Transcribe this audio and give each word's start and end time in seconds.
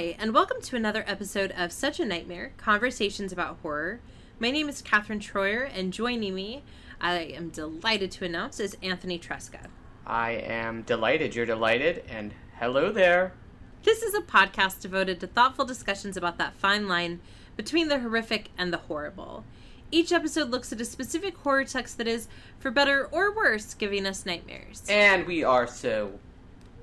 Hi, 0.00 0.16
and 0.18 0.32
welcome 0.32 0.62
to 0.62 0.76
another 0.76 1.04
episode 1.06 1.52
of 1.58 1.72
Such 1.72 2.00
a 2.00 2.06
Nightmare 2.06 2.52
Conversations 2.56 3.32
about 3.32 3.58
Horror. 3.60 4.00
My 4.38 4.50
name 4.50 4.66
is 4.66 4.80
Catherine 4.80 5.20
Troyer, 5.20 5.70
and 5.74 5.92
joining 5.92 6.34
me, 6.34 6.62
I 7.02 7.18
am 7.18 7.50
delighted 7.50 8.10
to 8.12 8.24
announce, 8.24 8.60
is 8.60 8.78
Anthony 8.82 9.18
Tresca. 9.18 9.66
I 10.06 10.30
am 10.30 10.84
delighted 10.84 11.34
you're 11.34 11.44
delighted, 11.44 12.02
and 12.08 12.32
hello 12.58 12.90
there. 12.90 13.34
This 13.82 14.02
is 14.02 14.14
a 14.14 14.22
podcast 14.22 14.80
devoted 14.80 15.20
to 15.20 15.26
thoughtful 15.26 15.66
discussions 15.66 16.16
about 16.16 16.38
that 16.38 16.54
fine 16.54 16.88
line 16.88 17.20
between 17.54 17.88
the 17.88 17.98
horrific 17.98 18.52
and 18.56 18.72
the 18.72 18.78
horrible. 18.78 19.44
Each 19.90 20.12
episode 20.12 20.48
looks 20.48 20.72
at 20.72 20.80
a 20.80 20.86
specific 20.86 21.36
horror 21.36 21.64
text 21.64 21.98
that 21.98 22.08
is, 22.08 22.26
for 22.58 22.70
better 22.70 23.06
or 23.12 23.36
worse, 23.36 23.74
giving 23.74 24.06
us 24.06 24.24
nightmares. 24.24 24.82
And 24.88 25.26
we 25.26 25.44
are 25.44 25.66
so 25.66 26.18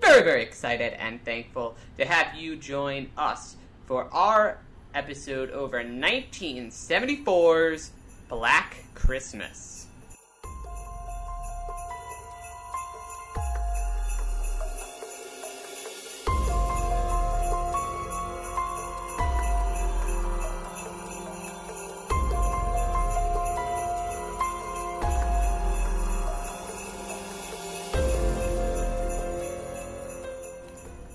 very, 0.02 0.24
very 0.24 0.44
excited 0.44 0.94
and 0.94 1.24
thankful 1.26 1.76
to 1.98 2.06
have 2.06 2.36
you 2.36 2.56
join 2.56 3.10
us 3.18 3.58
for 3.86 4.08
our 4.14 4.60
episode 4.94 5.50
over 5.52 5.84
1974's 5.84 7.92
Black 8.30 8.86
Christmas. 8.94 9.87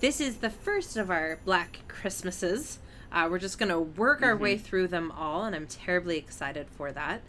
This 0.02 0.20
is 0.20 0.38
the 0.38 0.50
first 0.50 0.96
of 0.96 1.12
our 1.12 1.38
Black 1.44 1.78
Christmases. 1.86 2.80
Uh, 3.12 3.28
we're 3.30 3.38
just 3.38 3.56
going 3.56 3.68
to 3.68 3.78
work 3.78 4.20
our 4.20 4.36
way 4.36 4.58
through 4.58 4.88
them 4.88 5.12
all, 5.12 5.44
and 5.44 5.54
I'm 5.54 5.68
terribly 5.68 6.18
excited 6.18 6.66
for 6.76 6.90
that. 6.90 7.20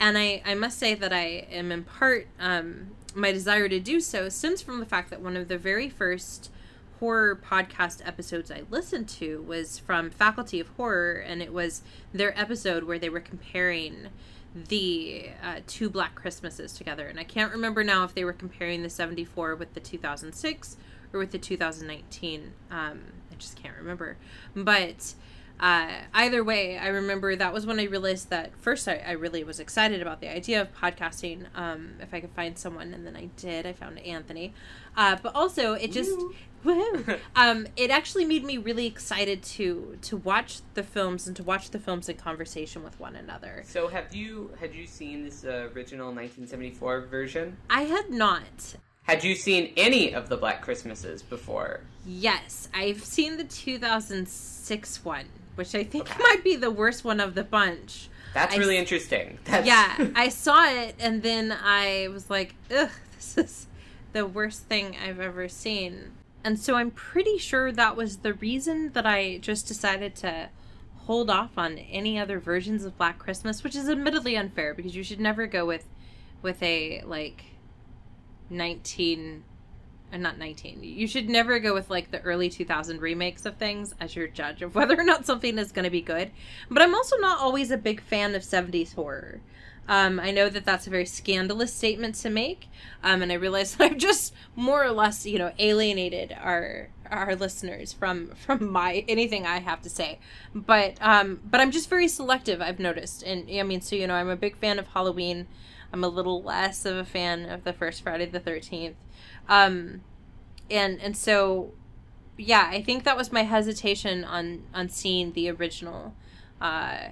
And 0.00 0.16
I, 0.16 0.40
I 0.42 0.54
must 0.54 0.78
say 0.78 0.94
that 0.94 1.12
I 1.12 1.46
am 1.52 1.70
in 1.70 1.84
part, 1.84 2.26
um, 2.40 2.92
my 3.14 3.30
desire 3.30 3.68
to 3.68 3.78
do 3.78 4.00
so 4.00 4.30
stems 4.30 4.62
from 4.62 4.80
the 4.80 4.86
fact 4.86 5.10
that 5.10 5.20
one 5.20 5.36
of 5.36 5.48
the 5.48 5.58
very 5.58 5.90
first 5.90 6.50
horror 6.98 7.36
podcast 7.36 8.00
episodes 8.08 8.50
I 8.50 8.62
listened 8.70 9.10
to 9.10 9.42
was 9.42 9.78
from 9.78 10.08
Faculty 10.08 10.60
of 10.60 10.68
Horror, 10.78 11.16
and 11.16 11.42
it 11.42 11.52
was 11.52 11.82
their 12.14 12.32
episode 12.40 12.84
where 12.84 12.98
they 12.98 13.10
were 13.10 13.20
comparing 13.20 14.08
the 14.54 15.28
uh, 15.42 15.60
two 15.66 15.90
Black 15.90 16.14
Christmases 16.14 16.72
together. 16.72 17.06
And 17.06 17.20
I 17.20 17.24
can't 17.24 17.52
remember 17.52 17.84
now 17.84 18.02
if 18.04 18.14
they 18.14 18.24
were 18.24 18.32
comparing 18.32 18.82
the 18.82 18.88
74 18.88 19.56
with 19.56 19.74
the 19.74 19.80
2006 19.80 20.78
or 21.14 21.18
with 21.18 21.30
the 21.30 21.38
2019. 21.38 22.52
Um, 22.70 23.02
I 23.30 23.34
just 23.36 23.60
can't 23.62 23.76
remember. 23.76 24.16
But 24.54 25.14
uh, 25.60 25.90
either 26.12 26.42
way, 26.42 26.78
I 26.78 26.88
remember 26.88 27.36
that 27.36 27.52
was 27.52 27.64
when 27.64 27.78
I 27.78 27.84
realized 27.84 28.30
that 28.30 28.56
first 28.58 28.88
I, 28.88 28.96
I 29.06 29.12
really 29.12 29.44
was 29.44 29.60
excited 29.60 30.02
about 30.02 30.20
the 30.20 30.28
idea 30.28 30.60
of 30.60 30.74
podcasting. 30.74 31.46
Um, 31.54 31.94
if 32.00 32.12
I 32.12 32.20
could 32.20 32.32
find 32.32 32.58
someone, 32.58 32.92
and 32.92 33.06
then 33.06 33.16
I 33.16 33.26
did. 33.36 33.66
I 33.66 33.72
found 33.72 33.98
Anthony. 34.00 34.52
Uh, 34.96 35.16
but 35.22 35.34
also, 35.34 35.74
it 35.74 35.92
just 35.92 36.10
um, 37.36 37.66
it 37.76 37.90
actually 37.90 38.24
made 38.24 38.44
me 38.44 38.58
really 38.58 38.86
excited 38.86 39.42
to 39.42 39.98
to 40.02 40.16
watch 40.16 40.60
the 40.74 40.82
films 40.82 41.26
and 41.26 41.36
to 41.36 41.42
watch 41.42 41.70
the 41.70 41.78
films 41.78 42.08
in 42.08 42.16
conversation 42.16 42.82
with 42.82 42.98
one 42.98 43.14
another. 43.14 43.62
So, 43.66 43.86
have 43.88 44.14
you 44.14 44.50
had 44.58 44.74
you 44.74 44.86
seen 44.86 45.24
this 45.24 45.44
uh, 45.44 45.68
original 45.74 46.06
1974 46.06 47.02
version? 47.02 47.56
I 47.70 47.82
had 47.82 48.10
not. 48.10 48.76
Had 49.04 49.22
you 49.22 49.34
seen 49.34 49.72
any 49.76 50.14
of 50.14 50.30
the 50.30 50.36
Black 50.36 50.62
Christmases 50.62 51.22
before? 51.22 51.80
Yes, 52.06 52.68
I've 52.72 53.04
seen 53.04 53.36
the 53.36 53.44
2006 53.44 55.04
one, 55.04 55.26
which 55.56 55.74
I 55.74 55.84
think 55.84 56.08
might 56.18 56.42
be 56.42 56.56
the 56.56 56.70
worst 56.70 57.04
one 57.04 57.20
of 57.20 57.34
the 57.34 57.44
bunch. 57.44 58.08
That's 58.32 58.54
I 58.54 58.58
really 58.58 58.78
interesting. 58.78 59.38
That's... 59.44 59.66
Yeah, 59.66 60.08
I 60.14 60.30
saw 60.30 60.66
it 60.68 60.96
and 60.98 61.22
then 61.22 61.52
I 61.52 62.08
was 62.12 62.30
like, 62.30 62.54
ugh, 62.74 62.90
this 63.14 63.36
is 63.36 63.66
the 64.14 64.26
worst 64.26 64.64
thing 64.64 64.96
I've 64.96 65.20
ever 65.20 65.48
seen. 65.48 66.12
And 66.42 66.58
so 66.58 66.74
I'm 66.74 66.90
pretty 66.90 67.36
sure 67.36 67.72
that 67.72 67.96
was 67.96 68.18
the 68.18 68.32
reason 68.32 68.92
that 68.92 69.06
I 69.06 69.36
just 69.38 69.68
decided 69.68 70.14
to 70.16 70.48
hold 71.04 71.28
off 71.28 71.58
on 71.58 71.76
any 71.76 72.18
other 72.18 72.38
versions 72.38 72.84
of 72.84 72.96
Black 72.96 73.18
Christmas, 73.18 73.62
which 73.62 73.76
is 73.76 73.86
admittedly 73.86 74.34
unfair 74.34 74.72
because 74.72 74.96
you 74.96 75.02
should 75.02 75.20
never 75.20 75.46
go 75.46 75.66
with 75.66 75.86
with 76.42 76.62
a 76.62 77.02
like 77.06 77.44
19 78.50 79.44
uh, 80.12 80.16
not 80.16 80.38
19 80.38 80.82
you 80.82 81.06
should 81.06 81.28
never 81.28 81.58
go 81.58 81.74
with 81.74 81.90
like 81.90 82.10
the 82.10 82.20
early 82.20 82.48
2000 82.48 83.00
remakes 83.00 83.46
of 83.46 83.56
things 83.56 83.94
as 84.00 84.14
your 84.14 84.28
judge 84.28 84.62
of 84.62 84.74
whether 84.74 84.98
or 84.98 85.04
not 85.04 85.26
something 85.26 85.58
is 85.58 85.72
going 85.72 85.84
to 85.84 85.90
be 85.90 86.00
good. 86.00 86.30
But 86.70 86.82
i'm 86.82 86.94
also 86.94 87.16
not 87.18 87.40
always 87.40 87.70
a 87.70 87.76
big 87.78 88.00
fan 88.00 88.34
of 88.34 88.42
70s 88.42 88.94
horror. 88.94 89.40
Um, 89.86 90.18
i 90.18 90.30
know 90.30 90.48
that 90.48 90.64
that's 90.64 90.86
a 90.86 90.90
very 90.90 91.04
scandalous 91.04 91.72
statement 91.72 92.14
to 92.16 92.30
make 92.30 92.68
um, 93.02 93.20
and 93.20 93.30
i 93.30 93.34
realize 93.34 93.74
that 93.76 93.84
i've 93.92 93.98
just 93.98 94.32
more 94.56 94.82
or 94.82 94.92
less 94.92 95.26
you 95.26 95.38
know 95.38 95.52
alienated 95.58 96.34
our 96.40 96.88
our 97.10 97.36
listeners 97.36 97.92
from 97.92 98.28
from 98.34 98.70
my 98.70 99.04
anything 99.08 99.46
i 99.46 99.58
have 99.60 99.82
to 99.82 99.90
say. 99.90 100.18
But 100.54 100.96
um 101.00 101.40
but 101.44 101.60
i'm 101.60 101.70
just 101.70 101.88
very 101.88 102.08
selective 102.08 102.60
i've 102.60 102.78
noticed. 102.78 103.22
And 103.22 103.48
i 103.50 103.62
mean 103.62 103.80
so 103.80 103.96
you 103.96 104.06
know 104.06 104.14
i'm 104.14 104.28
a 104.28 104.36
big 104.36 104.56
fan 104.56 104.78
of 104.78 104.88
halloween 104.88 105.46
i'm 105.94 106.02
a 106.02 106.08
little 106.08 106.42
less 106.42 106.84
of 106.84 106.96
a 106.96 107.04
fan 107.04 107.48
of 107.48 107.62
the 107.62 107.72
first 107.72 108.02
friday 108.02 108.26
the 108.26 108.40
13th 108.40 108.94
um 109.48 110.00
and 110.68 111.00
and 111.00 111.16
so 111.16 111.72
yeah 112.36 112.68
i 112.70 112.82
think 112.82 113.04
that 113.04 113.16
was 113.16 113.30
my 113.30 113.42
hesitation 113.42 114.24
on 114.24 114.62
on 114.74 114.88
seeing 114.88 115.32
the 115.32 115.48
original. 115.48 116.14
Uh 116.60 117.10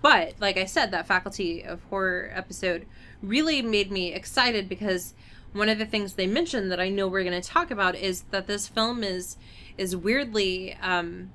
but 0.00 0.34
like 0.40 0.56
i 0.56 0.64
said 0.64 0.90
that 0.90 1.06
faculty 1.06 1.62
of 1.62 1.82
horror 1.84 2.30
episode 2.34 2.86
really 3.22 3.60
made 3.60 3.90
me 3.90 4.14
excited 4.14 4.68
because 4.68 5.12
one 5.52 5.68
of 5.68 5.78
the 5.78 5.86
things 5.86 6.14
they 6.14 6.26
mentioned 6.26 6.72
that 6.72 6.80
i 6.80 6.88
know 6.88 7.06
we're 7.06 7.24
going 7.24 7.40
to 7.40 7.46
talk 7.46 7.70
about 7.70 7.94
is 7.94 8.22
that 8.30 8.46
this 8.46 8.68
film 8.68 9.04
is 9.04 9.36
is 9.76 9.94
weirdly 9.94 10.78
um 10.80 11.30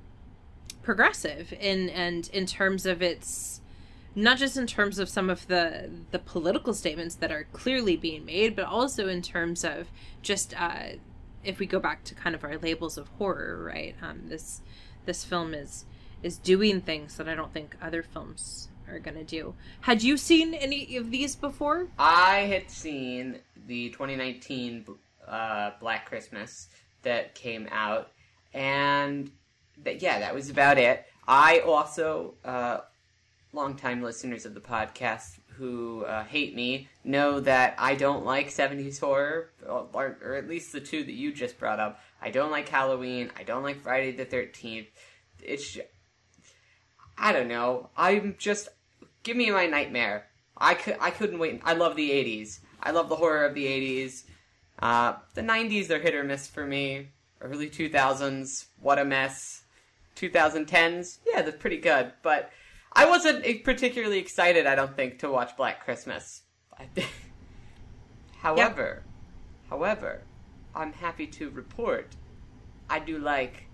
progressive 0.82 1.54
in 1.60 1.90
and 1.90 2.30
in 2.34 2.48
terms 2.48 2.88
of 2.88 3.02
its 3.02 3.62
not 4.16 4.38
just 4.38 4.58
in 4.58 4.68
terms 4.68 5.00
of 5.00 5.10
some 5.10 5.30
of 5.30 5.48
the 5.48 5.90
the 6.12 6.20
political 6.20 6.74
statements 6.74 7.16
that 7.16 7.32
are 7.32 7.46
clearly 7.52 7.96
being 7.96 8.26
made 8.26 8.56
but 8.56 8.66
also 8.66 9.08
in 9.08 9.22
terms 9.22 9.64
of 9.64 9.88
just 10.22 10.54
uh 10.60 10.90
if 11.44 11.60
we 11.60 11.66
go 11.66 11.80
back 11.80 12.04
to 12.04 12.14
kind 12.16 12.36
of 12.36 12.44
our 12.44 12.58
labels 12.58 12.98
of 12.98 13.08
horror 13.18 13.64
right? 13.64 13.96
Um 14.02 14.24
this 14.28 14.62
this 15.06 15.24
film 15.24 15.54
is 15.54 15.86
is 16.22 16.38
doing 16.38 16.82
things 16.82 17.16
that 17.16 17.30
i 17.30 17.34
don't 17.34 17.54
think 17.54 17.78
other 17.82 18.04
films 18.04 18.68
are 18.90 19.00
gonna 19.00 19.24
do. 19.24 19.54
Had 19.82 20.04
you 20.04 20.18
seen 20.18 20.54
any 20.54 20.96
of 20.98 21.12
these 21.12 21.36
before? 21.36 21.88
I 21.98 22.40
had 22.40 22.70
seen 22.70 23.40
the 23.68 23.90
2019 23.90 24.86
uh, 25.28 25.72
Black 25.80 26.08
Christmas 26.08 26.70
that 27.04 27.36
came 27.36 27.68
out, 27.72 28.12
and 28.54 29.32
that, 29.84 30.02
yeah, 30.02 30.20
that 30.20 30.34
was 30.34 30.50
about 30.50 30.78
it. 30.78 31.06
I 31.28 31.60
also, 31.60 32.34
uh, 32.44 32.80
longtime 33.54 34.02
listeners 34.02 34.46
of 34.46 34.54
the 34.54 34.60
podcast 34.60 35.40
who 35.58 36.06
uh, 36.06 36.24
hate 36.24 36.56
me 36.56 36.88
know 37.04 37.40
that 37.42 37.76
I 37.78 37.96
don't 37.96 38.26
like 38.26 38.50
70s 38.50 39.00
horror, 39.00 39.50
or, 39.68 40.18
or 40.24 40.36
at 40.36 40.48
least 40.48 40.72
the 40.72 40.80
two 40.80 41.04
that 41.04 41.14
you 41.14 41.34
just 41.34 41.60
brought 41.60 41.80
up. 41.80 42.00
I 42.22 42.30
don't 42.30 42.52
like 42.52 42.70
Halloween. 42.70 43.32
I 43.38 43.44
don't 43.44 43.64
like 43.64 43.82
Friday 43.82 44.12
the 44.12 44.26
13th. 44.26 44.88
It's. 45.42 45.78
I 47.18 47.34
don't 47.34 47.50
know. 47.50 47.90
I'm 47.98 48.36
just. 48.38 48.70
Give 49.24 49.36
me 49.36 49.52
my 49.52 49.66
nightmare. 49.66 50.28
I, 50.58 50.74
could, 50.74 50.98
I 51.00 51.12
couldn't 51.12 51.40
wait. 51.40 51.62
I 51.64 51.74
love 51.74 51.96
the 51.96 52.10
80s. 52.10 52.60
I 52.82 52.92
love 52.92 53.10
the 53.10 53.16
horror 53.18 53.46
of 53.46 53.54
the 53.54 53.66
80s. 53.66 54.24
Uh, 54.82 55.16
the 55.34 55.42
90s, 55.42 55.88
they're 55.88 56.00
hit 56.00 56.16
or 56.16 56.24
miss 56.24 56.48
for 56.48 56.66
me. 56.66 57.10
Early 57.42 57.70
2000s, 57.70 58.66
what 58.80 59.00
a 59.00 59.06
mess. 59.06 59.64
2010s, 60.16 61.20
yeah, 61.26 61.42
they're 61.42 61.54
pretty 61.54 61.78
good. 61.78 62.12
But 62.24 62.52
I 62.94 63.06
wasn't 63.10 63.64
particularly 63.64 64.18
excited, 64.20 64.66
I 64.66 64.76
don't 64.76 64.96
think, 64.96 65.20
to 65.20 65.30
watch 65.30 65.56
Black 65.56 65.84
Christmas. 65.84 66.42
however, 68.40 69.04
however, 69.70 70.22
I'm 70.76 70.94
happy 70.94 71.28
to 71.28 71.50
report 71.50 72.16
I 72.90 73.00
do 73.00 73.20
like 73.20 73.66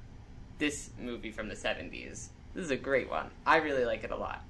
this 0.58 0.90
movie 1.00 1.32
from 1.32 1.48
the 1.48 1.56
70s. 1.56 2.30
This 2.54 2.66
is 2.66 2.72
a 2.72 2.76
great 2.76 3.10
one. 3.10 3.30
I 3.46 3.58
really 3.58 3.86
like 3.86 4.04
it 4.04 4.12
a 4.12 4.16
lot. 4.16 4.44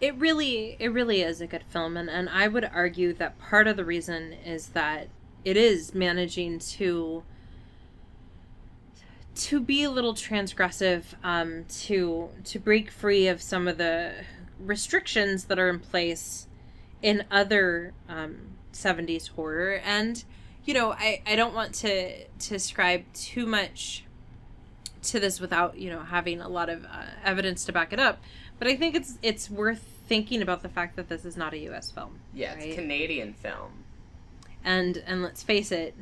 it 0.00 0.14
really 0.16 0.76
it 0.78 0.88
really 0.92 1.22
is 1.22 1.40
a 1.40 1.46
good 1.46 1.64
film 1.68 1.96
and, 1.96 2.08
and 2.08 2.28
i 2.30 2.48
would 2.48 2.64
argue 2.64 3.12
that 3.12 3.38
part 3.38 3.66
of 3.68 3.76
the 3.76 3.84
reason 3.84 4.32
is 4.32 4.68
that 4.68 5.08
it 5.44 5.56
is 5.58 5.94
managing 5.94 6.58
to 6.58 7.22
to 9.40 9.60
be 9.60 9.82
a 9.84 9.90
little 9.90 10.14
transgressive 10.14 11.04
um 11.24 11.64
to 11.68 12.28
to 12.44 12.58
break 12.58 12.90
free 12.90 13.26
of 13.26 13.40
some 13.40 13.66
of 13.66 13.78
the 13.78 14.12
restrictions 14.58 15.44
that 15.44 15.58
are 15.58 15.68
in 15.68 15.78
place 15.78 16.46
in 17.02 17.24
other 17.30 17.92
um 18.08 18.36
70s 18.72 19.30
horror 19.30 19.80
and 19.84 20.24
you 20.64 20.74
know 20.74 20.92
i 20.92 21.22
i 21.26 21.34
don't 21.34 21.54
want 21.54 21.74
to 21.74 22.24
to 22.24 22.54
ascribe 22.54 23.04
too 23.14 23.46
much 23.46 24.04
to 25.02 25.20
this 25.20 25.40
without 25.40 25.78
you 25.78 25.90
know 25.90 26.00
having 26.00 26.40
a 26.40 26.48
lot 26.48 26.68
of 26.68 26.84
uh, 26.84 27.04
evidence 27.24 27.64
to 27.64 27.72
back 27.72 27.92
it 27.92 28.00
up, 28.00 28.20
but 28.58 28.68
I 28.68 28.76
think 28.76 28.94
it's 28.94 29.18
it's 29.22 29.50
worth 29.50 29.82
thinking 30.06 30.42
about 30.42 30.62
the 30.62 30.68
fact 30.68 30.96
that 30.96 31.08
this 31.08 31.24
is 31.24 31.36
not 31.36 31.54
a 31.54 31.58
U.S. 31.58 31.90
film. 31.90 32.20
Yeah, 32.34 32.54
it's 32.54 32.64
a 32.64 32.74
Canadian 32.74 33.34
film. 33.34 33.84
and 34.64 35.02
and 35.06 35.22
let's 35.22 35.42
face 35.42 35.72
it, 35.72 35.94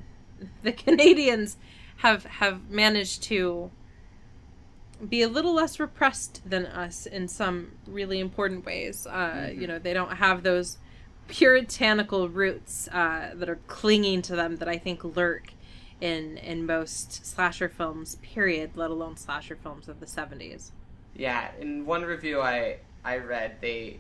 the 0.63 0.73
Canadians 0.85 1.57
have 1.99 2.25
have 2.25 2.71
managed 2.71 3.23
to 3.25 3.71
be 5.07 5.23
a 5.23 5.29
little 5.29 5.55
less 5.55 5.79
repressed 5.79 6.41
than 6.49 6.67
us 6.67 7.07
in 7.07 7.29
some 7.29 7.73
really 7.87 8.19
important 8.19 8.65
ways. 8.65 9.07
Uh, 9.07 9.13
Mm-hmm. 9.13 9.61
You 9.61 9.67
know, 9.67 9.79
they 9.79 9.95
don't 9.95 10.17
have 10.17 10.43
those 10.43 10.79
puritanical 11.29 12.29
roots 12.29 12.89
uh, 12.89 13.31
that 13.35 13.49
are 13.49 13.61
clinging 13.69 14.23
to 14.23 14.35
them 14.35 14.57
that 14.57 14.69
I 14.69 14.79
think 14.79 15.05
lurk 15.05 15.53
in 16.01 16.39
in 16.39 16.67
most 16.67 17.27
slasher 17.27 17.69
films. 17.69 18.17
Period. 18.23 18.71
Let 18.75 18.91
alone 18.91 19.17
slasher 19.17 19.57
films 19.57 19.89
of 19.89 20.01
the 20.01 20.07
seventies. 20.07 20.73
Yeah, 21.15 21.51
in 21.61 21.85
one 21.85 22.03
review 22.03 22.41
I 22.41 22.79
I 23.05 23.19
read, 23.19 23.57
they 23.61 23.99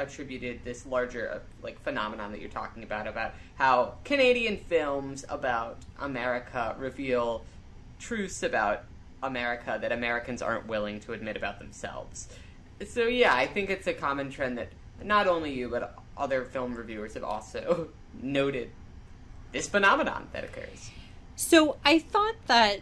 attributed 0.00 0.64
this 0.64 0.86
larger 0.86 1.30
uh, 1.30 1.38
like 1.62 1.80
phenomenon 1.82 2.32
that 2.32 2.40
you're 2.40 2.50
talking 2.50 2.82
about 2.82 3.06
about 3.06 3.32
how 3.56 3.94
Canadian 4.04 4.56
films 4.56 5.24
about 5.28 5.78
America 5.98 6.74
reveal 6.78 7.44
truths 7.98 8.42
about 8.42 8.84
America 9.22 9.78
that 9.80 9.92
Americans 9.92 10.42
aren't 10.42 10.66
willing 10.66 11.00
to 11.00 11.12
admit 11.12 11.36
about 11.36 11.58
themselves. 11.58 12.28
So 12.86 13.02
yeah, 13.02 13.34
I 13.34 13.46
think 13.46 13.70
it's 13.70 13.86
a 13.86 13.94
common 13.94 14.30
trend 14.30 14.58
that 14.58 14.68
not 15.02 15.26
only 15.26 15.52
you 15.52 15.68
but 15.68 15.96
other 16.16 16.44
film 16.44 16.74
reviewers 16.74 17.14
have 17.14 17.24
also 17.24 17.88
noted 18.22 18.70
this 19.52 19.68
phenomenon 19.68 20.28
that 20.32 20.44
occurs. 20.44 20.90
So 21.36 21.78
I 21.84 21.98
thought 21.98 22.34
that 22.46 22.80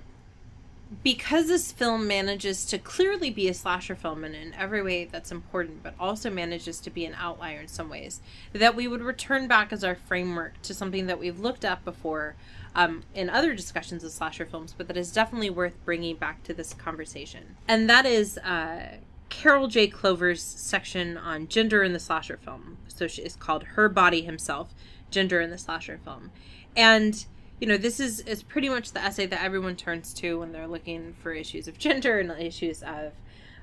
because 1.03 1.49
this 1.49 1.71
film 1.71 2.07
manages 2.07 2.65
to 2.67 2.79
clearly 2.79 3.31
be 3.31 3.49
a 3.49 3.55
slasher 3.55 3.95
film 3.95 4.25
and 4.25 4.35
in 4.35 4.55
every 4.55 4.83
way 4.83 5.05
that's 5.05 5.31
important, 5.31 5.83
but 5.83 5.95
also 6.01 6.31
manages 6.31 6.81
to 6.81 6.91
be 6.91 7.05
an 7.05 7.15
outlier 7.19 7.61
in 7.61 7.69
some 7.69 7.91
ways, 7.91 8.21
that 8.53 8.75
we 8.75 8.89
would 8.89 9.03
return 9.03 9.47
back 9.47 9.73
as 9.73 9.85
our 9.85 9.95
framework 9.95 10.61
to 10.63 10.73
something 10.73 11.07
that 11.07 11.19
we've 11.19 11.41
looked 11.41 11.65
at 11.65 11.85
before 11.85 12.37
um, 12.75 13.03
in 13.15 13.29
other 13.29 13.55
discussions 13.55 14.03
of 14.05 14.11
slasher 14.11 14.47
films, 14.47 14.75
but 14.77 14.89
that 14.89 14.97
is 14.97 15.13
definitely 15.13 15.51
worth 15.51 15.75
bringing 15.85 16.17
back 16.17 16.43
to 16.45 16.55
this 16.55 16.73
conversation. 16.75 17.57
And 17.67 17.89
that 17.91 18.07
is 18.07 18.39
uh, 18.39 18.97
Carol 19.29 19.69
J. 19.69 19.89
Clover's 19.89 20.43
section 20.43 21.17
on 21.19 21.49
gender 21.49 21.83
in 21.83 21.93
the 21.93 22.01
slasher 22.01 22.37
film. 22.37 22.79
So 22.87 23.07
she 23.07 23.23
is 23.23 23.37
called 23.37 23.65
Her 23.65 23.89
Body 23.89 24.23
Himself 24.23 24.75
Gender 25.11 25.41
in 25.41 25.51
the 25.51 25.59
Slasher 25.59 25.99
Film. 26.05 26.31
And 26.77 27.25
you 27.61 27.67
know, 27.67 27.77
this 27.77 28.01
is 28.01 28.21
is 28.21 28.43
pretty 28.43 28.69
much 28.69 28.93
the 28.93 29.01
essay 29.01 29.27
that 29.27 29.43
everyone 29.43 29.77
turns 29.77 30.13
to 30.15 30.39
when 30.41 30.53
they're 30.53 30.69
looking 30.69 31.15
for 31.23 31.33
issues 31.33 31.69
of 31.69 31.79
gender 31.87 32.19
and 32.19 32.31
issues 32.41 32.83
of 32.83 33.13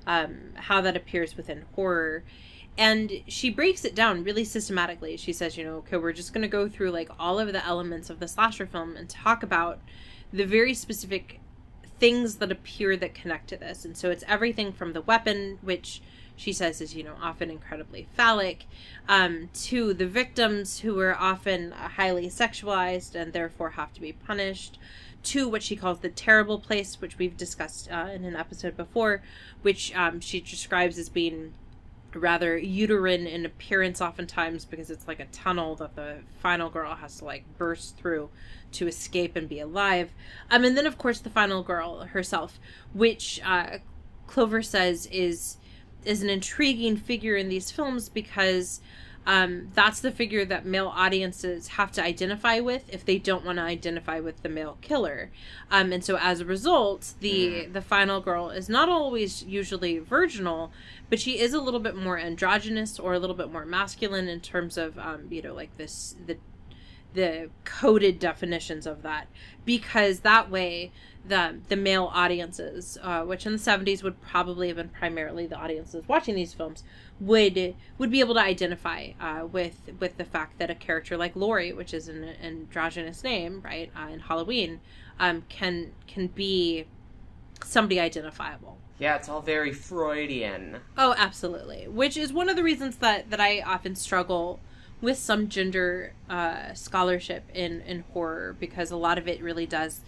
um, 0.07 0.53
how 0.55 0.81
that 0.81 0.95
appears 0.95 1.37
within 1.37 1.65
horror. 1.75 2.23
And 2.77 3.09
she 3.27 3.49
breaks 3.49 3.85
it 3.85 3.95
down 3.95 4.25
really 4.25 4.43
systematically. 4.43 5.15
She 5.15 5.31
says, 5.31 5.57
you 5.57 5.63
know, 5.63 5.77
okay, 5.77 5.95
we're 5.95 6.11
just 6.11 6.33
going 6.33 6.41
to 6.41 6.49
go 6.49 6.67
through 6.67 6.91
like 6.91 7.09
all 7.17 7.39
of 7.39 7.53
the 7.53 7.65
elements 7.65 8.09
of 8.09 8.19
the 8.19 8.27
slasher 8.27 8.65
film 8.65 8.97
and 8.97 9.07
talk 9.07 9.43
about 9.43 9.79
the 10.33 10.45
very 10.45 10.73
specific 10.73 11.39
things 11.99 12.35
that 12.35 12.51
appear 12.51 12.97
that 12.97 13.13
connect 13.13 13.47
to 13.49 13.57
this. 13.57 13.85
And 13.85 13.95
so 13.95 14.09
it's 14.09 14.25
everything 14.27 14.73
from 14.73 14.91
the 14.91 15.01
weapon, 15.01 15.57
which 15.61 16.01
she 16.35 16.53
says 16.53 16.81
is, 16.81 16.95
you 16.95 17.03
know, 17.03 17.15
often 17.21 17.49
incredibly 17.49 18.07
phallic, 18.13 18.65
um, 19.07 19.49
to 19.53 19.93
the 19.93 20.07
victims 20.07 20.79
who 20.79 20.99
are 20.99 21.15
often 21.15 21.73
uh, 21.73 21.89
highly 21.89 22.27
sexualized 22.27 23.15
and 23.15 23.33
therefore 23.33 23.71
have 23.71 23.93
to 23.93 24.01
be 24.01 24.13
punished, 24.13 24.77
to 25.23 25.49
what 25.49 25.63
she 25.63 25.75
calls 25.75 25.99
the 25.99 26.09
terrible 26.09 26.59
place, 26.59 27.01
which 27.01 27.17
we've 27.17 27.35
discussed 27.35 27.89
uh, 27.91 28.09
in 28.13 28.23
an 28.25 28.35
episode 28.35 28.77
before, 28.77 29.21
which 29.63 29.95
um, 29.95 30.19
she 30.19 30.39
describes 30.39 30.99
as 30.99 31.09
being 31.09 31.53
rather 32.13 32.57
uterine 32.57 33.27
in 33.27 33.45
appearance 33.45 34.01
oftentimes 34.01 34.65
because 34.65 34.89
it's 34.89 35.07
like 35.07 35.19
a 35.19 35.25
tunnel 35.25 35.75
that 35.75 35.95
the 35.95 36.17
final 36.39 36.69
girl 36.69 36.95
has 36.95 37.17
to 37.17 37.25
like 37.25 37.43
burst 37.57 37.97
through 37.97 38.29
to 38.71 38.87
escape 38.87 39.35
and 39.35 39.49
be 39.49 39.59
alive. 39.59 40.11
Um 40.49 40.63
and 40.63 40.77
then 40.77 40.85
of 40.85 40.97
course 40.97 41.19
the 41.19 41.29
final 41.29 41.61
girl 41.61 42.05
herself 42.05 42.59
which 42.93 43.41
uh 43.43 43.79
clover 44.27 44.61
says 44.61 45.07
is 45.07 45.57
is 46.05 46.23
an 46.23 46.29
intriguing 46.29 46.97
figure 46.97 47.35
in 47.35 47.49
these 47.49 47.71
films 47.71 48.09
because 48.09 48.81
um, 49.27 49.69
that's 49.73 50.01
the 50.01 50.11
figure 50.11 50.45
that 50.45 50.65
male 50.65 50.87
audiences 50.87 51.69
have 51.69 51.91
to 51.93 52.03
identify 52.03 52.59
with 52.59 52.83
if 52.93 53.03
they 53.05 53.17
don't 53.17 53.43
want 53.43 53.57
to 53.57 53.63
identify 53.63 54.19
with 54.19 54.43
the 54.43 54.49
male 54.49 54.77
killer. 54.81 55.31
Um, 55.71 55.91
and 55.91 56.03
so 56.03 56.17
as 56.17 56.41
a 56.41 56.45
result, 56.45 57.15
the 57.21 57.65
the 57.65 57.81
final 57.81 58.21
girl 58.21 58.51
is 58.51 58.69
not 58.69 58.87
always 58.87 59.43
usually 59.43 59.97
virginal, 59.97 60.71
but 61.09 61.19
she 61.19 61.39
is 61.39 61.53
a 61.53 61.61
little 61.61 61.79
bit 61.79 61.95
more 61.95 62.19
androgynous 62.19 62.99
or 62.99 63.13
a 63.13 63.19
little 63.19 63.35
bit 63.35 63.51
more 63.51 63.65
masculine 63.65 64.27
in 64.27 64.41
terms 64.41 64.77
of 64.77 64.97
um, 64.99 65.25
you 65.31 65.41
know 65.41 65.55
like 65.55 65.75
this 65.77 66.15
the 66.27 66.37
the 67.15 67.49
coded 67.63 68.19
definitions 68.19 68.85
of 68.85 69.01
that 69.01 69.27
because 69.65 70.19
that 70.19 70.51
way 70.51 70.91
the 71.27 71.57
the 71.69 71.75
male 71.75 72.11
audiences 72.13 72.97
uh, 73.01 73.23
which 73.23 73.45
in 73.45 73.53
the 73.53 73.57
70s 73.57 74.03
would 74.03 74.21
probably 74.21 74.67
have 74.67 74.77
been 74.77 74.89
primarily 74.89 75.47
the 75.47 75.55
audiences 75.55 76.07
watching 76.07 76.35
these 76.35 76.53
films 76.53 76.83
would 77.19 77.75
would 77.97 78.11
be 78.11 78.19
able 78.19 78.35
to 78.35 78.41
identify 78.41 79.09
uh, 79.19 79.45
with 79.45 79.89
with 79.99 80.17
the 80.17 80.25
fact 80.25 80.59
that 80.59 80.69
a 80.69 80.75
character 80.75 81.17
like 81.17 81.35
Laurie 81.35 81.73
which 81.73 81.93
is 81.93 82.07
an 82.07 82.23
androgynous 82.43 83.23
name 83.23 83.61
right 83.63 83.91
uh, 83.97 84.09
in 84.09 84.19
Halloween 84.19 84.79
um, 85.19 85.43
can 85.49 85.91
can 86.07 86.27
be 86.27 86.85
somebody 87.63 87.99
identifiable 87.99 88.77
Yeah, 88.99 89.15
it's 89.15 89.29
all 89.29 89.41
very 89.41 89.73
Freudian. 89.73 90.77
Oh, 90.97 91.15
absolutely. 91.17 91.87
Which 91.87 92.15
is 92.15 92.31
one 92.31 92.49
of 92.49 92.55
the 92.55 92.63
reasons 92.63 92.97
that 92.97 93.29
that 93.29 93.39
I 93.39 93.61
often 93.61 93.95
struggle 93.95 94.59
with 95.05 95.17
some 95.17 95.47
gender 95.47 96.11
uh, 96.29 96.73
scholarship 96.73 97.43
in 97.53 97.81
in 97.81 98.03
horror 98.11 98.55
because 98.59 98.91
a 98.91 98.97
lot 98.97 99.17
of 99.17 99.27
it 99.27 99.41
really 99.41 99.65
does 99.65 100.01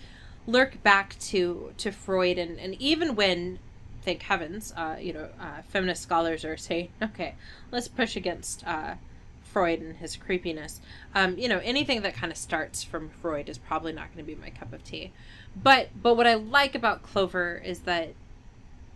lurk 0.45 0.81
back 0.83 1.17
to 1.19 1.71
to 1.77 1.91
Freud 1.91 2.37
and 2.37 2.59
and 2.59 2.73
even 2.81 3.15
when 3.15 3.59
thank 4.01 4.23
heavens 4.23 4.73
uh, 4.75 4.97
you 4.99 5.13
know 5.13 5.29
uh, 5.39 5.61
feminist 5.69 6.01
scholars 6.01 6.43
are 6.43 6.57
saying 6.57 6.89
okay 7.01 7.35
let's 7.71 7.87
push 7.87 8.15
against 8.15 8.65
uh, 8.67 8.95
Freud 9.43 9.79
and 9.79 9.97
his 9.97 10.15
creepiness. 10.15 10.81
Um, 11.15 11.37
you 11.37 11.47
know 11.47 11.59
anything 11.63 12.01
that 12.01 12.13
kind 12.13 12.31
of 12.31 12.37
starts 12.37 12.83
from 12.83 13.09
Freud 13.09 13.49
is 13.49 13.57
probably 13.57 13.93
not 13.93 14.13
going 14.13 14.25
to 14.25 14.35
be 14.35 14.39
my 14.39 14.49
cup 14.49 14.73
of 14.73 14.83
tea. 14.83 15.11
But 15.55 15.89
but 16.01 16.15
what 16.15 16.27
I 16.27 16.33
like 16.33 16.75
about 16.75 17.03
Clover 17.03 17.61
is 17.63 17.79
that 17.81 18.13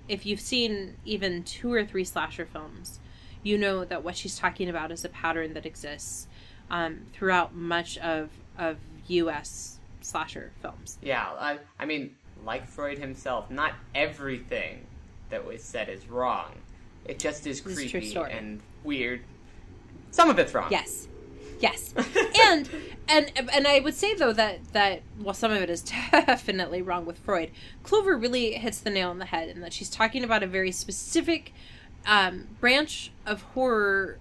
if 0.07 0.25
you've 0.25 0.41
seen 0.41 0.97
even 1.05 1.43
two 1.43 1.71
or 1.71 1.85
three 1.85 2.03
slasher 2.03 2.45
films, 2.45 2.99
you 3.43 3.57
know 3.57 3.85
that 3.85 4.03
what 4.03 4.15
she's 4.15 4.37
talking 4.37 4.69
about 4.69 4.91
is 4.91 5.03
a 5.05 5.09
pattern 5.09 5.53
that 5.53 5.65
exists 5.65 6.27
um, 6.69 7.01
throughout 7.13 7.53
much 7.55 7.97
of 7.99 8.29
of 8.57 8.77
U.S. 9.07 9.79
slasher 10.01 10.51
films. 10.61 10.97
Yeah, 11.01 11.27
I, 11.39 11.59
I 11.79 11.85
mean, 11.85 12.15
like 12.45 12.67
Freud 12.67 12.97
himself, 12.99 13.49
not 13.49 13.73
everything 13.95 14.85
that 15.29 15.45
was 15.45 15.63
said 15.63 15.89
is 15.89 16.07
wrong. 16.07 16.51
It 17.05 17.19
just 17.19 17.47
is 17.47 17.61
This 17.61 17.77
is 17.77 17.91
creepy 17.91 18.09
story. 18.09 18.31
and 18.31 18.61
weird. 18.83 19.21
Some 20.11 20.29
of 20.29 20.37
it's 20.37 20.53
wrong. 20.53 20.67
Yes, 20.69 21.07
yes, 21.59 21.93
and 22.41 22.69
and 23.07 23.31
and 23.51 23.67
I 23.67 23.79
would 23.79 23.95
say 23.95 24.13
though 24.13 24.33
that 24.33 24.59
that 24.73 25.01
well, 25.19 25.33
some 25.33 25.51
of 25.51 25.61
it 25.61 25.69
is 25.69 25.81
definitely 26.11 26.81
wrong 26.81 27.05
with 27.05 27.17
Freud. 27.17 27.51
Clover 27.83 28.17
really 28.17 28.53
hits 28.53 28.79
the 28.79 28.89
nail 28.89 29.09
on 29.09 29.19
the 29.19 29.25
head 29.25 29.49
in 29.49 29.61
that 29.61 29.73
she's 29.73 29.89
talking 29.89 30.23
about 30.23 30.43
a 30.43 30.47
very 30.47 30.71
specific 30.71 31.53
um, 32.05 32.47
branch 32.59 33.11
of 33.25 33.41
horror 33.41 34.17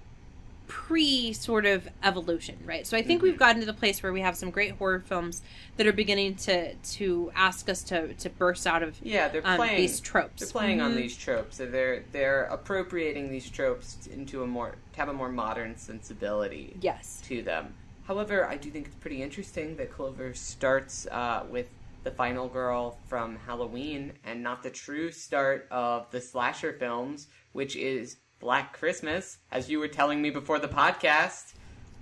pre 0.67 1.33
sort 1.33 1.67
of 1.67 1.89
evolution, 2.05 2.57
right? 2.65 2.87
So 2.87 2.97
I 2.97 3.03
think 3.03 3.23
we've 3.23 3.37
gotten 3.37 3.59
to 3.61 3.67
the 3.67 3.73
place 3.73 4.03
where 4.05 4.13
we 4.13 4.21
have 4.21 4.37
some 4.37 4.51
great 4.51 4.73
horror 4.73 5.01
films 5.01 5.43
that 5.77 5.87
are 5.87 5.93
beginning 5.93 6.37
to 6.37 6.75
to 6.75 7.33
ask 7.35 7.69
us 7.69 7.83
to 7.85 8.15
to 8.15 8.31
burst 8.31 8.67
out 8.69 8.83
of 8.85 8.97
Yeah, 9.03 9.27
they're 9.29 9.43
um, 9.45 9.57
playing 9.57 9.77
these 9.79 9.99
tropes. 10.01 10.41
They're 10.41 10.49
playing 10.49 10.81
on 10.81 10.93
Mhm. 10.93 10.97
these 10.97 11.17
tropes. 11.17 11.57
So 11.57 11.67
they're 11.67 12.05
they're 12.13 12.45
appropriating 12.45 13.31
these 13.31 13.49
tropes 13.51 14.07
into 14.07 14.45
a 14.45 14.47
more 14.47 14.77
to 14.93 14.99
have 14.99 15.09
a 15.09 15.13
more 15.13 15.29
modern 15.31 15.77
sensibility 15.77 16.77
Yes. 16.81 17.21
to 17.27 17.43
them. 17.43 17.75
However, 18.07 18.47
I 18.49 18.57
do 18.57 18.71
think 18.71 18.87
it's 18.87 18.97
pretty 18.97 19.23
interesting 19.23 19.77
that 19.77 19.93
Clover 19.93 20.35
starts 20.35 21.07
uh, 21.11 21.45
with 21.51 21.69
the 22.03 22.11
final 22.11 22.49
girl 22.49 22.99
from 23.09 23.37
Halloween 23.37 24.13
and 24.25 24.43
not 24.43 24.63
the 24.63 24.71
true 24.71 25.11
start 25.11 25.69
of 25.71 26.11
the 26.11 26.21
slasher 26.21 26.73
films, 26.73 27.29
which 27.53 27.77
is 27.77 28.17
Black 28.39 28.77
Christmas, 28.77 29.39
as 29.53 29.69
you 29.69 29.79
were 29.79 29.89
telling 29.89 30.23
me 30.23 30.31
before 30.31 30.59
the 30.59 30.69
podcast. 30.69 31.55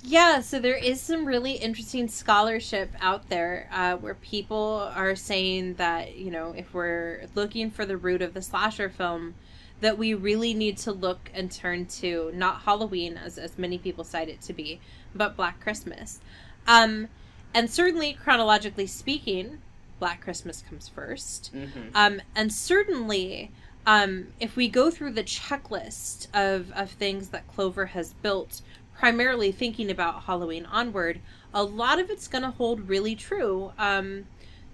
Yeah, 0.04 0.40
so 0.40 0.60
there 0.60 0.76
is 0.76 1.00
some 1.00 1.24
really 1.24 1.54
interesting 1.54 2.06
scholarship 2.06 2.92
out 3.00 3.28
there 3.28 3.68
uh, 3.72 3.96
where 3.96 4.14
people 4.14 4.90
are 4.94 5.16
saying 5.16 5.74
that, 5.74 6.14
you 6.14 6.30
know, 6.30 6.54
if 6.56 6.72
we're 6.72 7.26
looking 7.34 7.70
for 7.70 7.84
the 7.84 7.96
root 7.96 8.22
of 8.22 8.32
the 8.32 8.42
slasher 8.42 8.88
film, 8.88 9.34
that 9.80 9.98
we 9.98 10.14
really 10.14 10.54
need 10.54 10.76
to 10.78 10.92
look 10.92 11.30
and 11.34 11.50
turn 11.50 11.86
to 11.86 12.30
not 12.34 12.62
Halloween, 12.62 13.16
as, 13.16 13.38
as 13.38 13.58
many 13.58 13.78
people 13.78 14.04
cite 14.04 14.28
it 14.28 14.40
to 14.42 14.52
be, 14.52 14.80
but 15.14 15.36
Black 15.36 15.60
Christmas. 15.60 16.20
Um, 16.66 17.08
and 17.54 17.70
certainly, 17.70 18.12
chronologically 18.12 18.86
speaking, 18.86 19.58
Black 19.98 20.20
Christmas 20.20 20.62
comes 20.68 20.88
1st 20.88 21.50
Mhm. 21.54 21.90
Um, 21.94 22.20
and 22.34 22.52
certainly, 22.52 23.50
um, 23.86 24.28
if 24.38 24.56
we 24.56 24.68
go 24.68 24.90
through 24.90 25.12
the 25.12 25.24
checklist 25.24 26.26
of, 26.34 26.70
of 26.72 26.90
things 26.90 27.28
that 27.28 27.46
Clover 27.48 27.86
has 27.86 28.12
built, 28.14 28.60
primarily 28.94 29.52
thinking 29.52 29.90
about 29.90 30.24
Halloween 30.24 30.66
onward, 30.66 31.20
a 31.54 31.62
lot 31.62 31.98
of 31.98 32.10
it's 32.10 32.28
going 32.28 32.42
to 32.42 32.50
hold 32.50 32.88
really 32.88 33.14
true 33.14 33.72
um, 33.78 34.26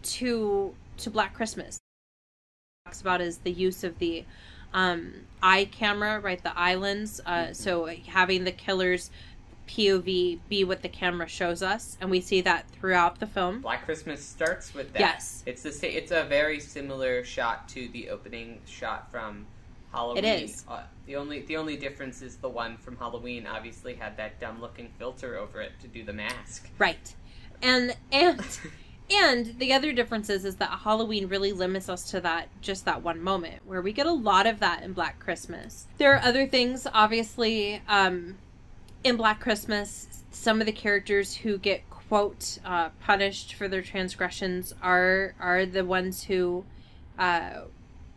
to 0.03 0.75
to 0.97 1.11
Black 1.11 1.35
Christmas. 1.35 1.79
Talks 2.87 3.01
about 3.01 3.21
is 3.21 3.39
the 3.39 3.51
use 3.53 3.85
of 3.85 3.99
the 3.99 4.25
um, 4.73 5.13
eye 5.43 5.67
camera, 5.67 6.21
right? 6.21 6.43
The 6.43 6.53
lens. 6.77 7.21
Uh, 7.25 7.53
So 7.53 7.87
having 8.07 8.45
the 8.45 8.53
killer's 8.53 9.11
POV 9.67 10.39
be 10.49 10.65
what 10.65 10.83
the 10.83 10.89
camera 10.89 11.29
shows 11.29 11.63
us, 11.63 11.97
and 12.01 12.11
we 12.11 12.21
see 12.21 12.41
that 12.43 12.69
throughout 12.71 13.21
the 13.21 13.27
film. 13.27 13.61
Black 13.61 13.85
Christmas 13.85 14.25
starts 14.25 14.75
with 14.75 14.93
that. 14.93 15.01
Yes. 15.01 15.43
It's 15.47 15.63
the 15.63 15.73
sa- 15.73 15.87
it's 15.87 16.13
a 16.13 16.25
very 16.25 16.61
similar 16.61 17.25
shot 17.25 17.69
to 17.71 17.89
the 17.89 18.11
opening 18.11 18.61
shot 18.67 19.11
from 19.11 19.47
Halloween. 19.95 20.25
is. 20.25 20.65
Uh, 20.69 20.83
the 21.07 21.17
only 21.17 21.41
the 21.43 21.57
only 21.57 21.77
difference 21.77 22.23
is 22.23 22.37
the 22.37 22.49
one 22.49 22.77
from 22.77 22.97
Halloween 22.97 23.47
obviously 23.47 23.95
had 23.95 24.17
that 24.17 24.41
dumb 24.41 24.61
looking 24.61 24.91
filter 24.99 25.39
over 25.39 25.61
it 25.61 25.73
to 25.81 25.89
do 25.89 26.05
the 26.05 26.13
mask. 26.13 26.69
Right. 26.79 27.15
And 27.63 27.97
and 28.11 28.41
and 29.11 29.59
the 29.59 29.73
other 29.73 29.93
difference 29.93 30.31
is, 30.31 30.45
is 30.45 30.57
that 30.57 30.71
Halloween 30.83 31.29
really 31.29 31.53
limits 31.53 31.89
us 31.89 32.11
to 32.11 32.21
that 32.21 32.49
just 32.61 32.85
that 32.85 33.03
one 33.03 33.23
moment 33.23 33.63
where 33.65 33.83
we 33.83 33.93
get 33.93 34.07
a 34.07 34.13
lot 34.13 34.47
of 34.47 34.61
that 34.61 34.83
in 34.83 34.93
Black 34.93 35.21
Christmas. 35.21 35.87
There 35.99 36.15
are 36.15 36.21
other 36.21 36.47
things 36.47 36.87
obviously 36.93 37.81
um 37.89 38.37
in 39.05 39.17
Black 39.17 39.41
Christmas 39.41 40.09
some 40.31 40.61
of 40.61 40.67
the 40.67 40.73
characters 40.73 41.35
who 41.37 41.57
get 41.59 41.89
quote 41.91 42.59
uh, 42.65 42.89
punished 43.01 43.55
for 43.55 43.69
their 43.69 43.83
transgressions 43.83 44.75
are 44.83 45.35
are 45.39 45.65
the 45.67 45.85
ones 45.85 46.25
who 46.25 46.65
uh 47.19 47.61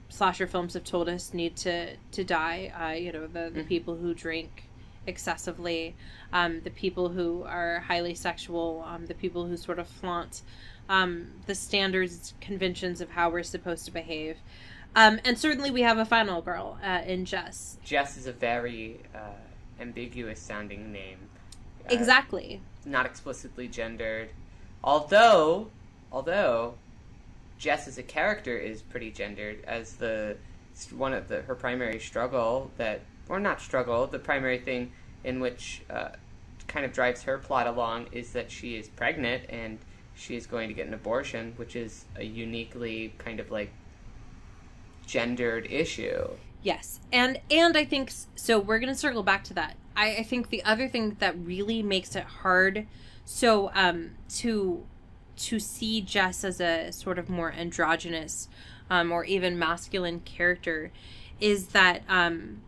slasher 0.10 0.48
films 0.48 0.74
have 0.74 0.84
told 0.84 1.08
us 1.10 1.34
need 1.34 1.56
to 1.56 1.96
to 2.12 2.24
die 2.24 2.72
uh 2.79 2.94
you 2.94 3.12
know 3.12 3.27
the, 3.27 3.50
the 3.53 3.62
Mhm. 3.62 3.67
people 3.67 3.96
who 3.98 4.13
drink 4.13 4.63
excessively 5.06 5.96
um, 6.34 6.60
the 6.62 6.70
people 6.70 7.08
who 7.08 7.44
are 7.44 7.79
highly 7.79 8.13
sexual, 8.13 8.84
um, 8.86 9.06
the 9.06 9.13
people 9.13 9.46
who 9.46 9.56
sort 9.56 9.79
of 9.79 9.88
flaunt 9.88 10.41
um, 10.89 11.27
the 11.46 11.56
standards, 11.56 12.34
conventions 12.41 13.00
of 13.00 13.12
how 13.12 13.29
we're 13.29 13.41
supposed 13.44 13.86
to 13.86 13.91
behave. 13.91 14.36
Um, 14.98 15.22
and 15.24 15.38
certainly 15.38 15.72
we 15.72 15.84
have 15.84 15.98
a 15.98 16.03
final 16.03 16.41
girl 16.41 16.77
uh, 16.84 17.03
in 17.06 17.24
Jess. 17.24 17.77
Jess 17.86 18.17
is 18.17 18.27
a 18.27 18.34
very 18.34 19.00
uh, 19.15 19.20
ambiguous 19.79 20.39
sounding 20.39 20.91
name. 20.91 21.17
Uh, 21.86 21.93
Exactly. 21.93 22.62
Not 22.86 23.05
explicitly 23.05 23.67
gendered. 23.67 24.29
Although 24.84 25.69
although 26.12 26.75
Jess 27.57 27.88
as 27.88 27.98
a 27.98 28.03
character 28.03 28.57
is 28.57 28.81
pretty 28.81 29.12
gendered 29.12 29.63
as 29.65 29.93
the 29.93 30.38
one 30.96 31.13
of 31.13 31.27
the 31.27 31.41
her 31.41 31.55
primary 31.55 32.00
struggle 32.00 32.72
that 32.77 33.01
or 33.29 33.39
not 33.39 33.60
struggle, 33.60 34.07
the 34.07 34.19
primary 34.19 34.60
thing 34.60 34.91
in 35.24 35.39
which 35.39 35.81
uh, 35.89 36.10
kind 36.67 36.86
of 36.86 36.93
drives 36.93 37.24
her 37.24 37.38
plot 37.38 37.67
along 37.67 38.07
is 38.12 38.31
that 38.34 38.51
she 38.51 38.75
is 38.75 38.88
pregnant 38.88 39.43
and 39.50 39.79
she 40.15 40.36
is 40.36 40.46
going 40.48 40.67
to 40.67 40.74
get 40.74 40.88
an 40.88 40.93
abortion, 40.93 41.53
which 41.57 41.75
is 41.75 42.05
a 42.15 42.24
uniquely 42.24 43.13
kind 43.17 43.39
of 43.39 43.51
like 43.51 43.72
gendered 45.05 45.67
issue. 45.69 46.27
Yes, 46.67 47.00
and 47.13 47.39
and 47.50 47.77
I 47.77 47.86
think 47.86 48.12
so. 48.36 48.59
We're 48.59 48.79
gonna 48.79 48.93
circle 48.93 49.24
back 49.24 49.45
to 49.45 49.53
that. 49.53 49.77
I, 49.95 50.17
I 50.17 50.24
think 50.24 50.50
the 50.50 50.62
other 50.65 50.89
thing 50.89 51.15
that 51.19 51.33
really 51.39 51.81
makes 51.81 52.13
it 52.13 52.25
hard, 52.25 52.88
so 53.24 53.71
um, 53.74 54.15
to 54.39 54.86
to 55.38 55.59
see 55.62 56.01
Jess 56.01 56.43
as 56.43 56.59
a 56.59 56.91
sort 56.91 57.19
of 57.19 57.29
more 57.29 57.53
androgynous, 57.53 58.50
um, 58.89 59.13
or 59.13 59.24
even 59.24 59.57
masculine 59.57 60.19
character, 60.19 60.91
is 61.39 61.67
that 61.67 62.01
um, 62.09 62.63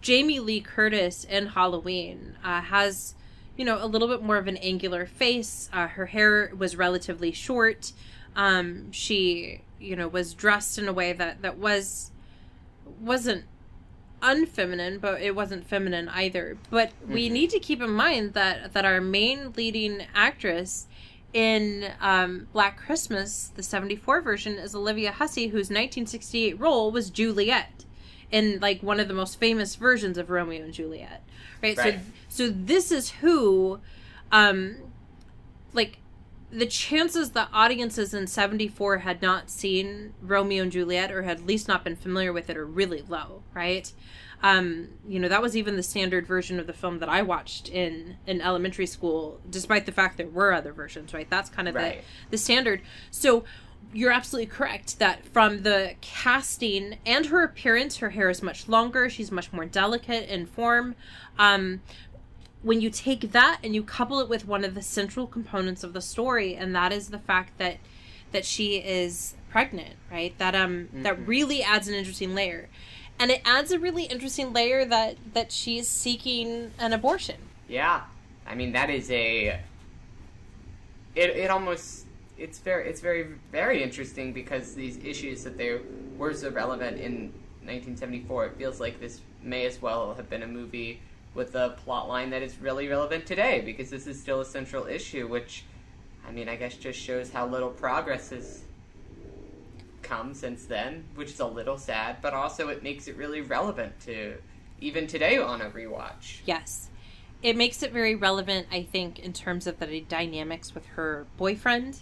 Jamie 0.00 0.38
Lee 0.38 0.60
Curtis 0.60 1.24
in 1.24 1.48
Halloween 1.48 2.36
uh, 2.44 2.60
has, 2.60 3.16
you 3.56 3.64
know, 3.64 3.82
a 3.82 3.88
little 3.88 4.06
bit 4.06 4.22
more 4.22 4.36
of 4.36 4.46
an 4.46 4.58
angular 4.58 5.06
face. 5.06 5.68
Uh, 5.72 5.88
her 5.88 6.06
hair 6.06 6.52
was 6.56 6.76
relatively 6.76 7.32
short. 7.32 7.90
Um, 8.36 8.92
she, 8.92 9.62
you 9.80 9.96
know, 9.96 10.06
was 10.06 10.34
dressed 10.34 10.78
in 10.78 10.86
a 10.86 10.92
way 10.92 11.12
that 11.14 11.42
that 11.42 11.58
was 11.58 12.12
wasn't 13.00 13.44
unfeminine, 14.22 15.00
but 15.00 15.20
it 15.20 15.34
wasn't 15.34 15.66
feminine 15.66 16.08
either. 16.08 16.56
But 16.70 16.92
we 17.06 17.28
Mhm. 17.28 17.32
need 17.32 17.50
to 17.50 17.60
keep 17.60 17.80
in 17.80 17.90
mind 17.90 18.34
that 18.34 18.72
that 18.72 18.84
our 18.84 19.00
main 19.00 19.52
leading 19.52 20.06
actress 20.14 20.86
in 21.32 21.92
um, 22.00 22.48
Black 22.52 22.76
Christmas, 22.78 23.52
the 23.54 23.62
'74 23.62 24.20
version, 24.22 24.54
is 24.54 24.74
Olivia 24.74 25.12
Hussey, 25.12 25.48
whose 25.48 25.70
1968 25.70 26.58
role 26.58 26.90
was 26.90 27.10
Juliet 27.10 27.84
in 28.30 28.58
like 28.60 28.82
one 28.82 28.98
of 28.98 29.08
the 29.08 29.14
most 29.14 29.38
famous 29.38 29.74
versions 29.76 30.18
of 30.18 30.30
Romeo 30.30 30.64
and 30.64 30.72
Juliet. 30.74 31.22
Right. 31.62 31.76
Right. 31.76 32.00
So 32.28 32.46
so 32.48 32.50
this 32.54 32.90
is 32.90 33.10
who, 33.10 33.80
um, 34.32 34.76
like 35.72 35.98
the 36.50 36.66
chances 36.66 37.30
that 37.32 37.48
audiences 37.52 38.14
in 38.14 38.26
74 38.26 38.98
had 38.98 39.20
not 39.20 39.50
seen 39.50 40.14
Romeo 40.22 40.62
and 40.62 40.72
Juliet 40.72 41.10
or 41.12 41.22
had 41.22 41.38
at 41.38 41.46
least 41.46 41.68
not 41.68 41.84
been 41.84 41.96
familiar 41.96 42.32
with 42.32 42.48
it 42.48 42.56
are 42.56 42.64
really 42.66 43.02
low, 43.06 43.42
right? 43.54 43.92
Um, 44.42 44.88
you 45.06 45.18
know, 45.18 45.28
that 45.28 45.42
was 45.42 45.56
even 45.56 45.76
the 45.76 45.82
standard 45.82 46.26
version 46.26 46.58
of 46.60 46.66
the 46.66 46.72
film 46.72 47.00
that 47.00 47.08
I 47.08 47.22
watched 47.22 47.68
in 47.68 48.16
in 48.26 48.40
elementary 48.40 48.86
school, 48.86 49.40
despite 49.50 49.84
the 49.84 49.92
fact 49.92 50.16
there 50.16 50.28
were 50.28 50.52
other 50.52 50.72
versions, 50.72 51.12
right? 51.12 51.28
That's 51.28 51.50
kind 51.50 51.68
of 51.68 51.74
Right. 51.74 52.02
the 52.30 52.30
the 52.30 52.38
standard. 52.38 52.80
So 53.10 53.44
you're 53.92 54.12
absolutely 54.12 54.46
correct 54.46 54.98
that 54.98 55.24
from 55.24 55.62
the 55.62 55.94
casting 56.00 56.98
and 57.06 57.26
her 57.26 57.42
appearance, 57.42 57.96
her 57.98 58.10
hair 58.10 58.28
is 58.30 58.42
much 58.42 58.68
longer. 58.68 59.08
She's 59.10 59.32
much 59.32 59.52
more 59.52 59.64
delicate 59.64 60.28
in 60.28 60.46
form. 60.46 60.94
Um, 61.38 61.80
when 62.62 62.80
you 62.80 62.90
take 62.90 63.32
that 63.32 63.60
and 63.62 63.74
you 63.74 63.82
couple 63.82 64.20
it 64.20 64.28
with 64.28 64.46
one 64.46 64.64
of 64.64 64.74
the 64.74 64.82
central 64.82 65.26
components 65.26 65.84
of 65.84 65.92
the 65.92 66.00
story, 66.00 66.54
and 66.54 66.74
that 66.74 66.92
is 66.92 67.08
the 67.08 67.18
fact 67.18 67.58
that 67.58 67.78
that 68.32 68.44
she 68.44 68.76
is 68.76 69.34
pregnant, 69.50 69.94
right? 70.10 70.36
That 70.38 70.54
um 70.54 70.88
that 70.92 71.16
Mhm. 71.16 71.26
really 71.26 71.62
adds 71.62 71.88
an 71.88 71.94
interesting 71.94 72.34
layer, 72.34 72.68
and 73.18 73.30
it 73.30 73.40
adds 73.44 73.70
a 73.72 73.78
really 73.78 74.04
interesting 74.04 74.52
layer 74.52 74.84
that 74.84 75.16
that 75.34 75.52
she's 75.52 75.88
seeking 75.88 76.72
an 76.78 76.92
abortion. 76.92 77.36
Yeah, 77.68 78.02
I 78.46 78.54
mean 78.54 78.72
that 78.72 78.90
is 78.90 79.10
a. 79.10 79.60
It 81.14 81.30
it 81.30 81.50
almost 81.50 82.06
it's 82.36 82.58
very 82.58 82.88
it's 82.88 83.00
very 83.00 83.26
very 83.50 83.82
interesting 83.82 84.32
because 84.32 84.74
these 84.74 84.98
issues 84.98 85.42
that 85.44 85.56
they 85.56 85.80
were 86.16 86.34
so 86.34 86.50
relevant 86.50 86.98
in 86.98 87.32
1974. 87.64 88.46
It 88.46 88.56
feels 88.56 88.80
like 88.80 89.00
this 89.00 89.20
may 89.42 89.66
as 89.66 89.80
well 89.80 90.14
have 90.14 90.28
been 90.28 90.42
a 90.42 90.46
movie 90.46 91.00
with 91.34 91.54
a 91.54 91.70
plot 91.84 92.08
line 92.08 92.30
that 92.30 92.42
is 92.42 92.58
really 92.58 92.88
relevant 92.88 93.26
today 93.26 93.60
because 93.60 93.90
this 93.90 94.06
is 94.06 94.20
still 94.20 94.40
a 94.40 94.44
central 94.44 94.86
issue, 94.86 95.26
which 95.28 95.64
I 96.26 96.32
mean 96.32 96.48
I 96.48 96.56
guess 96.56 96.76
just 96.76 96.98
shows 96.98 97.30
how 97.30 97.46
little 97.46 97.70
progress 97.70 98.30
has 98.30 98.62
come 100.02 100.34
since 100.34 100.64
then, 100.64 101.04
which 101.14 101.30
is 101.30 101.40
a 101.40 101.46
little 101.46 101.78
sad, 101.78 102.16
but 102.22 102.32
also 102.32 102.68
it 102.68 102.82
makes 102.82 103.08
it 103.08 103.16
really 103.16 103.40
relevant 103.40 103.98
to 104.00 104.36
even 104.80 105.06
today 105.06 105.38
on 105.38 105.60
a 105.60 105.70
rewatch. 105.70 106.38
Yes. 106.46 106.88
It 107.42 107.56
makes 107.56 107.82
it 107.82 107.92
very 107.92 108.14
relevant, 108.14 108.66
I 108.72 108.82
think, 108.82 109.18
in 109.18 109.32
terms 109.32 109.66
of 109.66 109.78
the 109.78 110.00
dynamics 110.00 110.74
with 110.74 110.86
her 110.96 111.26
boyfriend. 111.36 112.00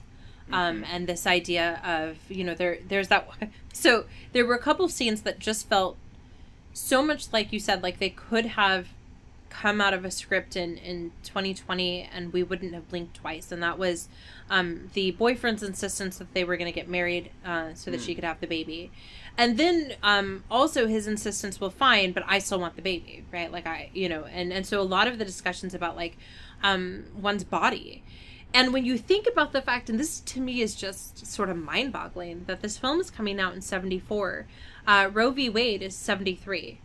Um, 0.53 0.83
Mhm. 0.83 0.87
and 0.87 1.07
this 1.09 1.27
idea 1.27 1.81
of, 1.85 2.19
you 2.31 2.45
know, 2.45 2.55
there 2.55 2.79
there's 2.87 3.09
that 3.09 3.29
so 3.73 4.07
there 4.33 4.47
were 4.47 4.55
a 4.55 4.61
couple 4.63 4.85
of 4.85 4.93
scenes 4.93 5.23
that 5.23 5.41
just 5.41 5.69
felt 5.69 5.97
so 6.73 7.03
much 7.03 7.33
like 7.33 7.53
you 7.53 7.59
said, 7.59 7.83
like 7.83 7.99
they 7.99 8.11
could 8.11 8.47
have 8.47 8.89
come 9.63 9.81
out 9.81 9.95
of 9.95 10.05
a 10.05 10.11
script 10.11 10.55
in, 10.55 10.77
in 10.77 11.13
2020 11.23 12.09
and 12.13 12.33
we 12.33 12.43
wouldn't 12.43 12.75
have 12.75 12.89
blinked 12.89 13.15
twice. 13.15 13.51
And 13.51 13.63
that 13.63 13.79
was 13.79 14.09
um, 14.51 14.91
the 14.93 15.13
boyfriend's 15.13 15.63
insistence 15.63 16.19
that 16.19 16.35
they 16.35 16.45
were 16.45 16.57
going 16.57 16.71
to 16.71 16.79
get 16.79 16.89
married 16.89 17.31
uh, 17.45 17.73
so 17.75 17.91
that 17.91 18.01
Mm. 18.01 18.07
she 18.07 18.15
could 18.15 18.25
have 18.25 18.41
the 18.41 18.47
baby. 18.47 18.91
And 19.39 19.57
then 19.57 19.95
um, 20.03 20.45
also 20.51 20.87
his 20.87 21.07
insistence, 21.07 21.61
well, 21.61 21.71
fine, 21.71 22.13
but 22.13 22.23
I 22.27 22.39
still 22.39 22.61
want 22.61 22.77
the 22.77 22.83
baby, 22.83 23.25
right? 23.33 23.51
Like 23.51 23.67
I, 23.67 23.89
you 23.95 24.09
know, 24.09 24.25
and, 24.25 24.53
and 24.53 24.67
so 24.67 24.81
a 24.81 24.83
lot 24.83 25.09
of 25.09 25.19
the 25.19 25.25
discussions 25.25 25.73
about 25.75 25.97
like 25.97 26.19
um, 26.63 27.05
one's 27.19 27.45
body. 27.45 28.03
And 28.53 28.73
when 28.73 28.85
you 28.85 28.97
think 28.99 29.27
about 29.27 29.53
the 29.53 29.61
fact, 29.63 29.89
and 29.91 29.99
this 29.99 30.21
to 30.21 30.41
me 30.41 30.61
is 30.61 30.75
just 30.75 31.27
sort 31.27 31.49
of 31.51 31.57
mind 31.57 31.93
boggling, 31.93 32.45
that 32.47 32.61
this 32.63 32.79
film 32.79 33.01
is 33.01 33.11
coming 33.11 33.41
out 33.41 33.55
in 33.55 33.61
74. 33.61 34.47
Uh, 34.87 35.11
Roe 35.13 35.31
v. 35.31 35.49
Wade 35.49 35.83
is 35.83 35.95
73. 35.97 36.81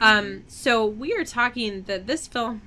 Um, 0.00 0.44
so 0.48 0.86
we 0.86 1.14
are 1.14 1.24
talking 1.24 1.82
that 1.82 2.06
this 2.06 2.26
film 2.26 2.62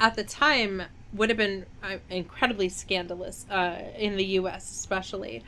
at 0.00 0.16
the 0.16 0.24
time 0.24 0.82
would 1.12 1.28
have 1.28 1.38
been 1.38 1.66
uh, 1.82 1.98
incredibly 2.08 2.68
scandalous 2.68 3.46
uh, 3.50 3.82
in 3.96 4.16
the 4.16 4.24
U.S., 4.24 4.70
especially. 4.70 5.44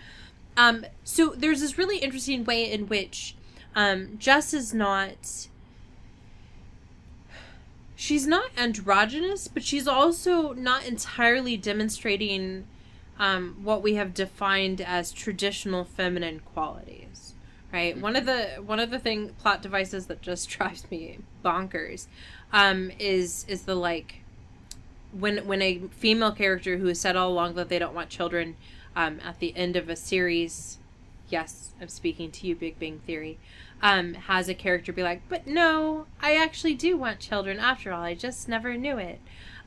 Um, 0.57 0.87
so 1.03 1.35
there's 1.37 1.61
this 1.61 1.79
really 1.79 1.99
interesting 1.99 2.45
way 2.45 2.71
in 2.71 2.87
which 2.87 3.35
um, 3.75 4.17
Jess 4.19 4.55
is 4.55 4.73
not. 4.73 5.49
She's 7.97 8.27
not 8.27 8.51
androgynous, 8.57 9.47
but 9.47 9.63
she's 9.63 9.87
also 9.87 10.53
not 10.53 10.85
entirely 10.85 11.57
demonstrating 11.57 12.67
um, 13.19 13.59
what 13.63 13.81
we 13.81 13.95
have 13.95 14.13
defined 14.13 14.81
as 14.81 15.13
traditional 15.13 15.85
feminine 15.85 16.41
qualities 16.53 17.22
right? 17.73 17.97
One 17.99 18.17
of 18.17 18.27
the 18.27 18.63
one 18.65 18.81
of 18.81 18.91
the 18.91 18.99
thing 18.99 19.31
plot 19.39 19.63
devices 19.63 20.07
that 20.07 20.23
just 20.23 20.49
drives 20.57 20.91
me 20.91 21.19
bonkers 21.45 22.07
um, 22.53 22.91
is 22.99 23.45
is 23.49 23.63
the 23.63 23.75
like 23.75 24.17
when 25.13 25.47
when 25.47 25.61
a 25.63 25.79
female 25.91 26.33
character 26.33 26.79
who 26.79 26.87
has 26.87 27.01
said 27.01 27.17
all 27.17 27.31
along 27.31 27.55
that 27.55 27.69
they 27.69 27.79
don't 27.79 27.95
want 27.95 28.09
children 28.09 28.57
um, 28.97 29.21
at 29.25 29.39
the 29.41 29.55
end 29.57 29.77
of 29.77 29.89
a 29.89 29.97
series 29.97 30.79
yes 31.29 31.73
i'm 31.81 31.89
speaking 31.89 32.31
to 32.31 32.47
you 32.47 32.55
big 32.55 32.79
bang 32.79 32.99
theory 33.07 33.39
um, 33.83 34.15
has 34.15 34.49
a 34.49 34.55
character 34.55 34.93
be 34.93 35.03
like 35.03 35.21
but 35.29 35.47
no 35.47 36.07
i 36.21 36.35
actually 36.35 36.75
do 36.75 36.97
want 36.97 37.19
children. 37.19 37.59
After 37.59 37.93
all 37.93 38.03
i 38.03 38.15
just 38.15 38.49
never 38.49 38.75
knew 38.77 38.97
it. 38.99 39.19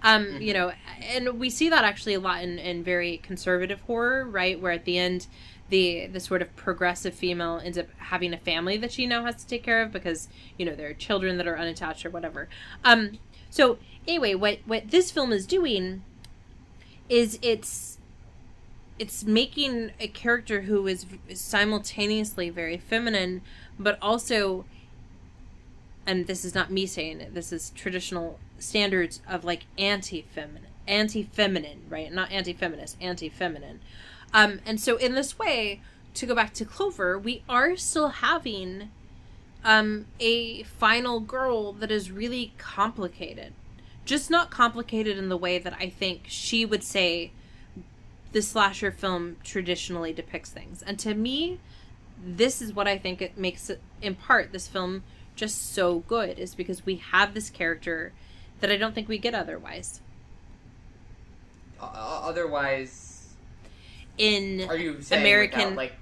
Um, 0.04 0.26
Mhm. 0.26 0.42
you 0.42 0.54
know 0.54 0.72
and 1.02 1.40
we 1.40 1.50
see 1.50 1.70
that 1.70 1.84
actually 1.84 2.16
a 2.16 2.20
lot 2.20 2.42
in, 2.44 2.58
in 2.58 2.84
very 2.84 3.18
conservative 3.18 3.82
horror 3.82 4.26
right? 4.26 4.60
Where 4.60 4.72
at 4.72 4.86
the 4.86 4.98
end 4.98 5.28
the 5.70 6.08
the 6.08 6.20
sort 6.20 6.42
of 6.42 6.56
progressive 6.56 7.14
female 7.14 7.60
ends 7.64 7.78
up 7.78 7.88
having 7.98 8.34
a 8.34 8.38
family 8.38 8.78
that 8.78 8.92
she 8.92 9.06
now 9.06 9.26
has 9.26 9.36
to 9.36 9.48
take 9.48 9.64
care 9.64 9.82
of 9.82 9.92
because 9.92 10.28
you 10.58 10.66
know 10.66 10.76
there 10.76 10.90
are 10.90 10.94
children 10.94 11.38
that 11.38 11.48
are 11.48 11.58
unattached 11.58 12.06
or 12.06 12.10
whatever. 12.10 12.48
Um 12.84 13.18
so 13.50 13.78
anyway 14.08 14.36
what 14.36 14.60
what 14.66 14.92
this 14.92 15.12
film 15.12 15.32
is 15.32 15.46
doing 15.46 16.04
is 17.10 17.40
it's 17.42 17.98
it's 18.98 19.24
making 19.24 19.92
a 20.00 20.08
character 20.08 20.62
who 20.62 20.88
is 20.88 21.06
simultaneously 21.34 22.50
very 22.50 22.78
feminine 22.78 23.42
but 23.78 23.98
also 24.02 24.66
and 26.08 26.28
this 26.28 26.46
is 26.46 26.54
not 26.54 26.72
me 26.72 26.86
saying 26.86 27.20
it 27.20 27.34
this 27.34 27.52
is 27.52 27.72
traditional 27.72 28.40
standards 28.60 29.22
of 29.28 29.44
like 29.44 29.66
anti-feminine 29.78 30.68
anti-feminine 30.88 31.82
right? 31.90 32.12
Not 32.14 32.32
anti-feminist 32.32 32.98
anti-feminine 33.02 33.82
um 34.36 34.60
and 34.66 34.80
so 34.80 34.98
in 34.98 35.16
this 35.16 35.40
way 35.40 35.82
to 36.14 36.28
go 36.28 36.36
back 36.36 36.54
to 36.54 36.64
clover 36.64 37.18
we 37.18 37.42
are 37.50 37.76
still 37.76 38.10
having 38.10 38.90
um 39.64 40.06
a 40.20 40.62
final 40.64 41.20
girl 41.20 41.74
that 41.74 41.90
is 41.90 42.12
really 42.12 42.54
complicated 42.60 43.54
just 44.06 44.30
not 44.30 44.52
complicated 44.52 45.18
in 45.18 45.30
the 45.30 45.38
way 45.38 45.58
that 45.58 45.76
i 45.80 45.90
think 45.90 46.22
she 46.28 46.64
would 46.66 46.84
say 46.84 47.32
the 48.32 48.42
slasher 48.42 48.92
film 48.92 49.38
traditionally 49.44 50.14
depicts 50.14 50.52
things 50.52 50.84
and 50.84 51.00
to 51.00 51.16
me 51.16 51.60
this 52.24 52.62
is 52.62 52.74
what 52.74 52.88
i 52.88 52.98
think 52.98 53.22
it 53.22 53.38
makes 53.38 53.70
it 53.70 53.82
in 54.02 54.14
part 54.14 54.52
this 54.52 54.68
film 54.68 55.02
just 55.36 55.74
so 55.74 56.00
good 56.00 56.40
is 56.40 56.56
because 56.56 56.86
we 56.86 56.96
have 56.96 57.34
this 57.34 57.50
character 57.50 58.14
that 58.60 58.72
I 58.72 58.78
don't 58.78 58.96
think 58.96 59.08
we 59.08 59.18
get 59.18 59.36
otherwise. 59.36 60.02
Otherwise, 61.82 63.05
In 64.18 64.68
are 64.70 64.78
you 64.78 65.02
saying 65.02 65.22
American- 65.22 65.60
without, 65.60 65.76
like? 65.78 65.94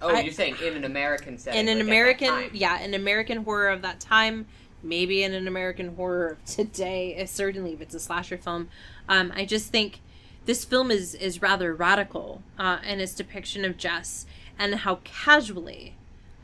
Oh, 0.00 0.14
I- 0.14 0.20
you're 0.20 0.32
saying 0.32 0.56
in 0.62 0.76
an 0.76 0.84
American 0.84 1.38
setting. 1.38 1.60
in 1.60 1.68
an 1.68 1.78
like, 1.78 1.86
American, 1.86 2.50
yeah, 2.52 2.78
an 2.80 2.94
American 2.94 3.44
horror 3.44 3.68
of 3.68 3.82
that 3.82 3.98
time, 3.98 4.46
maybe 4.82 5.22
in 5.24 5.34
an 5.34 5.48
American 5.48 5.96
horror 5.96 6.28
of 6.28 6.44
today. 6.44 7.20
uh, 7.20 7.26
Certainly, 7.26 7.72
if 7.72 7.80
it's 7.80 7.94
a 7.94 8.00
slasher 8.00 8.38
film, 8.38 8.68
um, 9.08 9.32
I 9.34 9.44
just 9.44 9.70
think 9.72 10.00
this 10.46 10.64
film 10.64 10.90
is 10.92 11.14
is 11.16 11.42
rather 11.42 11.74
radical 11.74 12.42
uh, 12.58 12.78
in 12.86 13.00
its 13.00 13.12
depiction 13.14 13.64
of 13.64 13.76
Jess 13.76 14.24
and 14.58 14.74
how 14.76 15.00
casually 15.04 15.94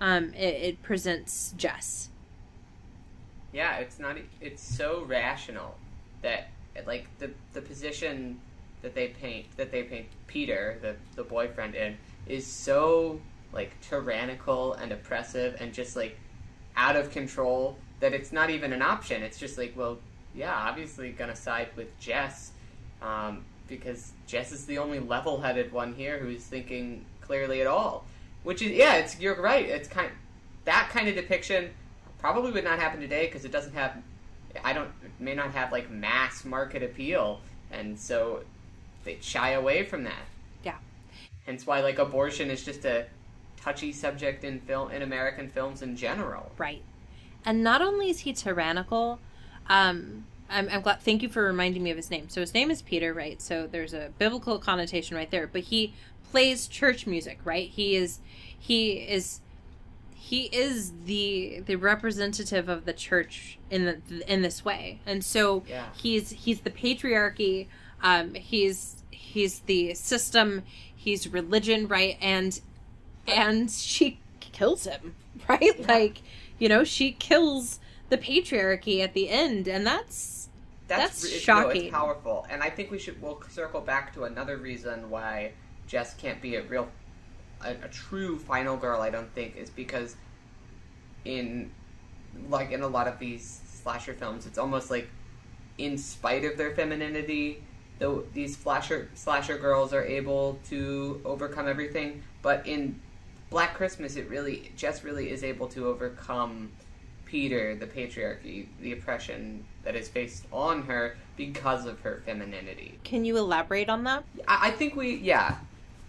um, 0.00 0.34
it, 0.34 0.54
it 0.62 0.82
presents 0.82 1.54
Jess. 1.56 2.10
Yeah, 3.52 3.76
it's 3.76 4.00
not. 4.00 4.16
It's 4.40 4.62
so 4.62 5.04
rational 5.04 5.76
that 6.22 6.48
like 6.86 7.06
the 7.20 7.30
the 7.52 7.60
position 7.62 8.40
that 8.84 8.94
they 8.94 9.08
paint 9.08 9.46
that 9.56 9.72
they 9.72 9.82
paint 9.82 10.06
Peter 10.28 10.78
the 10.80 10.94
the 11.16 11.24
boyfriend 11.24 11.74
in 11.74 11.96
is 12.26 12.46
so 12.46 13.20
like 13.52 13.80
tyrannical 13.80 14.74
and 14.74 14.92
oppressive 14.92 15.56
and 15.60 15.72
just 15.72 15.96
like 15.96 16.18
out 16.76 16.94
of 16.94 17.10
control 17.10 17.78
that 18.00 18.12
it's 18.12 18.32
not 18.32 18.50
even 18.50 18.72
an 18.72 18.82
option. 18.82 19.22
It's 19.22 19.38
just 19.38 19.56
like, 19.56 19.72
well, 19.76 19.98
yeah, 20.34 20.52
obviously 20.52 21.10
gonna 21.10 21.36
side 21.36 21.68
with 21.76 21.98
Jess 21.98 22.52
um, 23.00 23.44
because 23.68 24.12
Jess 24.26 24.52
is 24.52 24.66
the 24.66 24.78
only 24.78 25.00
level-headed 25.00 25.72
one 25.72 25.94
here 25.94 26.18
who's 26.18 26.42
thinking 26.42 27.04
clearly 27.20 27.60
at 27.60 27.66
all. 27.66 28.04
Which 28.42 28.60
is 28.60 28.72
yeah, 28.72 28.96
it's 28.96 29.18
you're 29.18 29.40
right. 29.40 29.66
It's 29.66 29.88
kind 29.88 30.10
that 30.64 30.90
kind 30.92 31.08
of 31.08 31.14
depiction 31.14 31.70
probably 32.18 32.52
would 32.52 32.64
not 32.64 32.78
happen 32.78 33.00
today 33.00 33.26
because 33.26 33.44
it 33.44 33.52
doesn't 33.52 33.72
have 33.72 33.96
I 34.62 34.72
don't 34.72 34.90
may 35.18 35.34
not 35.34 35.52
have 35.52 35.72
like 35.72 35.90
mass 35.90 36.44
market 36.44 36.82
appeal 36.82 37.40
and 37.70 37.98
so 37.98 38.42
they 39.04 39.18
shy 39.20 39.50
away 39.50 39.84
from 39.84 40.04
that. 40.04 40.24
Yeah. 40.64 40.76
Hence 41.46 41.66
why 41.66 41.80
like 41.80 41.98
abortion 41.98 42.50
is 42.50 42.64
just 42.64 42.84
a 42.84 43.06
touchy 43.56 43.92
subject 43.92 44.44
in 44.44 44.60
film 44.60 44.90
in 44.90 45.02
American 45.02 45.48
films 45.48 45.82
in 45.82 45.96
general. 45.96 46.52
Right. 46.58 46.82
And 47.44 47.62
not 47.62 47.82
only 47.82 48.10
is 48.10 48.20
he 48.20 48.32
tyrannical, 48.32 49.18
um, 49.68 50.24
I'm, 50.48 50.68
I'm 50.70 50.80
glad. 50.82 51.00
Thank 51.00 51.22
you 51.22 51.28
for 51.28 51.44
reminding 51.44 51.82
me 51.82 51.90
of 51.90 51.96
his 51.96 52.10
name. 52.10 52.28
So 52.28 52.40
his 52.40 52.54
name 52.54 52.70
is 52.70 52.82
Peter, 52.82 53.12
right? 53.14 53.40
So 53.40 53.66
there's 53.66 53.94
a 53.94 54.10
biblical 54.18 54.58
connotation 54.58 55.16
right 55.16 55.30
there. 55.30 55.46
But 55.46 55.62
he 55.62 55.94
plays 56.30 56.66
church 56.66 57.06
music, 57.06 57.38
right? 57.44 57.68
He 57.68 57.96
is, 57.96 58.20
he 58.58 58.92
is, 58.92 59.40
he 60.14 60.44
is 60.44 60.92
the 61.04 61.62
the 61.66 61.76
representative 61.76 62.70
of 62.70 62.86
the 62.86 62.94
church 62.94 63.58
in 63.70 63.84
the 63.84 64.32
in 64.32 64.40
this 64.40 64.64
way. 64.64 65.00
And 65.04 65.22
so 65.22 65.64
Yeah. 65.68 65.84
he's 65.94 66.30
he's 66.30 66.60
the 66.60 66.70
patriarchy. 66.70 67.66
Um, 68.04 68.34
he's 68.34 69.02
he's 69.10 69.60
the 69.60 69.94
system. 69.94 70.62
He's 70.94 71.26
religion, 71.26 71.88
right? 71.88 72.16
And 72.20 72.60
and 73.26 73.68
she 73.70 74.20
kills 74.40 74.84
him, 74.84 75.16
right? 75.48 75.78
Yeah. 75.80 75.86
Like, 75.88 76.22
you 76.58 76.68
know, 76.68 76.84
she 76.84 77.10
kills 77.12 77.80
the 78.10 78.18
patriarchy 78.18 79.02
at 79.02 79.14
the 79.14 79.28
end, 79.30 79.66
and 79.66 79.84
that's 79.86 80.48
That's 80.86 81.24
it's- 81.24 81.40
shocking. 81.40 81.86
No, 81.90 81.98
powerful, 81.98 82.46
and 82.50 82.62
I 82.62 82.70
think 82.70 82.90
we 82.90 82.98
should. 82.98 83.20
We'll 83.20 83.42
circle 83.48 83.80
back 83.80 84.14
to 84.14 84.24
another 84.24 84.58
reason 84.58 85.08
why 85.10 85.52
Jess 85.86 86.14
can't 86.14 86.40
be 86.42 86.56
a 86.56 86.62
real, 86.62 86.88
a, 87.62 87.70
a 87.70 87.88
true 87.88 88.38
final 88.38 88.76
girl. 88.76 89.00
I 89.00 89.10
don't 89.10 89.32
think 89.34 89.56
is 89.56 89.70
because 89.70 90.16
in, 91.24 91.70
like 92.50 92.70
in 92.70 92.82
a 92.82 92.88
lot 92.88 93.08
of 93.08 93.18
these 93.18 93.60
slasher 93.82 94.14
films, 94.14 94.46
it's 94.46 94.58
almost 94.58 94.90
like, 94.90 95.08
in 95.78 95.96
spite 95.98 96.44
of 96.44 96.56
their 96.56 96.74
femininity, 96.74 97.62
though 97.98 98.24
these 98.32 98.56
slasher 98.56 99.08
slasher 99.14 99.58
girls 99.58 99.92
are 99.92 100.04
able 100.04 100.58
to 100.68 101.20
overcome 101.24 101.68
everything. 101.68 102.22
But 102.42 102.66
in 102.66 103.00
Black 103.50 103.74
Christmas, 103.74 104.16
it 104.16 104.28
really 104.28 104.72
Jess 104.76 105.04
really 105.04 105.30
is 105.30 105.44
able 105.44 105.68
to 105.68 105.86
overcome 105.86 106.70
Peter, 107.24 107.74
the 107.74 107.86
patriarchy, 107.86 108.66
the 108.80 108.92
oppression 108.92 109.64
that 109.82 109.96
is 109.96 110.08
faced 110.08 110.46
on 110.52 110.82
her 110.82 111.16
because 111.36 111.84
of 111.84 112.00
her 112.00 112.22
femininity. 112.24 112.98
Can 113.02 113.24
you 113.24 113.36
elaborate 113.36 113.88
on 113.88 114.04
that? 114.04 114.24
I, 114.46 114.68
I 114.68 114.70
think 114.70 114.94
we, 114.94 115.16
yeah. 115.16 115.56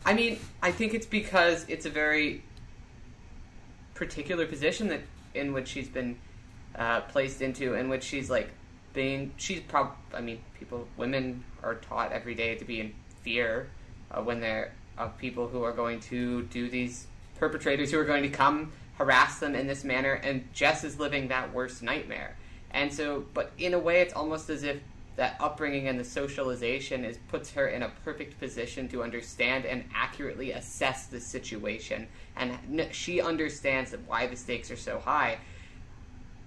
I 0.06 0.13
mean, 0.13 0.38
I 0.62 0.71
think 0.71 0.93
it's 0.93 1.08
because 1.08 1.65
it's 1.67 1.88
a 1.88 1.89
very 1.89 2.43
particular 3.95 4.45
position 4.45 4.88
that 4.89 5.02
in 5.34 5.52
which 5.52 5.67
she's 5.67 5.89
been 5.89 6.17
uh, 6.78 7.02
placed 7.02 7.41
into, 7.41 7.74
in 7.74 7.89
which 7.89 8.04
she's 8.04 8.30
like 8.30 8.52
being. 8.96 9.32
She's 9.38 9.60
prob. 9.60 9.92
I 10.14 10.22
mean, 10.22 10.40
people, 10.58 10.88
women 10.98 11.44
are 11.62 11.76
taught 11.76 12.12
every 12.12 12.34
day 12.34 12.56
to 12.56 12.66
be 12.66 12.80
in 12.80 12.94
fear 13.22 13.70
uh, 14.10 14.22
when 14.22 14.40
they're 14.40 14.72
of 14.98 15.18
people 15.18 15.48
who 15.48 15.62
are 15.62 15.74
going 15.74 16.00
to 16.00 16.44
do 16.44 16.70
these 16.70 17.08
perpetrators 17.38 17.92
who 17.92 18.00
are 18.00 18.06
going 18.06 18.24
to 18.24 18.30
come 18.30 18.72
harass 18.98 19.40
them 19.40 19.56
in 19.56 19.68
this 19.68 19.84
manner, 19.84 20.14
and 20.14 20.48
Jess 20.54 20.84
is 20.84 21.00
living 21.00 21.28
that 21.28 21.54
worst 21.54 21.84
nightmare. 21.84 22.38
And 22.72 22.94
so, 22.94 23.26
but 23.34 23.52
in 23.58 23.74
a 23.74 23.80
way, 23.80 24.02
it's 24.02 24.14
almost 24.14 24.50
as 24.50 24.64
if 24.64 24.80
that 25.18 25.38
upbringing 25.40 25.88
and 25.88 26.00
the 26.00 26.04
socialization 26.04 27.06
is 27.06 27.18
puts 27.30 27.52
her 27.52 27.68
in 27.68 27.84
a 27.84 27.92
perfect 28.04 28.38
position 28.40 28.88
to 28.90 29.02
understand 29.04 29.66
and 29.66 29.84
accurately 29.94 30.52
assess 30.52 31.08
the 31.08 31.20
situation, 31.20 32.08
and 32.36 32.58
she 32.92 33.22
understands 33.22 33.94
why 34.08 34.28
the 34.28 34.36
stakes 34.36 34.72
are 34.72 34.78
so 34.78 35.00
high, 35.00 35.38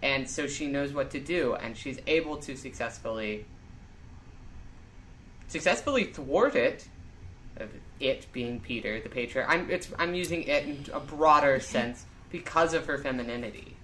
and 0.03 0.29
so 0.29 0.47
she 0.47 0.67
knows 0.67 0.93
what 0.93 1.11
to 1.11 1.21
do, 1.21 1.55
and 1.55 1.77
she's 1.77 1.99
able 2.07 2.37
to 2.39 2.57
successfully 2.57 3.47
successfully 5.49 6.05
thwart 6.05 6.55
it. 6.55 6.87
of 7.57 7.71
It 7.99 8.27
being 8.33 8.61
Peter, 8.61 9.01
the 9.01 9.09
patriarch. 9.09 9.49
I'm 9.49 9.71
it's 9.71 9.91
I'm 9.99 10.15
using 10.15 10.43
it 10.45 10.65
in 10.65 10.85
a 10.93 11.01
broader 11.01 11.59
sense 11.61 12.07
because 12.31 12.75
of 12.75 12.87
her 12.87 12.99
femininity. 12.99 13.77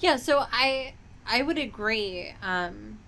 Yeah, 0.00 0.16
so 0.16 0.46
I 0.50 0.94
I 1.26 1.42
would 1.42 1.58
agree. 1.58 2.34
Um, 2.42 2.98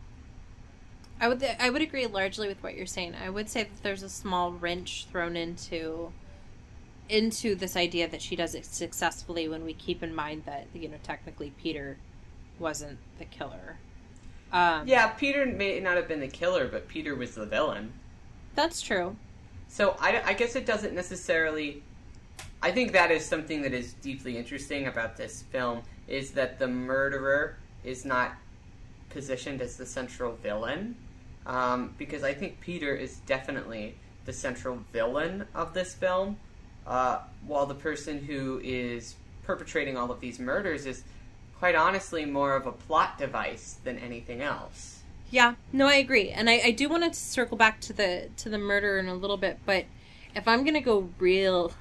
I 1.20 1.28
would 1.28 1.44
I 1.58 1.70
would 1.70 1.82
agree 1.82 2.06
largely 2.06 2.46
with 2.46 2.62
what 2.62 2.74
you're 2.76 2.86
saying. 2.86 3.14
I 3.22 3.30
would 3.30 3.48
say 3.48 3.64
that 3.64 3.82
there's 3.82 4.02
a 4.02 4.08
small 4.08 4.52
wrench 4.52 5.06
thrown 5.10 5.36
into 5.36 6.12
into 7.08 7.54
this 7.54 7.74
idea 7.74 8.06
that 8.08 8.20
she 8.20 8.36
does 8.36 8.54
it 8.54 8.66
successfully 8.66 9.48
when 9.48 9.64
we 9.64 9.72
keep 9.72 10.02
in 10.02 10.14
mind 10.14 10.44
that 10.44 10.66
you 10.74 10.88
know 10.88 10.98
technically 11.02 11.52
Peter 11.60 11.96
wasn't 12.60 12.98
the 13.18 13.24
killer. 13.24 13.78
Um, 14.52 14.86
Yeah, 14.88 15.08
Peter 15.08 15.44
may 15.46 15.78
not 15.80 15.96
have 15.96 16.08
been 16.08 16.20
the 16.20 16.28
killer, 16.28 16.66
but 16.68 16.88
Peter 16.88 17.14
was 17.14 17.34
the 17.34 17.46
villain. 17.46 17.92
that's 18.54 18.80
true. 18.80 19.16
So 19.68 19.96
I, 20.00 20.22
I 20.24 20.32
guess 20.32 20.56
it 20.56 20.64
doesn't 20.66 20.94
necessarily. 20.94 21.82
I 22.62 22.70
think 22.72 22.92
that 22.92 23.10
is 23.10 23.24
something 23.24 23.62
that 23.62 23.72
is 23.74 23.92
deeply 23.94 24.36
interesting 24.36 24.86
about 24.86 25.16
this 25.16 25.42
film 25.52 25.82
is 26.08 26.32
that 26.32 26.58
the 26.58 26.66
murderer 26.66 27.56
is 27.84 28.04
not 28.04 28.32
positioned 29.10 29.60
as 29.60 29.76
the 29.76 29.86
central 29.86 30.32
villain, 30.42 30.96
um, 31.46 31.94
because 31.98 32.24
I 32.24 32.32
think 32.34 32.60
Peter 32.60 32.94
is 32.94 33.18
definitely 33.26 33.94
the 34.24 34.32
central 34.32 34.78
villain 34.92 35.44
of 35.54 35.72
this 35.74 35.94
film, 35.94 36.36
uh, 36.86 37.20
while 37.46 37.66
the 37.66 37.74
person 37.74 38.18
who 38.24 38.60
is 38.64 39.14
perpetrating 39.44 39.96
all 39.96 40.10
of 40.10 40.20
these 40.20 40.38
murders 40.38 40.84
is 40.86 41.04
quite 41.58 41.74
honestly 41.74 42.24
more 42.24 42.54
of 42.54 42.66
a 42.66 42.72
plot 42.72 43.18
device 43.18 43.78
than 43.84 43.98
anything 43.98 44.40
else. 44.42 45.02
Yeah, 45.30 45.54
no, 45.72 45.86
I 45.86 45.96
agree, 45.96 46.30
and 46.30 46.48
I, 46.48 46.60
I 46.64 46.70
do 46.70 46.88
want 46.88 47.04
to 47.04 47.12
circle 47.18 47.56
back 47.58 47.80
to 47.82 47.92
the 47.92 48.30
to 48.38 48.48
the 48.48 48.56
murder 48.58 48.98
in 48.98 49.08
a 49.08 49.14
little 49.14 49.36
bit, 49.36 49.58
but 49.66 49.84
if 50.34 50.48
I'm 50.48 50.64
gonna 50.64 50.80
go 50.80 51.10
real, 51.18 51.72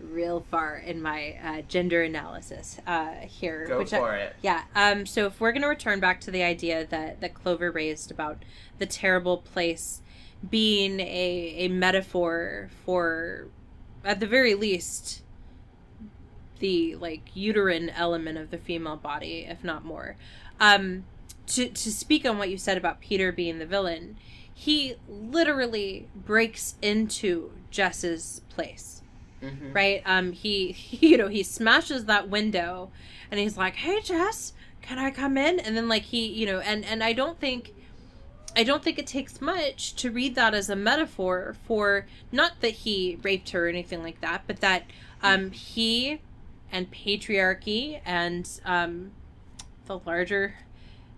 real 0.00 0.44
far 0.50 0.76
in 0.76 1.02
my 1.02 1.36
uh, 1.42 1.62
gender 1.62 2.02
analysis 2.04 2.78
uh, 2.86 3.12
here, 3.22 3.66
Go 3.66 3.78
which 3.78 3.90
for 3.90 4.12
I, 4.12 4.18
it. 4.18 4.36
yeah, 4.42 4.62
um, 4.76 5.04
so 5.04 5.26
if 5.26 5.40
we're 5.40 5.50
gonna 5.52 5.66
return 5.68 5.98
back 5.98 6.20
to 6.22 6.30
the 6.30 6.44
idea 6.44 6.86
that 6.86 7.20
that 7.20 7.34
Clover 7.34 7.72
raised 7.72 8.12
about 8.12 8.44
the 8.78 8.86
terrible 8.86 9.38
place 9.38 10.00
being 10.48 11.00
a 11.00 11.54
a 11.56 11.68
metaphor 11.68 12.70
for, 12.84 13.48
at 14.04 14.20
the 14.20 14.26
very 14.28 14.54
least, 14.54 15.22
the 16.58 16.94
like 16.96 17.22
uterine 17.34 17.90
element 17.90 18.38
of 18.38 18.50
the 18.50 18.58
female 18.58 18.96
body, 18.96 19.46
if 19.48 19.62
not 19.64 19.84
more. 19.84 20.16
Um, 20.60 21.04
to 21.48 21.68
to 21.68 21.92
speak 21.92 22.24
on 22.26 22.38
what 22.38 22.50
you 22.50 22.58
said 22.58 22.76
about 22.76 23.00
Peter 23.00 23.30
being 23.32 23.58
the 23.58 23.66
villain, 23.66 24.16
he 24.52 24.96
literally 25.08 26.08
breaks 26.14 26.74
into 26.82 27.52
Jess's 27.70 28.40
place, 28.48 29.02
Mhm. 29.42 29.74
right? 29.74 30.02
Um, 30.04 30.32
he, 30.32 30.72
he 30.72 31.08
you 31.10 31.16
know 31.16 31.28
he 31.28 31.42
smashes 31.42 32.06
that 32.06 32.28
window, 32.28 32.90
and 33.30 33.38
he's 33.38 33.56
like, 33.56 33.76
"Hey, 33.76 34.00
Jess, 34.00 34.52
can 34.82 34.98
I 34.98 35.10
come 35.10 35.36
in?" 35.36 35.60
And 35.60 35.76
then 35.76 35.88
like 35.88 36.02
he 36.04 36.26
you 36.26 36.46
know 36.46 36.60
and 36.60 36.84
and 36.84 37.02
I 37.04 37.12
don't 37.12 37.38
think. 37.38 37.72
I 38.58 38.62
don't 38.64 38.82
think 38.82 38.98
it 38.98 39.06
takes 39.06 39.42
much 39.42 39.94
to 39.96 40.10
read 40.10 40.34
that 40.36 40.54
as 40.54 40.70
a 40.70 40.76
metaphor 40.76 41.54
for 41.66 42.06
not 42.32 42.62
that 42.62 42.70
he 42.70 43.18
raped 43.22 43.50
her 43.50 43.66
or 43.66 43.68
anything 43.68 44.02
like 44.02 44.22
that, 44.22 44.44
but 44.46 44.62
that 44.62 44.84
um, 45.22 45.50
he 45.50 46.20
and 46.76 46.92
patriarchy 46.92 48.02
and 48.04 48.60
um, 48.66 49.10
the 49.86 49.98
larger 50.00 50.56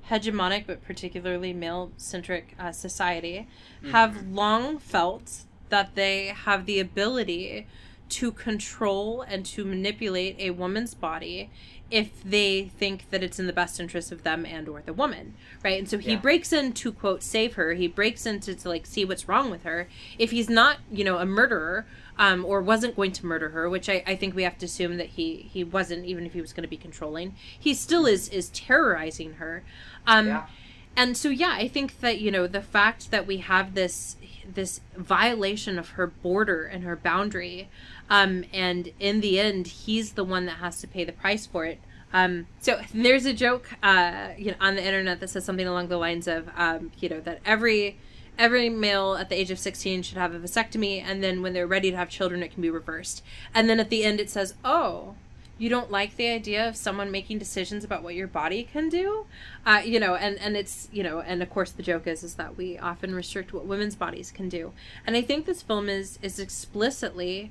hegemonic 0.09 0.65
but 0.69 0.81
particularly 0.85 1.53
male 1.53 1.91
centric 1.97 2.55
uh, 2.61 2.71
society 2.71 3.49
have 3.91 4.29
long 4.29 4.79
felt 4.79 5.43
that 5.69 5.97
they 5.97 6.27
have 6.29 6.65
the 6.65 6.79
ability 6.79 7.67
to 8.11 8.33
control 8.33 9.23
and 9.23 9.45
to 9.47 9.65
manipulate 9.65 10.37
a 10.39 10.51
woman's 10.51 10.95
body 10.95 11.51
if 11.91 12.23
they 12.23 12.65
think 12.79 13.09
that 13.11 13.23
it's 13.23 13.39
in 13.39 13.47
the 13.47 13.53
best 13.53 13.81
interest 13.81 14.13
of 14.13 14.23
them 14.23 14.45
and 14.45 14.69
or 14.69 14.83
the 14.83 14.93
woman 14.93 15.35
right 15.65 15.79
and 15.79 15.89
so 15.89 15.97
he 15.99 16.11
Yeah. 16.13 16.19
breaks 16.19 16.53
in 16.53 16.73
to 16.75 16.93
quote 16.93 17.23
save 17.23 17.55
her 17.55 17.73
he 17.75 17.89
breaks 17.89 18.27
into 18.27 18.55
to 18.55 18.69
like 18.69 18.85
see 18.87 19.05
what's 19.07 19.27
wrong 19.29 19.51
with 19.51 19.63
her 19.65 19.89
if 20.19 20.31
he's 20.31 20.51
not 20.51 20.79
you 20.93 21.03
know 21.05 21.19
a 21.19 21.25
murderer 21.27 21.87
um, 22.19 22.45
or 22.45 22.61
wasn't 22.61 22.95
going 22.97 23.13
to 23.13 23.25
murder 23.27 23.51
her 23.51 23.71
which 23.71 23.89
I, 23.89 24.03
I 24.07 24.17
think 24.17 24.35
we 24.35 24.43
have 24.43 24.59
to 24.59 24.67
assume 24.67 24.97
that 24.99 25.07
he 25.11 25.49
he 25.51 25.65
wasn't 25.65 26.05
even 26.05 26.27
if 26.27 26.35
he 26.35 26.41
was 26.43 26.53
going 26.53 26.65
to 26.65 26.69
be 26.69 26.77
controlling 26.77 27.35
he 27.59 27.73
still 27.75 28.05
is 28.07 28.29
is 28.29 28.51
terrorizing 28.51 29.35
her 29.35 29.63
um, 30.07 30.27
Yeah. 30.27 30.47
and 30.95 31.17
so 31.17 31.31
yeah 31.31 31.55
i 31.57 31.69
think 31.69 32.01
that 32.01 32.21
you 32.21 32.31
know 32.31 32.47
the 32.47 32.61
fact 32.63 33.11
that 33.13 33.27
we 33.27 33.39
have 33.39 33.75
this 33.75 34.17
this 34.55 34.81
violation 34.97 35.79
of 35.79 35.91
her 35.91 36.07
border 36.07 36.65
and 36.65 36.85
her 36.85 36.97
boundary 36.97 37.69
um 38.11 38.45
and 38.53 38.91
in 38.99 39.21
the 39.21 39.39
end 39.39 39.67
he's 39.67 40.13
the 40.13 40.25
one 40.25 40.47
that 40.47 40.59
has 40.59 40.81
to 40.81 40.87
pay 40.87 41.05
the 41.05 41.13
price 41.13 41.47
for 41.47 41.65
it. 41.65 41.79
Um 42.13 42.47
so 42.61 42.81
there's 42.95 43.27
a 43.27 43.33
joke 43.33 43.71
uh 43.83 44.31
you 44.37 44.53
know 44.53 44.57
on 44.61 44.77
the 44.77 44.85
internet 44.85 45.21
that 45.21 45.29
says 45.29 45.45
something 45.45 45.67
along 45.67 45.89
the 45.89 45.99
lines 45.99 46.27
of 46.27 46.49
um 46.57 46.91
you 46.99 47.09
know 47.09 47.21
that 47.21 47.41
every 47.45 47.99
every 48.39 48.69
male 48.69 49.15
at 49.15 49.29
the 49.29 49.35
age 49.35 49.51
of 49.51 49.59
16 49.59 50.03
should 50.03 50.17
have 50.17 50.33
a 50.33 50.39
vasectomy 50.39 51.03
and 51.03 51.23
then 51.23 51.43
when 51.43 51.53
they're 51.53 51.67
ready 51.67 51.91
to 51.91 51.97
have 51.97 52.09
children 52.09 52.43
it 52.43 52.53
can 52.53 52.63
be 52.63 52.71
reversed. 52.71 53.23
And 53.55 53.69
then 53.69 53.81
at 53.81 53.91
the 53.91 54.05
end 54.05 54.21
it 54.21 54.31
says 54.31 54.55
oh 54.65 55.15
you 55.59 55.69
don't 55.69 55.91
like 55.91 56.17
the 56.17 56.29
idea 56.29 56.69
of 56.69 56.77
someone 56.77 57.11
making 57.11 57.39
decisions 57.39 57.85
about 57.85 58.03
what 58.03 58.15
your 58.15 58.27
body 58.27 58.63
can 58.63 58.89
do 58.89 59.27
uh, 59.67 59.83
you 59.85 59.99
know 60.01 60.15
and 60.15 60.39
and 60.39 60.57
it's 60.57 60.89
you 60.93 61.03
know 61.03 61.21
and 61.21 61.43
of 61.43 61.51
course 61.51 61.73
the 61.73 61.83
joke 61.83 62.07
is 62.07 62.23
is 62.23 62.35
that 62.35 62.57
we 62.57 62.79
often 62.79 63.15
restrict 63.15 63.53
what 63.53 63.67
women's 63.67 63.97
bodies 63.97 64.31
can 64.31 64.49
do. 64.49 64.73
And 65.07 65.17
i 65.17 65.23
think 65.23 65.47
this 65.47 65.63
film 65.63 65.89
is 65.89 66.19
is 66.23 66.39
explicitly 66.39 67.51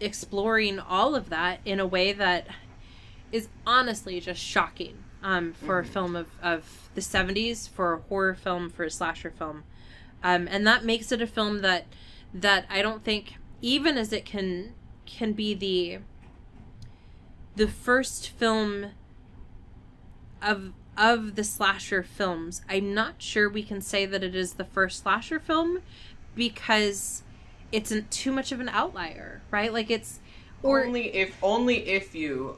exploring 0.00 0.78
all 0.78 1.14
of 1.14 1.28
that 1.28 1.60
in 1.64 1.80
a 1.80 1.86
way 1.86 2.12
that 2.12 2.46
is 3.32 3.48
honestly 3.66 4.20
just 4.20 4.40
shocking 4.40 4.96
um, 5.22 5.52
for 5.52 5.80
a 5.80 5.84
film 5.84 6.14
of, 6.14 6.28
of 6.40 6.88
the 6.94 7.00
70s 7.00 7.68
for 7.68 7.94
a 7.94 7.98
horror 7.98 8.34
film 8.34 8.70
for 8.70 8.84
a 8.84 8.90
slasher 8.90 9.30
film. 9.30 9.64
Um, 10.22 10.46
and 10.48 10.64
that 10.66 10.84
makes 10.84 11.10
it 11.10 11.20
a 11.20 11.26
film 11.26 11.60
that 11.62 11.86
that 12.34 12.66
i 12.68 12.82
don't 12.82 13.04
think 13.04 13.34
even 13.62 13.96
as 13.96 14.12
it 14.12 14.24
can 14.24 14.74
can 15.06 15.32
be 15.32 15.54
the 15.54 15.98
the 17.58 17.68
first 17.68 18.30
film 18.30 18.92
of 20.40 20.72
of 20.96 21.36
the 21.36 21.44
slasher 21.44 22.02
films. 22.02 22.62
I'm 22.68 22.94
not 22.94 23.16
sure 23.18 23.48
we 23.48 23.62
can 23.62 23.80
say 23.80 24.06
that 24.06 24.24
it 24.24 24.34
is 24.34 24.54
the 24.54 24.64
first 24.64 25.02
slasher 25.02 25.38
film 25.38 25.80
because 26.34 27.22
it's 27.70 27.92
too 28.10 28.32
much 28.32 28.50
of 28.50 28.60
an 28.60 28.68
outlier 28.68 29.42
right? 29.50 29.72
Like 29.72 29.90
it's 29.90 30.20
or 30.62 30.84
only 30.84 31.14
if 31.14 31.36
only 31.42 31.88
if 31.88 32.14
you 32.14 32.56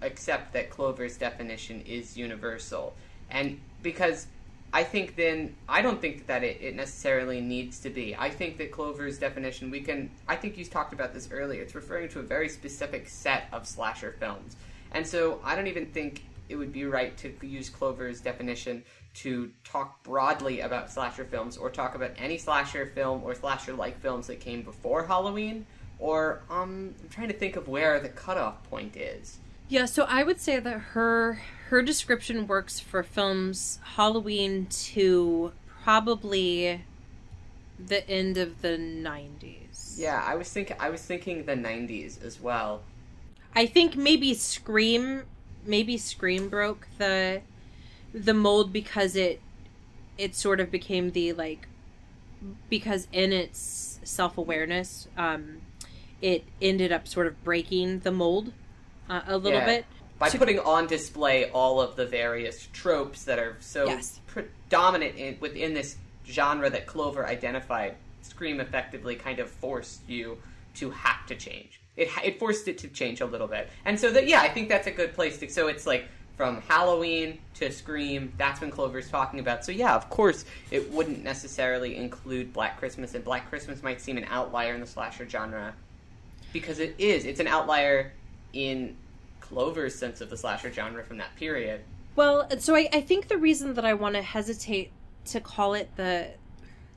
accept 0.00 0.52
that 0.52 0.70
Clover's 0.70 1.16
definition 1.16 1.80
is 1.82 2.16
universal, 2.16 2.94
and 3.30 3.60
because 3.82 4.26
I 4.72 4.84
think 4.84 5.16
then 5.16 5.54
I 5.68 5.82
don't 5.82 6.00
think 6.00 6.26
that 6.26 6.42
it, 6.42 6.60
it 6.62 6.74
necessarily 6.74 7.40
needs 7.40 7.78
to 7.80 7.90
be. 7.90 8.16
I 8.16 8.30
think 8.30 8.56
that 8.58 8.72
Clover's 8.72 9.18
definition 9.18 9.70
we 9.70 9.80
can. 9.80 10.10
I 10.26 10.36
think 10.36 10.56
you 10.56 10.64
talked 10.64 10.92
about 10.92 11.12
this 11.12 11.28
earlier. 11.30 11.62
It's 11.62 11.74
referring 11.74 12.08
to 12.10 12.20
a 12.20 12.22
very 12.22 12.48
specific 12.48 13.08
set 13.08 13.48
of 13.52 13.66
slasher 13.66 14.16
films, 14.18 14.56
and 14.92 15.06
so 15.06 15.40
I 15.44 15.54
don't 15.54 15.66
even 15.66 15.86
think 15.86 16.24
it 16.48 16.56
would 16.56 16.72
be 16.72 16.84
right 16.84 17.16
to 17.18 17.32
use 17.42 17.68
Clover's 17.68 18.20
definition 18.20 18.82
to 19.14 19.50
talk 19.64 20.02
broadly 20.02 20.60
about 20.60 20.90
slasher 20.90 21.24
films 21.24 21.56
or 21.56 21.70
talk 21.70 21.94
about 21.94 22.12
any 22.16 22.38
slasher 22.38 22.86
film 22.86 23.22
or 23.22 23.34
slasher 23.34 23.74
like 23.74 24.00
films 24.00 24.26
that 24.26 24.40
came 24.40 24.62
before 24.62 25.06
Halloween. 25.06 25.66
Or 25.98 26.42
um, 26.50 26.94
I'm 27.00 27.08
trying 27.10 27.28
to 27.28 27.34
think 27.34 27.56
of 27.56 27.68
where 27.68 28.00
the 28.00 28.08
cutoff 28.08 28.62
point 28.68 28.96
is. 28.96 29.38
Yeah, 29.68 29.84
so 29.84 30.04
I 30.08 30.22
would 30.22 30.40
say 30.40 30.58
that 30.58 30.78
her 30.78 31.40
her 31.72 31.80
description 31.80 32.46
works 32.46 32.78
for 32.78 33.02
films 33.02 33.78
Halloween 33.96 34.66
to 34.66 35.52
probably 35.82 36.84
the 37.78 38.06
end 38.10 38.36
of 38.36 38.60
the 38.60 38.76
90s. 38.76 39.98
Yeah, 39.98 40.22
I 40.22 40.34
was 40.34 40.50
thinking. 40.50 40.76
I 40.78 40.90
was 40.90 41.00
thinking 41.00 41.46
the 41.46 41.54
'90s 41.54 42.22
as 42.22 42.38
well. 42.38 42.82
I 43.54 43.64
think 43.64 43.96
maybe 43.96 44.34
Scream 44.34 45.22
maybe 45.64 45.96
Scream 45.96 46.50
broke 46.50 46.88
the 46.98 47.40
the 48.12 48.34
mold 48.34 48.70
because 48.70 49.16
it 49.16 49.40
it 50.18 50.34
sort 50.34 50.60
of 50.60 50.70
became 50.70 51.12
the 51.12 51.32
like 51.32 51.68
because 52.68 53.08
in 53.12 53.32
its 53.32 54.00
self-awareness 54.02 55.08
um 55.16 55.60
it 56.20 56.44
ended 56.60 56.90
up 56.90 57.06
sort 57.06 57.26
of 57.26 57.44
breaking 57.44 58.00
the 58.00 58.10
mold 58.10 58.52
uh, 59.08 59.22
a 59.26 59.36
little 59.36 59.60
Yeah. 59.60 59.66
bit 59.66 59.84
By 60.22 60.30
putting 60.30 60.60
on 60.60 60.86
display 60.86 61.50
all 61.50 61.80
of 61.80 61.96
the 61.96 62.06
various 62.06 62.68
tropes 62.72 63.24
that 63.24 63.40
are 63.40 63.56
so 63.58 63.86
Yes. 63.86 64.20
predominant 64.26 65.16
in, 65.16 65.36
within 65.40 65.74
this 65.74 65.96
genre 66.26 66.70
that 66.70 66.86
Clover 66.86 67.26
identified, 67.26 67.96
Scream 68.22 68.60
effectively 68.60 69.16
kind 69.16 69.40
of 69.40 69.50
forced 69.50 70.08
you 70.08 70.38
to 70.74 70.90
have 70.90 71.26
to 71.26 71.34
change. 71.34 71.80
It 71.96 72.08
it 72.24 72.38
forced 72.38 72.68
it 72.68 72.78
to 72.78 72.88
change 72.88 73.20
a 73.20 73.26
little 73.26 73.48
bit, 73.48 73.68
and 73.84 73.98
so 73.98 74.10
that 74.12 74.28
yeah, 74.28 74.40
I 74.40 74.48
think 74.48 74.68
that's 74.68 74.86
a 74.86 74.92
good 74.92 75.12
place 75.12 75.38
to. 75.38 75.48
So 75.50 75.66
it's 75.66 75.86
like 75.86 76.06
from 76.36 76.62
Halloween 76.62 77.38
to 77.54 77.70
Scream. 77.72 78.32
That's 78.38 78.60
when 78.60 78.70
Clover's 78.70 79.10
talking 79.10 79.40
about. 79.40 79.64
So 79.64 79.72
yeah, 79.72 79.94
of 79.94 80.08
course, 80.08 80.44
it 80.70 80.90
wouldn't 80.92 81.22
necessarily 81.24 81.96
include 81.96 82.52
Black 82.52 82.78
Christmas, 82.78 83.14
and 83.14 83.24
Black 83.24 83.48
Christmas 83.50 83.82
might 83.82 84.00
seem 84.00 84.16
an 84.16 84.26
outlier 84.30 84.72
in 84.72 84.80
the 84.80 84.86
slasher 84.86 85.28
genre 85.28 85.74
because 86.52 86.78
it 86.78 86.94
is. 86.98 87.24
It's 87.24 87.40
an 87.40 87.48
outlier 87.48 88.12
in 88.52 88.96
Clover's 89.52 89.94
sense 89.94 90.20
of 90.20 90.30
the 90.30 90.36
slasher 90.36 90.72
genre 90.72 91.04
from 91.04 91.18
that 91.18 91.34
period. 91.36 91.82
Well, 92.16 92.48
so 92.58 92.74
I, 92.74 92.88
I 92.92 93.00
think 93.00 93.28
the 93.28 93.36
reason 93.36 93.74
that 93.74 93.84
I 93.84 93.94
want 93.94 94.14
to 94.14 94.22
hesitate 94.22 94.92
to 95.26 95.40
call 95.40 95.74
it 95.74 95.94
the 95.96 96.30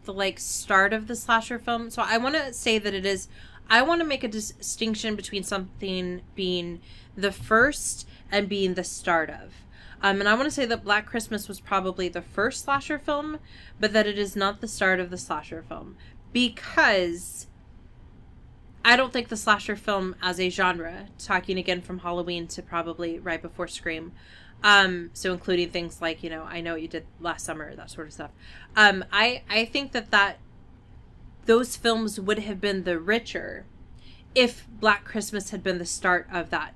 the 0.05 0.13
like 0.13 0.39
start 0.39 0.93
of 0.93 1.07
the 1.07 1.15
slasher 1.15 1.57
film. 1.57 1.89
So 1.89 2.03
I 2.05 2.17
want 2.17 2.35
to 2.35 2.53
say 2.53 2.77
that 2.77 2.93
it 2.93 3.05
is. 3.05 3.27
I 3.69 3.81
want 3.81 4.01
to 4.01 4.05
make 4.05 4.23
a 4.23 4.27
dis- 4.27 4.51
distinction 4.51 5.15
between 5.15 5.43
something 5.43 6.21
being 6.35 6.81
the 7.17 7.31
first 7.31 8.07
and 8.31 8.47
being 8.47 8.75
the 8.75 8.83
start 8.83 9.29
of. 9.29 9.53
Um, 10.01 10.19
and 10.19 10.29
I 10.29 10.35
want 10.35 10.45
to 10.45 10.51
say 10.51 10.65
that 10.65 10.83
Black 10.83 11.07
Christmas 11.07 11.47
was 11.47 11.59
probably 11.59 12.07
the 12.07 12.21
first 12.21 12.65
slasher 12.65 12.99
film, 12.99 13.39
but 13.79 13.93
that 13.93 14.05
it 14.05 14.19
is 14.19 14.35
not 14.35 14.61
the 14.61 14.67
start 14.67 14.99
of 14.99 15.09
the 15.09 15.17
slasher 15.17 15.63
film 15.67 15.97
because 16.31 17.47
I 18.86 18.95
don't 18.95 19.12
think 19.12 19.30
the 19.30 19.36
slasher 19.36 19.76
film 19.76 20.15
as 20.21 20.39
a 20.39 20.50
genre, 20.52 21.08
talking 21.17 21.58
again 21.58 21.82
from 21.82 22.00
Halloween 22.00 22.48
to 22.50 22.62
probably 22.62 23.17
right 23.17 23.41
before 23.41 23.67
Scream, 23.67 24.12
um, 24.63 25.10
so 25.13 25.34
including 25.34 25.71
things 25.71 26.04
like 26.04 26.21
you 26.21 26.30
know 26.30 26.43
I 26.43 26.62
know 26.62 26.74
what 26.74 26.84
you 26.84 26.88
did 26.88 27.08
last 27.19 27.43
summer, 27.43 27.76
that 27.76 27.89
sort 27.89 28.06
of 28.06 28.13
stuff. 28.13 28.30
Um, 28.76 29.04
I 29.12 29.41
I 29.50 29.65
think 29.65 29.91
that 29.93 30.12
that 30.12 30.38
those 31.48 31.76
films 31.76 32.19
would 32.19 32.39
have 32.39 32.62
been 32.62 32.84
the 32.84 33.00
richer 33.00 33.65
if 34.36 34.67
Black 34.69 35.04
Christmas 35.04 35.50
had 35.50 35.63
been 35.63 35.80
the 35.80 35.86
start 35.86 36.28
of 36.32 36.52
that 36.52 36.76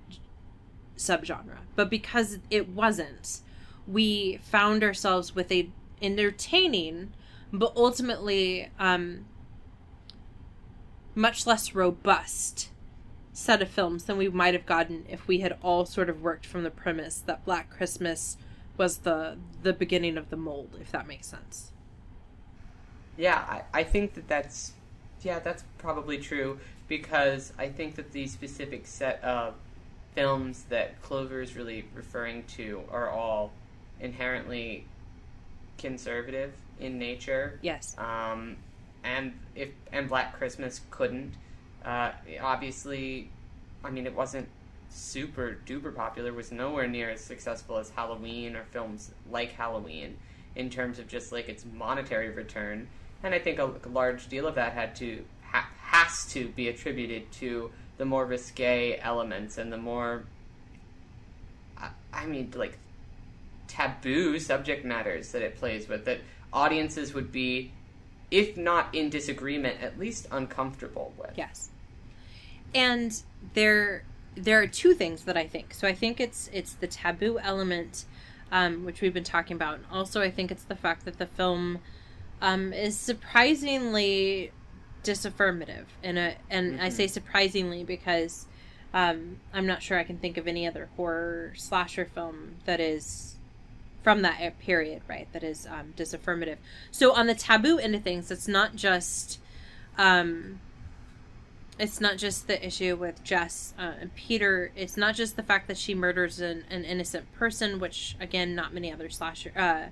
subgenre, 0.98 1.60
but 1.76 1.92
because 1.92 2.40
it 2.50 2.70
wasn't, 2.70 3.42
we 3.88 4.40
found 4.42 4.84
ourselves 4.84 5.36
with 5.36 5.52
a 5.52 5.70
entertaining, 6.02 7.14
but 7.54 7.72
ultimately 7.76 8.72
um, 8.80 9.26
much 11.20 11.46
less 11.46 11.76
robust 11.76 12.70
set 13.34 13.62
of 13.62 13.70
films 13.70 14.06
than 14.06 14.18
we 14.18 14.30
might 14.30 14.54
have 14.54 14.66
gotten 14.66 15.06
if 15.10 15.28
we 15.28 15.40
had 15.40 15.58
all 15.62 15.86
sort 15.86 16.10
of 16.10 16.22
worked 16.22 16.46
from 16.46 16.64
the 16.64 16.72
premise 16.72 17.20
that 17.26 17.44
Black 17.46 17.70
Christmas 17.70 18.38
was 18.78 19.00
the 19.00 19.38
the 19.62 19.74
beginning 19.74 20.18
of 20.18 20.30
the 20.30 20.38
mold, 20.38 20.78
if 20.80 20.92
that 20.92 21.08
makes 21.08 21.28
sense. 21.28 21.72
Yeah, 23.18 23.44
I, 23.48 23.80
I 23.80 23.84
think 23.84 24.14
that 24.14 24.28
that's 24.28 24.74
yeah 25.22 25.40
that's 25.40 25.64
probably 25.78 26.18
true 26.18 26.60
because 26.88 27.52
I 27.58 27.68
think 27.68 27.96
that 27.96 28.14
the 28.14 28.26
specific 28.28 28.88
set 28.88 29.22
of 29.22 29.56
films 30.16 30.64
that 30.70 31.02
Clover 31.02 31.42
is 31.42 31.56
really 31.56 31.86
referring 31.94 32.44
to 32.56 32.82
are 32.92 33.10
all 33.10 33.52
inherently 34.00 34.86
conservative 35.78 36.54
in 36.80 36.98
nature. 36.98 37.60
Yes. 37.62 37.96
Um, 37.98 38.56
and 39.10 39.34
if 39.56 39.70
and 39.92 40.08
Black 40.08 40.38
Christmas 40.38 40.82
couldn't. 40.92 41.34
Uh, 41.84 42.12
obviously, 42.42 43.30
I 43.84 43.90
mean, 43.90 44.06
it 44.06 44.16
wasn't 44.16 44.48
super 44.90 45.58
duper 45.66 45.96
popular. 45.96 46.32
Was 46.34 46.52
nowhere 46.52 46.88
near 46.88 47.10
as 47.10 47.22
successful 47.22 47.78
as 47.78 47.90
Halloween 47.90 48.56
or 48.56 48.64
films 48.72 49.12
like 49.32 49.52
Halloween 49.54 50.18
in 50.56 50.70
terms 50.70 51.00
of 51.00 51.08
just 51.08 51.32
like 51.32 51.50
its 51.50 51.66
monetary 51.74 52.30
return. 52.30 52.88
And 53.24 53.34
I 53.34 53.40
think 53.40 53.60
a, 53.60 53.72
large 53.90 54.28
deal 54.30 54.48
of 54.48 54.56
that 54.56 54.74
had 54.74 54.96
to 54.98 55.24
ha- 55.44 55.70
has 55.82 56.26
to 56.34 56.48
be 56.50 56.70
attributed 56.70 57.32
to 57.34 57.72
the 57.98 58.06
more 58.06 58.26
risque 58.26 59.00
elements 59.02 59.58
and 59.58 59.72
the 59.72 59.78
more, 59.78 60.24
I, 61.78 61.90
I 62.14 62.26
mean, 62.26 62.54
like 62.56 62.78
taboo 63.68 64.40
subject 64.40 64.86
matters 64.86 65.32
that 65.32 65.42
it 65.42 65.58
plays 65.58 65.88
with 65.88 66.06
that 66.06 66.20
audiences 66.52 67.14
would 67.14 67.32
be 67.32 67.72
if 68.32 68.58
not 68.58 68.94
in 68.94 69.10
disagreement, 69.10 69.82
at 69.82 70.00
least 70.00 70.28
uncomfortable 70.32 71.14
with. 71.18 71.32
Yes. 71.36 71.70
And 72.74 73.22
there 73.54 74.04
there 74.36 74.62
are 74.62 74.68
two 74.68 74.94
things 74.94 75.26
that 75.26 75.36
I 75.36 75.48
think. 75.48 75.74
So 75.74 75.88
I 75.88 75.94
think 75.94 76.20
it's 76.20 76.50
it's 76.54 76.74
the 76.74 76.88
taboo 76.88 77.40
element, 77.40 78.06
um, 78.52 78.86
which 78.86 79.02
we've 79.02 79.14
been 79.14 79.24
talking 79.24 79.56
about. 79.56 79.76
And 79.76 79.86
also 79.92 80.22
I 80.22 80.32
think 80.32 80.52
it's 80.52 80.64
the 80.64 80.76
fact 80.76 81.06
that 81.06 81.18
the 81.18 81.26
film 81.26 81.80
um, 82.42 82.72
is 82.74 82.98
surprisingly 82.98 84.52
disaffirmative 85.04 85.88
and 86.04 86.20
a 86.20 86.36
and 86.50 86.74
mm-hmm. 86.74 86.84
I 86.84 86.90
say 86.90 87.08
surprisingly 87.08 87.84
because 87.84 88.46
um, 88.94 89.38
I'm 89.54 89.66
not 89.66 89.82
sure 89.82 89.98
I 90.00 90.04
can 90.04 90.18
think 90.18 90.38
of 90.38 90.48
any 90.48 90.68
other 90.68 90.90
horror 90.96 91.54
slasher 91.56 92.06
film 92.06 92.56
that 92.66 92.80
is 92.80 93.36
from 94.02 94.22
that 94.22 94.60
period, 94.60 95.02
right? 95.08 95.28
That 95.34 95.44
is 95.44 95.68
um, 95.68 95.94
disaffirmative. 95.96 96.58
So 96.92 97.14
on 97.14 97.28
the 97.28 97.36
taboo 97.36 97.78
end 97.78 97.96
of 97.96 98.04
things, 98.04 98.32
it's 98.32 98.48
not 98.48 98.76
just, 98.76 99.40
um, 99.98 100.60
it's 101.78 102.00
not 102.00 102.18
just 102.18 102.48
the 102.48 102.66
issue 102.66 102.96
with 102.96 103.24
Jess 103.24 103.74
uh, 103.78 103.94
and 104.00 104.14
Peter. 104.16 104.72
It's 104.76 104.98
not 104.98 105.16
just 105.16 105.36
the 105.36 105.44
fact 105.44 105.68
that 105.68 105.78
she 105.78 105.94
murders 105.94 106.40
an, 106.40 106.64
an 106.70 106.86
innocent 106.86 107.32
person, 107.34 107.80
which 107.80 108.16
again, 108.20 108.56
not 108.56 108.74
many 108.74 108.92
other 108.92 109.10
slasher 109.10 109.52
uh, 109.56 109.86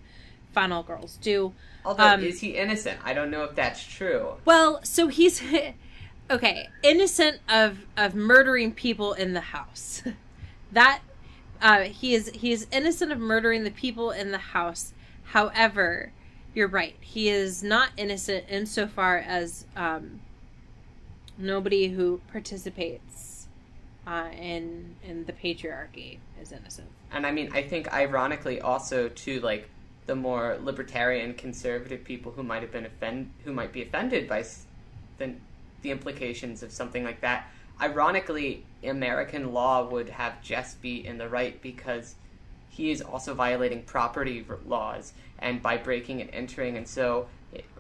final 0.54 0.84
girls 0.84 1.17
do. 1.22 1.54
Although, 1.86 2.04
um, 2.04 2.24
is 2.24 2.41
he 2.41 2.58
innocent? 2.58 3.00
I 3.04 3.13
don't 3.13 3.30
know 3.30 3.43
if 3.43 3.56
that's 3.56 3.84
true. 3.84 4.34
Well, 4.43 4.80
so 4.84 5.08
he's 5.08 5.41
okay, 6.32 6.70
innocent 6.84 7.39
of 7.48 7.86
of 7.96 8.15
murdering 8.15 8.74
people 8.74 9.13
in 9.13 9.34
the 9.34 9.41
house. 9.41 10.04
that 10.72 11.02
uh, 11.62 11.82
he 11.82 12.13
is 12.13 12.30
he 12.34 12.52
is 12.52 12.67
innocent 12.72 13.12
of 13.12 13.20
murdering 13.20 13.63
the 13.63 13.72
people 13.72 14.12
in 14.12 14.32
the 14.32 14.38
house. 14.38 14.93
However, 15.24 16.12
you're 16.54 16.67
right. 16.67 16.96
He 17.00 17.30
is 17.30 17.63
not 17.63 17.89
innocent 17.98 18.46
insofar 18.50 19.17
as 19.17 19.65
um, 19.76 20.22
nobody 21.38 21.89
who 21.89 22.22
participates 22.32 23.48
uh, 24.06 24.30
in 24.38 24.96
in 25.04 25.26
the 25.26 25.34
patriarchy 25.34 26.20
is 26.41 26.52
innocent. 26.52 26.88
And 27.12 27.26
I 27.26 27.32
mean, 27.32 27.52
I 27.54 27.63
think 27.63 27.93
ironically 27.93 28.62
also 28.62 29.10
too, 29.10 29.39
like 29.41 29.70
the 30.06 30.15
more 30.15 30.58
libertarian, 30.62 31.34
conservative 31.34 32.04
people 32.04 32.32
who 32.32 32.43
might 32.43 32.62
have 32.62 32.72
been 32.72 32.86
offend 32.86 33.32
who 33.43 33.54
might 33.54 33.74
be 33.74 33.82
offended 33.82 34.28
by 34.28 34.46
the 35.17 35.34
the 35.82 35.91
implications 35.91 36.63
of 36.63 36.72
something 36.72 37.04
like 37.04 37.22
that 37.22 37.48
ironically, 37.82 38.65
American 38.84 39.54
law 39.54 39.88
would 39.90 40.10
have 40.10 40.42
Jess 40.42 40.76
be 40.76 41.06
in 41.06 41.18
the 41.18 41.28
right 41.28 41.62
because 41.62 42.16
he 42.70 42.92
is 42.92 43.02
also 43.02 43.34
violating 43.34 43.84
property 43.84 44.46
laws 44.66 45.13
and 45.40 45.62
by 45.62 45.78
breaking 45.78 46.22
and 46.22 46.30
entering, 46.34 46.78
and 46.78 46.88
so 46.88 47.28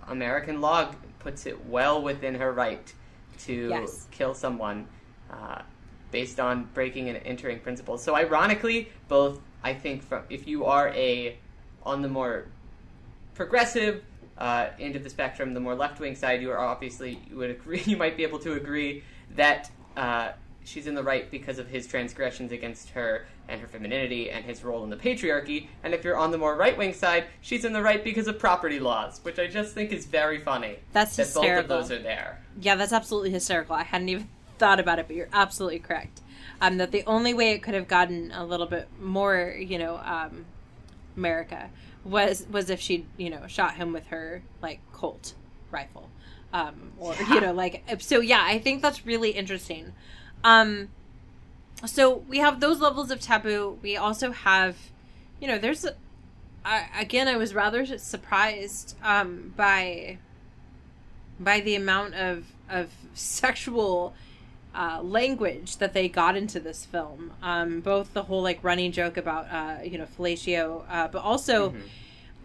American 0.07 0.61
law 0.61 0.91
puts 1.19 1.45
it 1.45 1.65
well 1.65 2.01
within 2.01 2.35
her 2.35 2.51
right 2.51 2.93
to 3.39 3.69
yes. 3.69 4.07
kill 4.11 4.33
someone 4.33 4.87
uh, 5.31 5.61
based 6.11 6.39
on 6.39 6.67
breaking 6.73 7.09
and 7.09 7.19
entering 7.25 7.59
principles. 7.59 8.01
So, 8.03 8.15
ironically, 8.15 8.89
both 9.07 9.39
I 9.63 9.73
think 9.73 10.03
from 10.03 10.23
if 10.29 10.47
you 10.47 10.65
are 10.65 10.89
a 10.89 11.37
on 11.83 12.01
the 12.01 12.07
more 12.07 12.45
progressive 13.33 14.03
uh, 14.37 14.67
end 14.79 14.95
of 14.95 15.03
the 15.03 15.09
spectrum, 15.09 15.53
the 15.53 15.59
more 15.59 15.75
left 15.75 15.99
wing 15.99 16.15
side, 16.15 16.41
you 16.41 16.51
are 16.51 16.59
obviously 16.59 17.19
you 17.29 17.37
would 17.37 17.51
agree 17.51 17.81
you 17.85 17.97
might 17.97 18.17
be 18.17 18.23
able 18.23 18.39
to 18.39 18.53
agree 18.53 19.03
that 19.35 19.69
uh, 19.95 20.31
she's 20.67 20.85
in 20.85 20.95
the 20.95 21.03
right 21.03 21.31
because 21.31 21.59
of 21.59 21.67
his 21.67 21.87
transgressions 21.87 22.51
against 22.51 22.89
her 22.89 23.25
and 23.47 23.61
her 23.61 23.67
femininity 23.67 24.29
and 24.29 24.43
his 24.43 24.63
role 24.63 24.83
in 24.83 24.89
the 24.89 24.97
patriarchy. 24.97 25.67
And 25.83 25.93
if 25.93 26.03
you're 26.03 26.17
on 26.17 26.31
the 26.31 26.37
more 26.37 26.55
right 26.55 26.77
wing 26.77 26.93
side, 26.93 27.25
she's 27.41 27.63
in 27.63 27.71
the 27.71 27.81
right 27.81 28.03
because 28.03 28.27
of 28.27 28.37
property 28.37 28.79
laws, 28.79 29.19
which 29.23 29.39
I 29.39 29.47
just 29.47 29.73
think 29.73 29.91
is 29.91 30.05
very 30.05 30.39
funny. 30.39 30.79
That's 30.91 31.15
that 31.15 31.23
hysterical. 31.23 31.67
Both 31.67 31.83
of 31.83 31.89
those 31.89 31.99
are 31.99 32.03
there. 32.03 32.41
Yeah, 32.59 32.75
that's 32.75 32.91
absolutely 32.91 33.31
hysterical. 33.31 33.75
I 33.75 33.83
hadn't 33.83 34.09
even 34.09 34.27
thought 34.57 34.79
about 34.79 34.99
it, 34.99 35.07
but 35.07 35.15
you're 35.15 35.29
absolutely 35.31 35.79
correct. 35.79 36.21
Um, 36.59 36.77
that 36.77 36.91
the 36.91 37.03
only 37.05 37.33
way 37.33 37.51
it 37.51 37.63
could 37.63 37.73
have 37.73 37.87
gotten 37.87 38.31
a 38.31 38.43
little 38.43 38.65
bit 38.65 38.89
more, 38.99 39.55
you 39.57 39.77
know, 39.77 39.97
um, 40.03 40.45
America 41.15 41.69
was 42.03 42.45
was 42.51 42.69
if 42.69 42.79
she, 42.79 43.05
you 43.15 43.29
know, 43.29 43.47
shot 43.47 43.75
him 43.75 43.93
with 43.93 44.07
her 44.07 44.41
like 44.61 44.79
Colt 44.91 45.33
rifle 45.71 46.09
um, 46.53 46.91
or 46.97 47.13
yeah. 47.15 47.33
you 47.33 47.41
know 47.41 47.53
like 47.53 47.83
so 47.99 48.19
yeah 48.19 48.41
i 48.43 48.57
think 48.57 48.81
that's 48.81 49.05
really 49.05 49.31
interesting 49.31 49.93
um 50.43 50.89
so 51.85 52.17
we 52.27 52.39
have 52.39 52.59
those 52.59 52.79
levels 52.79 53.11
of 53.11 53.21
taboo. 53.21 53.77
We 53.81 53.97
also 53.97 54.31
have 54.31 54.75
you 55.39 55.47
know 55.47 55.57
there's 55.57 55.85
I, 56.65 56.87
again 56.99 57.27
i 57.27 57.37
was 57.37 57.53
rather 57.53 57.85
surprised 57.97 58.95
um 59.03 59.53
by 59.55 60.17
by 61.39 61.59
the 61.61 61.75
amount 61.75 62.15
of 62.15 62.45
of 62.69 62.89
sexual 63.13 64.13
uh, 64.75 65.01
language 65.01 65.77
that 65.77 65.93
they 65.93 66.07
got 66.07 66.35
into 66.35 66.59
this 66.59 66.85
film. 66.85 67.31
Um 67.41 67.79
both 67.79 68.13
the 68.13 68.23
whole 68.23 68.41
like 68.41 68.63
running 68.63 68.91
joke 68.91 69.17
about 69.17 69.47
uh 69.51 69.83
you 69.83 69.97
know 69.97 70.05
fellatio 70.05 70.83
uh 70.89 71.07
but 71.07 71.23
also 71.23 71.69
mm-hmm. 71.69 71.81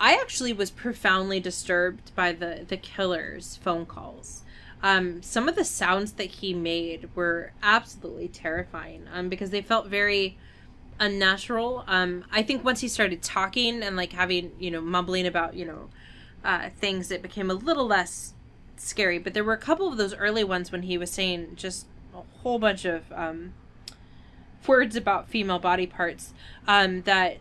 I 0.01 0.15
actually 0.15 0.53
was 0.53 0.71
profoundly 0.71 1.41
disturbed 1.41 2.15
by 2.15 2.33
the 2.33 2.65
the 2.67 2.77
killer's 2.77 3.57
phone 3.57 3.87
calls. 3.87 4.43
Um, 4.83 5.23
some 5.23 5.49
of 5.49 5.55
the 5.55 5.65
sounds 5.65 6.13
that 6.13 6.31
he 6.31 6.55
made 6.55 7.09
were 7.15 7.53
absolutely 7.63 8.29
terrifying 8.29 9.07
um, 9.13 9.29
because 9.29 9.51
they 9.51 9.63
felt 9.63 9.87
very 9.87 10.37
unnatural. 10.99 11.85
Um, 11.87 12.25
I 12.33 12.43
think 12.43 12.65
once 12.65 12.81
he 12.81 12.89
started 12.89 13.23
talking 13.23 13.83
and 13.83 13.97
like 13.97 14.13
having 14.13 14.53
you 14.59 14.71
know 14.71 14.81
mumbling 14.81 15.27
about 15.27 15.55
you 15.55 15.65
know 15.65 15.91
uh, 16.45 16.71
things, 16.71 17.11
it 17.11 17.23
became 17.23 17.51
a 17.51 17.55
little 17.55 17.87
less 17.87 18.35
scary. 18.77 19.19
But 19.19 19.35
there 19.35 19.45
were 19.45 19.53
a 19.53 19.59
couple 19.59 19.89
of 19.89 19.97
those 19.97 20.15
early 20.15 20.45
ones 20.45 20.73
when 20.73 20.83
he 20.83 20.99
was 20.99 21.11
saying 21.11 21.53
just 21.57 21.87
a 22.15 22.23
whole 22.41 22.59
bunch 22.59 22.85
of 22.85 23.11
um, 23.13 23.53
words 24.67 24.97
about 24.97 25.29
female 25.29 25.59
body 25.59 25.87
parts 25.87 26.35
um, 26.67 27.03
that 27.03 27.39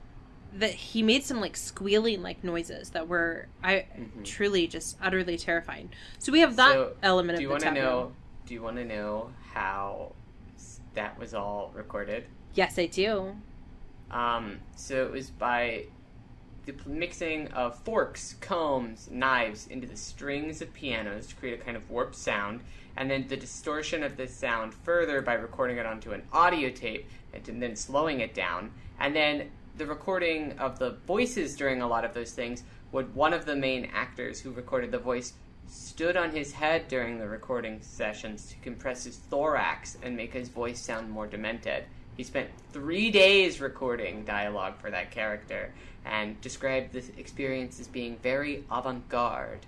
that 0.53 0.73
he 0.73 1.01
made 1.01 1.23
some 1.23 1.39
like 1.39 1.55
squealing 1.55 2.21
like 2.21 2.43
noises 2.43 2.89
that 2.91 3.07
were 3.07 3.47
I 3.63 3.85
mm-hmm. 3.97 4.23
truly 4.23 4.67
just 4.67 4.97
utterly 5.01 5.37
terrifying. 5.37 5.89
So 6.19 6.31
we 6.31 6.41
have 6.41 6.55
that 6.57 6.73
so, 6.73 6.93
element 7.01 7.37
do 7.37 7.43
you 7.43 7.49
want 7.49 7.63
to 7.63 7.71
know? 7.71 8.11
Do 8.45 8.53
you 8.53 8.61
want 8.61 8.77
to 8.77 8.85
know 8.85 9.29
how 9.53 10.13
that 10.93 11.17
was 11.17 11.33
all 11.33 11.71
recorded? 11.73 12.25
Yes, 12.53 12.77
I 12.77 12.87
do. 12.87 13.35
Um, 14.09 14.59
so 14.75 15.05
it 15.05 15.11
was 15.11 15.29
by 15.29 15.85
the 16.65 16.75
mixing 16.85 17.47
of 17.49 17.79
forks, 17.79 18.35
combs, 18.41 19.09
knives 19.09 19.67
into 19.67 19.87
the 19.87 19.95
strings 19.97 20.61
of 20.61 20.73
pianos 20.73 21.27
to 21.27 21.35
create 21.35 21.59
a 21.59 21.63
kind 21.63 21.77
of 21.77 21.89
warped 21.89 22.15
sound, 22.15 22.61
and 22.97 23.09
then 23.09 23.25
the 23.27 23.37
distortion 23.37 24.03
of 24.03 24.17
this 24.17 24.35
sound 24.35 24.73
further 24.73 25.21
by 25.21 25.33
recording 25.33 25.77
it 25.77 25.85
onto 25.85 26.11
an 26.11 26.23
audio 26.33 26.69
tape 26.69 27.07
and 27.33 27.61
then 27.61 27.75
slowing 27.75 28.19
it 28.19 28.33
down, 28.33 28.71
and 28.99 29.15
then 29.15 29.49
the 29.77 29.85
recording 29.85 30.57
of 30.59 30.79
the 30.79 30.91
voices 31.07 31.55
during 31.55 31.81
a 31.81 31.87
lot 31.87 32.05
of 32.05 32.13
those 32.13 32.31
things 32.31 32.63
would 32.91 33.13
one 33.15 33.33
of 33.33 33.45
the 33.45 33.55
main 33.55 33.89
actors 33.93 34.39
who 34.39 34.51
recorded 34.51 34.91
the 34.91 34.99
voice 34.99 35.33
stood 35.67 36.17
on 36.17 36.31
his 36.31 36.51
head 36.51 36.87
during 36.87 37.17
the 37.17 37.27
recording 37.27 37.81
sessions 37.81 38.47
to 38.47 38.55
compress 38.57 39.05
his 39.05 39.17
thorax 39.17 39.97
and 40.03 40.15
make 40.17 40.33
his 40.33 40.49
voice 40.49 40.79
sound 40.79 41.09
more 41.09 41.27
demented. 41.27 41.85
He 42.17 42.23
spent 42.23 42.49
three 42.73 43.09
days 43.09 43.61
recording 43.61 44.25
dialogue 44.25 44.77
for 44.79 44.91
that 44.91 45.11
character 45.11 45.73
and 46.05 46.39
described 46.41 46.91
this 46.91 47.09
experience 47.17 47.79
as 47.79 47.87
being 47.87 48.17
very 48.17 48.65
avant 48.69 49.07
garde, 49.07 49.65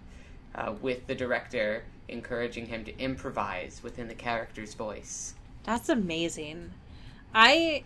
uh, 0.55 0.73
with 0.81 1.07
the 1.07 1.15
director 1.15 1.83
encouraging 2.09 2.65
him 2.65 2.83
to 2.83 2.97
improvise 2.99 3.81
within 3.81 4.07
the 4.07 4.13
character's 4.13 4.73
voice. 4.73 5.35
That's 5.63 5.89
amazing. 5.89 6.71
I 7.33 7.83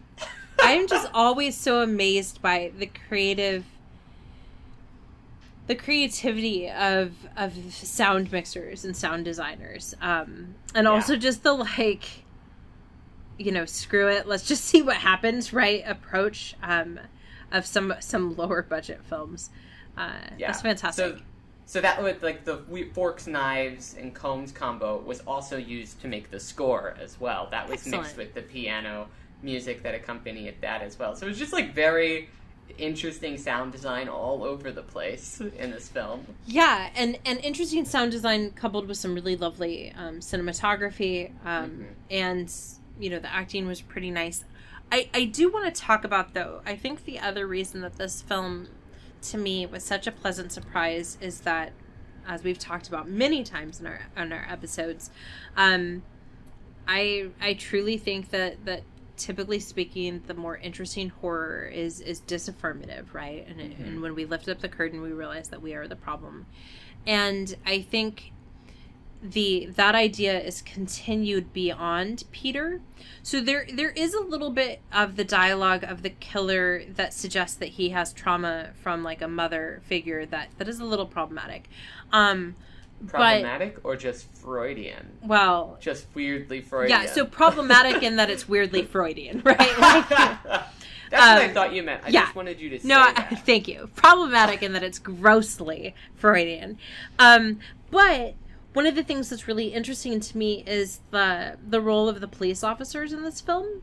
I'm 0.59 0.87
just 0.87 1.09
always 1.13 1.55
so 1.55 1.81
amazed 1.81 2.41
by 2.41 2.71
the 2.77 2.87
creative 3.07 3.65
the 5.67 5.75
creativity 5.75 6.69
of 6.69 7.11
of 7.35 7.53
sound 7.73 8.31
mixers 8.31 8.85
and 8.85 8.95
sound 8.95 9.25
designers. 9.25 9.93
Um 10.01 10.55
and 10.73 10.85
Yeah. 10.85 10.91
also 10.91 11.15
just 11.17 11.43
the 11.43 11.53
like 11.53 12.05
you 13.37 13.51
know 13.51 13.65
screw 13.65 14.07
it 14.07 14.27
let's 14.27 14.43
just 14.47 14.65
see 14.65 14.81
what 14.81 14.97
happens 14.97 15.53
right 15.53 15.83
approach 15.85 16.55
um 16.63 16.99
of 17.51 17.65
some 17.65 17.93
some 17.99 18.35
lower 18.35 18.61
budget 18.61 19.01
films. 19.03 19.49
Uh 19.97 20.11
Yeah, 20.37 20.47
that's 20.47 20.61
fantastic. 20.61 21.17
So, 21.17 21.21
so 21.65 21.81
that 21.81 22.01
would 22.01 22.23
like 22.23 22.45
the 22.45 22.63
we- 22.69 22.85
forks, 22.89 23.27
knives, 23.27 23.95
and 23.99 24.13
combs 24.15 24.53
combo 24.53 24.99
was 24.99 25.19
also 25.27 25.57
used 25.57 25.99
to 26.01 26.07
make 26.07 26.31
the 26.31 26.39
score 26.39 26.95
as 26.99 27.19
well. 27.19 27.49
That 27.51 27.67
was 27.69 27.85
mixed 27.85 28.15
with 28.15 28.33
the 28.33 28.41
piano 28.41 29.09
music 29.41 29.83
that 29.83 29.93
accompanied 29.95 30.55
that 30.61 30.81
as 30.81 30.97
well. 30.97 31.15
So 31.15 31.25
it 31.25 31.29
was 31.29 31.37
just 31.39 31.53
like 31.53 31.73
very 31.73 32.29
interesting 32.77 33.37
sound 33.37 33.71
design 33.71 34.07
all 34.09 34.43
over 34.43 34.71
the 34.71 34.81
place 34.81 35.39
in 35.57 35.71
this 35.71 35.87
film. 35.87 36.25
Yeah, 36.45 36.89
and 36.95 37.17
and 37.25 37.39
interesting 37.39 37.85
sound 37.85 38.11
design 38.11 38.51
coupled 38.51 38.87
with 38.87 38.97
some 38.97 39.15
really 39.15 39.35
lovely 39.35 39.93
um, 39.97 40.19
cinematography, 40.19 41.31
um, 41.45 41.69
Mhm. 41.71 41.85
and 42.11 42.53
you 42.99 43.09
know 43.09 43.19
the 43.19 43.31
acting 43.33 43.67
was 43.67 43.81
pretty 43.81 44.11
nice. 44.11 44.43
I 44.91 45.09
I 45.13 45.25
do 45.25 45.51
want 45.51 45.73
to 45.73 45.81
talk 45.81 46.03
about 46.03 46.33
though. 46.33 46.61
I 46.65 46.75
think 46.75 47.05
the 47.05 47.19
other 47.19 47.47
reason 47.47 47.81
that 47.81 47.97
this 47.97 48.21
film, 48.21 48.67
to 49.23 49.37
me, 49.37 49.65
was 49.65 49.83
such 49.83 50.05
a 50.07 50.11
pleasant 50.11 50.51
surprise 50.51 51.17
is 51.21 51.41
that, 51.41 51.71
as 52.27 52.43
we've 52.43 52.59
talked 52.59 52.87
about 52.89 53.07
many 53.09 53.43
times 53.43 53.79
in 53.79 53.87
our 53.87 54.01
in 54.17 54.33
our 54.33 54.45
episodes, 54.49 55.09
um, 55.55 56.03
I 56.87 57.29
I 57.41 57.53
truly 57.53 57.97
think 57.97 58.29
that 58.31 58.65
that 58.65 58.83
typically 59.17 59.59
speaking, 59.59 60.23
the 60.27 60.33
more 60.33 60.57
interesting 60.57 61.09
horror 61.09 61.65
is 61.65 61.99
is 61.99 62.21
disaffirmative, 62.21 63.13
right? 63.13 63.45
And 63.47 63.59
it, 63.59 63.77
and 63.77 64.01
when 64.01 64.15
we 64.15 64.25
lift 64.25 64.47
up 64.47 64.59
the 64.59 64.69
curtain, 64.69 65.01
we 65.01 65.11
realize 65.11 65.49
that 65.49 65.61
we 65.61 65.73
are 65.73 65.87
the 65.87 65.95
problem. 65.95 66.45
And 67.05 67.55
I 67.65 67.81
think 67.81 68.31
the 69.21 69.67
that 69.75 69.95
idea 69.95 70.39
is 70.39 70.61
continued 70.61 71.51
beyond 71.51 72.23
Peter. 72.31 72.81
So 73.23 73.41
there 73.41 73.67
there 73.73 73.89
is 73.89 74.13
a 74.13 74.21
little 74.21 74.51
bit 74.51 74.81
of 74.93 75.15
the 75.15 75.23
dialogue 75.23 75.83
of 75.83 76.03
the 76.03 76.11
killer 76.11 76.83
that 76.85 77.13
suggests 77.13 77.57
that 77.57 77.69
he 77.69 77.89
has 77.89 78.13
trauma 78.13 78.69
from 78.81 79.03
like 79.03 79.21
a 79.21 79.27
mother 79.27 79.81
figure 79.85 80.25
that 80.27 80.49
that 80.57 80.67
is 80.67 80.79
a 80.79 80.85
little 80.85 81.07
problematic. 81.07 81.67
Um 82.11 82.55
Problematic 83.05 83.77
or 83.83 83.95
just 83.95 84.25
Freudian? 84.37 85.05
well 85.23 85.77
Just 85.79 86.07
weirdly 86.15 86.61
Freudian. 86.61 87.01
yeah, 87.01 87.05
so 87.07 87.25
problematic 87.25 88.01
in 88.03 88.15
that 88.15 88.29
it's 88.29 88.49
weirdly 88.49 88.83
Freudian, 88.93 89.41
right? 89.45 89.57
Like, 89.79 90.09
That's 91.09 91.21
what 91.25 91.41
I 91.41 91.45
Um, 91.47 91.53
thought 91.53 91.73
you 91.73 91.83
meant. 91.83 92.01
I 92.03 92.09
yeah. 92.09 92.23
just 92.23 92.35
wanted 92.35 92.59
you 92.59 92.69
to 92.71 92.79
say 92.79 92.87
No, 92.87 92.99
I, 92.99 93.23
thank 93.35 93.67
you. 93.69 93.89
Problematic 93.95 94.61
in 94.61 94.73
that 94.73 94.83
it's 94.83 94.99
grossly 94.99 95.95
Freudian. 96.15 96.77
Um, 97.19 97.59
but 97.91 98.33
one 98.73 98.85
of 98.85 98.95
the 98.95 99.03
things 99.03 99.29
that's 99.29 99.47
really 99.47 99.67
interesting 99.67 100.19
to 100.19 100.37
me 100.37 100.63
is 100.67 100.99
the 101.11 101.57
the 101.65 101.79
role 101.81 102.09
of 102.09 102.19
the 102.19 102.27
police 102.27 102.61
officers 102.63 103.13
in 103.13 103.23
this 103.23 103.39
film, 103.41 103.81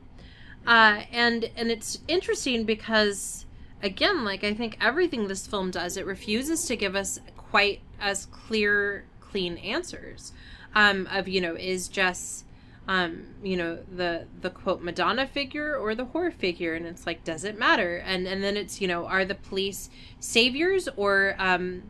uh, 0.66 1.03
and 1.11 1.50
and 1.57 1.70
it's 1.70 1.98
interesting 2.09 2.64
because 2.64 3.46
again, 3.83 4.22
like 4.24 4.44
I 4.44 4.53
think 4.55 4.77
everything 4.81 5.27
this 5.29 5.46
film 5.46 5.70
does, 5.70 5.96
it 5.96 6.05
refuses 6.07 6.66
to 6.66 6.77
give 6.77 6.94
us 6.94 7.18
quite 7.54 7.80
as 8.00 8.26
clear, 8.26 9.04
clean 9.20 9.58
answers. 9.58 10.32
Um, 10.74 11.06
of 11.06 11.28
you 11.28 11.40
know, 11.40 11.54
is 11.54 11.86
Jess 11.86 12.42
um 12.88 13.28
you 13.44 13.56
know 13.56 13.78
the 13.90 14.26
the 14.42 14.50
quote 14.50 14.82
madonna 14.82 15.24
figure 15.24 15.76
or 15.76 15.94
the 15.94 16.06
horror 16.06 16.32
figure? 16.32 16.74
And 16.74 16.84
it's 16.84 17.06
like 17.06 17.22
does 17.22 17.44
it 17.44 17.56
matter? 17.56 17.98
And 17.98 18.26
and 18.26 18.42
then 18.42 18.56
it's 18.56 18.80
you 18.80 18.88
know 18.88 19.06
are 19.06 19.24
the 19.24 19.36
police 19.36 19.88
saviors 20.18 20.88
or 20.96 21.36
um 21.38 21.84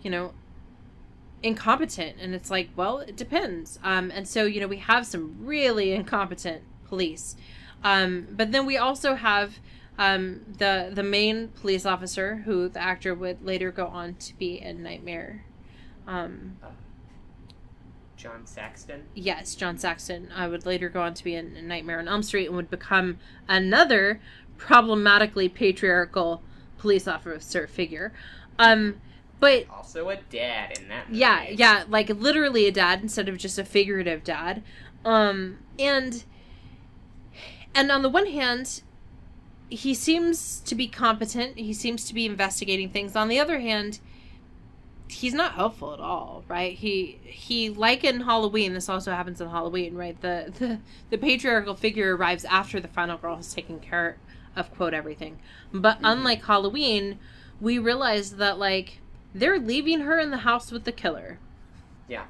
you 0.00 0.10
know 0.10 0.32
incompetent? 1.42 2.16
And 2.18 2.34
it's 2.34 2.50
like 2.50 2.70
well 2.74 3.00
it 3.00 3.14
depends. 3.14 3.78
Um 3.84 4.10
and 4.10 4.26
so 4.26 4.46
you 4.46 4.58
know 4.58 4.68
we 4.68 4.78
have 4.78 5.04
some 5.06 5.36
really 5.38 5.92
incompetent 5.92 6.62
police. 6.86 7.36
Um 7.84 8.26
but 8.30 8.52
then 8.52 8.64
we 8.64 8.78
also 8.78 9.16
have 9.16 9.58
um 9.98 10.40
the 10.58 10.90
the 10.94 11.02
main 11.02 11.48
police 11.48 11.84
officer 11.84 12.36
who 12.44 12.68
the 12.68 12.80
actor 12.80 13.14
would 13.14 13.44
later 13.44 13.70
go 13.72 13.86
on 13.86 14.14
to 14.14 14.36
be 14.38 14.60
in 14.60 14.82
nightmare 14.82 15.44
um 16.06 16.56
John 18.16 18.46
Saxon. 18.46 19.04
yes, 19.14 19.54
John 19.54 19.78
Saxon 19.78 20.30
I 20.34 20.48
would 20.48 20.66
later 20.66 20.88
go 20.88 21.02
on 21.02 21.14
to 21.14 21.22
be 21.22 21.34
in 21.36 21.56
in 21.56 21.68
Nightmare 21.68 22.00
on 22.00 22.08
Elm 22.08 22.22
Street 22.24 22.46
and 22.46 22.56
would 22.56 22.68
become 22.70 23.18
another 23.48 24.20
problematically 24.56 25.48
patriarchal 25.48 26.42
police 26.78 27.06
officer 27.06 27.68
figure. 27.68 28.12
Um, 28.58 29.00
but 29.38 29.66
Also 29.70 30.08
a 30.08 30.16
dad 30.16 30.76
in 30.80 30.88
that 30.88 31.08
movie. 31.08 31.20
yeah, 31.20 31.48
yeah, 31.48 31.84
like 31.88 32.08
literally 32.08 32.66
a 32.66 32.72
dad 32.72 33.02
instead 33.02 33.28
of 33.28 33.36
just 33.38 33.56
a 33.56 33.64
figurative 33.64 34.24
dad. 34.24 34.64
Um, 35.04 35.58
and 35.78 36.24
and 37.72 37.92
on 37.92 38.02
the 38.02 38.08
one 38.08 38.26
hand, 38.26 38.82
he 39.70 39.94
seems 39.94 40.60
to 40.60 40.74
be 40.74 40.88
competent. 40.88 41.58
He 41.58 41.72
seems 41.72 42.04
to 42.06 42.14
be 42.14 42.26
investigating 42.26 42.90
things. 42.90 43.14
On 43.14 43.28
the 43.28 43.38
other 43.38 43.60
hand, 43.60 44.00
he's 45.08 45.34
not 45.34 45.52
helpful 45.52 45.92
at 45.92 46.00
all, 46.00 46.44
right? 46.48 46.76
He 46.76 47.18
he 47.24 47.70
like 47.70 48.04
in 48.04 48.20
Halloween, 48.20 48.74
this 48.74 48.88
also 48.88 49.12
happens 49.12 49.40
in 49.40 49.48
Halloween, 49.48 49.94
right? 49.94 50.20
The 50.20 50.52
the 50.58 50.78
the 51.10 51.18
patriarchal 51.18 51.74
figure 51.74 52.16
arrives 52.16 52.44
after 52.44 52.80
the 52.80 52.88
final 52.88 53.16
girl 53.16 53.36
has 53.36 53.52
taken 53.52 53.80
care 53.80 54.16
of 54.56 54.74
quote 54.74 54.94
everything. 54.94 55.38
But 55.72 55.96
mm-hmm. 55.96 56.06
unlike 56.06 56.44
Halloween, 56.44 57.18
we 57.60 57.78
realize 57.78 58.36
that 58.36 58.58
like 58.58 59.00
they're 59.34 59.58
leaving 59.58 60.00
her 60.00 60.18
in 60.18 60.30
the 60.30 60.38
house 60.38 60.70
with 60.70 60.84
the 60.84 60.92
killer. 60.92 61.38
Yeah. 62.08 62.24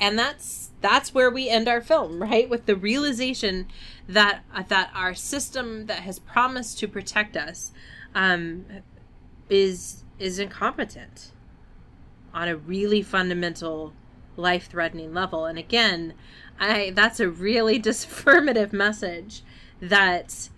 And 0.00 0.18
that's 0.18 0.70
that's 0.80 1.14
where 1.14 1.30
we 1.30 1.48
end 1.48 1.68
our 1.68 1.80
film, 1.80 2.22
right? 2.22 2.48
With 2.48 2.66
the 2.66 2.76
realization 2.76 3.66
that 4.08 4.42
that 4.68 4.90
our 4.94 5.14
system 5.14 5.86
that 5.86 6.00
has 6.00 6.18
promised 6.18 6.78
to 6.78 6.88
protect 6.88 7.36
us 7.36 7.72
um, 8.14 8.66
is 9.48 10.04
is 10.18 10.38
incompetent 10.38 11.32
on 12.32 12.48
a 12.48 12.56
really 12.56 13.02
fundamental 13.02 13.92
life 14.36 14.68
threatening 14.68 15.14
level. 15.14 15.46
And 15.46 15.58
again, 15.58 16.14
I 16.58 16.92
that's 16.94 17.20
a 17.20 17.28
really 17.28 17.78
disaffirmative 17.80 18.72
message 18.72 19.42
that 19.80 20.48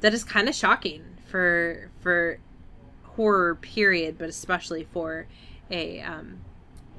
that 0.00 0.14
is 0.14 0.24
kind 0.24 0.48
of 0.48 0.54
shocking 0.54 1.04
for 1.26 1.90
for 2.00 2.38
horror 3.16 3.54
period, 3.54 4.18
but 4.18 4.28
especially 4.28 4.84
for 4.92 5.26
a 5.70 6.00
um, 6.00 6.40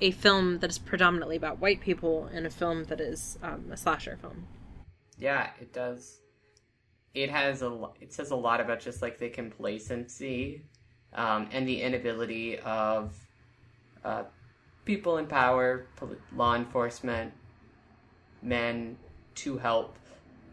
a 0.01 0.11
film 0.11 0.59
that 0.59 0.69
is 0.69 0.78
predominantly 0.78 1.36
about 1.36 1.59
white 1.59 1.80
people 1.80 2.30
and 2.34 2.45
a 2.45 2.49
film 2.49 2.86
that 2.86 2.99
is 2.99 3.38
um, 3.41 3.65
a 3.71 3.78
slasher 3.78 4.17
film. 4.17 4.47
Yeah, 5.18 5.49
it 5.59 5.74
does. 5.74 6.20
It 7.14 7.30
has 7.30 7.61
a. 7.61 7.89
It 8.01 8.14
says 8.14 8.32
a 8.32 8.36
lot 8.36 8.59
about 8.59 8.80
just 8.80 9.01
like 9.01 9.20
the 9.20 9.30
complacency, 9.30 10.66
um, 11.14 11.47
and 11.51 11.68
the 11.68 11.82
inability 11.82 12.59
of 12.59 13.16
uh, 14.03 14.24
people 14.86 15.18
in 15.18 15.28
power, 15.28 15.86
poli- 15.95 16.18
law 16.36 16.55
enforcement, 16.55 17.32
men 18.41 18.97
to 19.36 19.57
help 19.57 19.95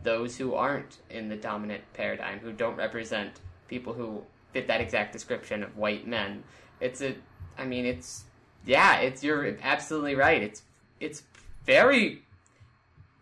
those 0.03 0.37
who 0.37 0.55
aren't 0.55 0.99
in 1.11 1.29
the 1.29 1.37
dominant 1.37 1.83
paradigm, 1.95 2.39
who 2.39 2.53
don't 2.53 2.77
represent 2.77 3.41
people 3.69 3.93
who 3.93 4.23
fit 4.53 4.67
that 4.67 4.81
exact 4.81 5.13
description 5.13 5.63
of 5.63 5.77
white 5.77 6.07
men. 6.07 6.43
It's 6.81 7.01
a. 7.01 7.15
I 7.57 7.65
mean, 7.65 7.87
it's 7.87 8.25
yeah. 8.67 8.99
It's 9.01 9.25
you're 9.25 9.57
absolutely 9.63 10.15
right. 10.15 10.43
It's 10.43 10.63
it's 11.01 11.23
very 11.65 12.23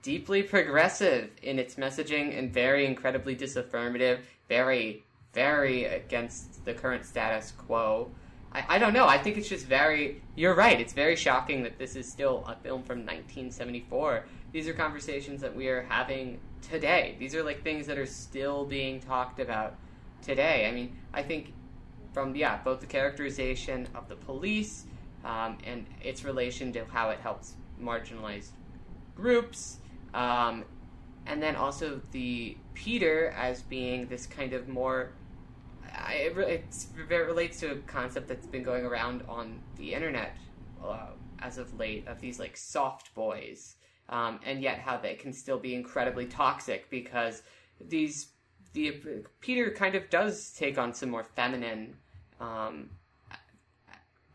deeply 0.09 0.43
progressive 0.43 1.29
in 1.43 1.59
its 1.59 1.75
messaging 1.75 2.39
and 2.39 2.51
very 2.51 2.87
incredibly 2.87 3.35
disaffirmative, 3.35 4.21
very 4.49 5.05
very 5.35 5.85
against 5.85 6.65
the 6.65 6.73
current 6.73 7.05
status 7.05 7.53
quo. 7.53 8.11
I, 8.51 8.65
I 8.71 8.79
don't 8.79 8.95
know. 8.95 9.07
I 9.07 9.19
think 9.19 9.37
it's 9.37 9.51
just 9.51 9.67
very. 9.67 10.23
You're 10.35 10.55
right. 10.55 10.81
It's 10.81 10.95
very 10.95 11.15
shocking 11.15 11.63
that 11.65 11.79
this 11.79 11.95
is 11.95 12.11
still 12.11 12.39
a 12.47 12.57
film 12.57 12.83
from 12.85 13.01
1974. 13.01 14.25
These 14.51 14.67
are 14.67 14.73
conversations 14.73 15.43
that 15.43 15.55
we 15.55 15.69
are 15.69 15.83
having 15.83 16.41
today. 16.63 17.15
These 17.19 17.35
are 17.35 17.43
like 17.43 17.63
things 17.63 17.87
that 17.87 17.99
are 17.99 18.07
still 18.07 18.65
being 18.65 19.01
talked 19.01 19.41
about 19.41 19.77
today. 20.23 20.67
I 20.67 20.73
mean, 20.73 20.97
I 21.13 21.23
think 21.23 21.53
from 22.15 22.35
yeah, 22.35 22.63
both 22.65 22.81
the 22.81 22.87
characterization 22.87 23.87
of 23.95 24.09
the 24.09 24.17
police 24.17 24.87
um, 25.23 25.59
and 25.67 25.85
its 26.03 26.25
relation 26.25 26.73
to 26.73 26.87
how 26.87 27.11
it 27.11 27.21
helps 27.21 27.57
marginalized 27.79 28.53
groups, 29.15 29.81
um, 30.15 30.65
and 31.27 31.43
then 31.43 31.57
also 31.57 32.01
the 32.13 32.57
Peter 32.75 33.35
as 33.37 33.63
being 33.63 34.07
this 34.09 34.27
kind 34.27 34.53
of 34.53 34.69
more 34.69 35.13
I, 35.95 36.15
it, 36.15 36.37
it 36.37 37.15
relates 37.27 37.61
to 37.61 37.73
a 37.73 37.77
concept 37.77 38.29
that's 38.29 38.47
been 38.47 38.63
going 38.63 38.85
around 38.85 39.23
on 39.29 39.61
the 39.77 39.95
internet 39.95 40.37
uh, 40.85 41.09
as 41.41 41.59
of 41.59 41.79
late 41.79 42.07
of 42.07 42.21
these 42.21 42.39
like 42.39 42.57
soft 42.57 43.15
boys, 43.15 43.77
um, 44.09 44.41
and 44.45 44.63
yet 44.63 44.79
how 44.79 44.97
they 44.97 45.15
can 45.15 45.33
still 45.33 45.59
be 45.59 45.75
incredibly 45.75 46.27
toxic 46.27 46.89
because 46.91 47.43
these 47.81 48.29
the 48.75 49.03
Peter 49.41 49.71
kind 49.71 49.95
of 49.95 50.11
does 50.11 50.53
take 50.53 50.79
on 50.79 50.93
some 50.93 51.11
more 51.11 51.25
feminine 51.25 51.97
um, 52.41 52.91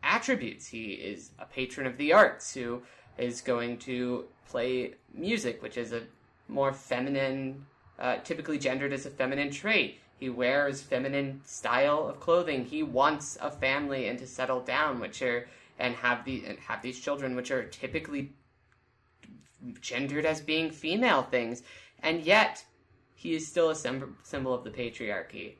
attributes. 0.02 0.66
He 0.66 0.92
is 0.92 1.30
a 1.38 1.46
patron 1.46 1.86
of 1.86 1.96
the 1.96 2.12
arts 2.12 2.52
who 2.52 2.82
is 3.18 3.40
going 3.40 3.78
to 3.78 4.24
play 4.48 4.94
music, 5.12 5.62
which 5.62 5.76
is 5.76 5.92
a 5.92 6.02
more 6.48 6.72
feminine, 6.72 7.64
uh, 7.98 8.16
typically 8.24 8.58
gendered 8.58 8.92
as 8.92 9.06
a 9.06 9.10
feminine 9.10 9.50
trait. 9.50 10.00
He 10.18 10.28
wears 10.28 10.82
feminine 10.82 11.40
style 11.44 12.08
of 12.08 12.20
clothing. 12.20 12.64
He 12.64 12.82
wants 12.82 13.36
a 13.40 13.50
family 13.50 14.08
and 14.08 14.18
to 14.18 14.26
settle 14.26 14.60
down, 14.60 15.00
which 15.00 15.22
are 15.22 15.48
and 15.78 15.94
have 15.96 16.24
the 16.24 16.44
and 16.46 16.58
have 16.60 16.82
these 16.82 17.00
children, 17.00 17.34
which 17.34 17.50
are 17.50 17.64
typically 17.64 18.32
gendered 19.80 20.24
as 20.24 20.40
being 20.40 20.70
female 20.70 21.22
things, 21.22 21.62
and 22.02 22.22
yet 22.22 22.64
he 23.14 23.34
is 23.34 23.46
still 23.46 23.70
a 23.70 23.74
symbol 23.74 24.54
of 24.54 24.64
the 24.64 24.70
patriarchy. 24.70 25.54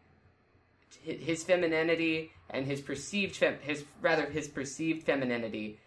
His 1.02 1.42
femininity 1.42 2.32
and 2.50 2.66
his 2.66 2.80
perceived 2.80 3.36
fem- 3.36 3.58
his 3.60 3.84
rather 4.00 4.26
his 4.26 4.48
perceived 4.48 5.04
femininity 5.04 5.80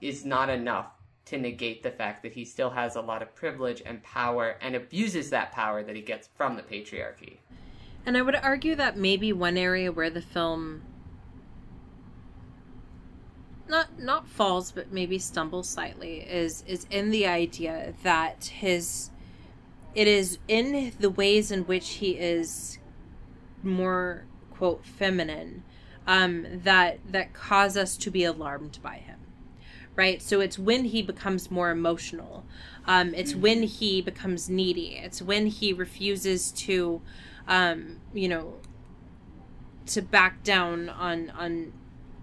is 0.00 0.24
not 0.24 0.48
enough 0.48 0.86
to 1.26 1.38
negate 1.38 1.82
the 1.82 1.90
fact 1.90 2.22
that 2.22 2.34
he 2.34 2.44
still 2.44 2.70
has 2.70 2.96
a 2.96 3.00
lot 3.00 3.22
of 3.22 3.34
privilege 3.34 3.82
and 3.86 4.02
power 4.02 4.56
and 4.60 4.74
abuses 4.74 5.30
that 5.30 5.52
power 5.52 5.82
that 5.82 5.96
he 5.96 6.02
gets 6.02 6.28
from 6.36 6.56
the 6.56 6.62
patriarchy. 6.62 7.38
And 8.04 8.16
I 8.16 8.22
would 8.22 8.36
argue 8.36 8.74
that 8.74 8.98
maybe 8.98 9.32
one 9.32 9.56
area 9.56 9.90
where 9.90 10.10
the 10.10 10.20
film 10.20 10.82
not 13.66 13.98
not 13.98 14.28
falls 14.28 14.72
but 14.72 14.92
maybe 14.92 15.18
stumbles 15.18 15.68
slightly 15.68 16.18
is 16.18 16.62
is 16.66 16.86
in 16.90 17.10
the 17.10 17.26
idea 17.26 17.94
that 18.02 18.44
his 18.44 19.10
it 19.94 20.06
is 20.06 20.38
in 20.48 20.92
the 21.00 21.08
ways 21.08 21.50
in 21.50 21.62
which 21.62 21.88
he 21.94 22.10
is 22.12 22.78
more 23.62 24.26
quote 24.50 24.84
feminine 24.84 25.62
um 26.06 26.46
that 26.50 26.98
that 27.10 27.32
cause 27.32 27.76
us 27.76 27.96
to 27.96 28.10
be 28.10 28.22
alarmed 28.24 28.78
by 28.82 28.96
him 28.96 29.18
right? 29.96 30.20
So 30.22 30.40
it's 30.40 30.58
when 30.58 30.86
he 30.86 31.02
becomes 31.02 31.50
more 31.50 31.70
emotional. 31.70 32.44
Um, 32.86 33.14
it's 33.14 33.32
mm-hmm. 33.32 33.40
when 33.40 33.62
he 33.62 34.02
becomes 34.02 34.48
needy. 34.48 35.00
It's 35.02 35.22
when 35.22 35.46
he 35.46 35.72
refuses 35.72 36.50
to, 36.52 37.00
um, 37.48 38.00
you 38.12 38.28
know, 38.28 38.54
to 39.86 40.02
back 40.02 40.42
down 40.42 40.88
on 40.88 41.30
on 41.30 41.72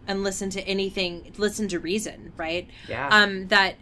and 0.08 0.24
listen 0.24 0.50
to 0.52 0.62
anything, 0.68 1.32
listen 1.38 1.68
to 1.70 1.80
reason, 1.80 2.34
right? 2.38 2.68
Yeah. 2.88 3.08
Um, 3.10 3.48
that 3.48 3.76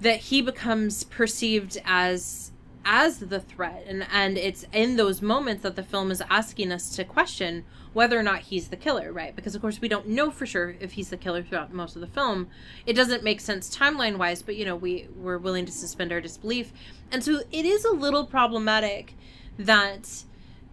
that 0.00 0.18
he 0.18 0.42
becomes 0.42 1.04
perceived 1.04 1.78
as 1.84 2.50
as 2.84 3.18
the 3.18 3.40
threat 3.40 3.82
and 3.86 4.06
and 4.12 4.36
it's 4.36 4.66
in 4.70 4.96
those 4.96 5.22
moments 5.22 5.62
that 5.62 5.74
the 5.74 5.82
film 5.82 6.10
is 6.10 6.22
asking 6.28 6.70
us 6.70 6.94
to 6.94 7.02
question 7.02 7.64
whether 7.94 8.18
or 8.18 8.22
not 8.22 8.40
he's 8.40 8.68
the 8.68 8.76
killer 8.76 9.12
right 9.12 9.34
because 9.34 9.54
of 9.54 9.60
course 9.60 9.80
we 9.80 9.88
don't 9.88 10.06
know 10.06 10.30
for 10.30 10.44
sure 10.44 10.76
if 10.80 10.92
he's 10.92 11.10
the 11.10 11.16
killer 11.16 11.42
throughout 11.42 11.72
most 11.72 11.94
of 11.96 12.00
the 12.00 12.06
film 12.06 12.48
it 12.86 12.92
doesn't 12.92 13.24
make 13.24 13.40
sense 13.40 13.74
timeline 13.74 14.16
wise 14.16 14.42
but 14.42 14.56
you 14.56 14.64
know 14.64 14.76
we 14.76 15.08
we're 15.16 15.38
willing 15.38 15.64
to 15.64 15.72
suspend 15.72 16.12
our 16.12 16.20
disbelief 16.20 16.72
and 17.10 17.24
so 17.24 17.40
it 17.50 17.64
is 17.64 17.84
a 17.84 17.92
little 17.92 18.26
problematic 18.26 19.14
that 19.58 20.24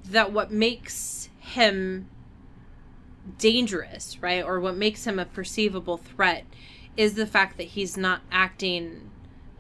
that 0.04 0.34
what 0.34 0.52
makes 0.52 1.30
him 1.40 2.10
dangerous 3.38 4.18
right 4.22 4.44
or 4.44 4.60
what 4.60 4.76
makes 4.76 5.06
him 5.06 5.20
a 5.20 5.26
perceivable 5.26 5.98
threat 5.98 6.44
is 6.98 7.14
the 7.14 7.28
fact 7.28 7.58
that 7.58 7.68
he's 7.68 7.96
not 7.96 8.22
acting 8.32 9.10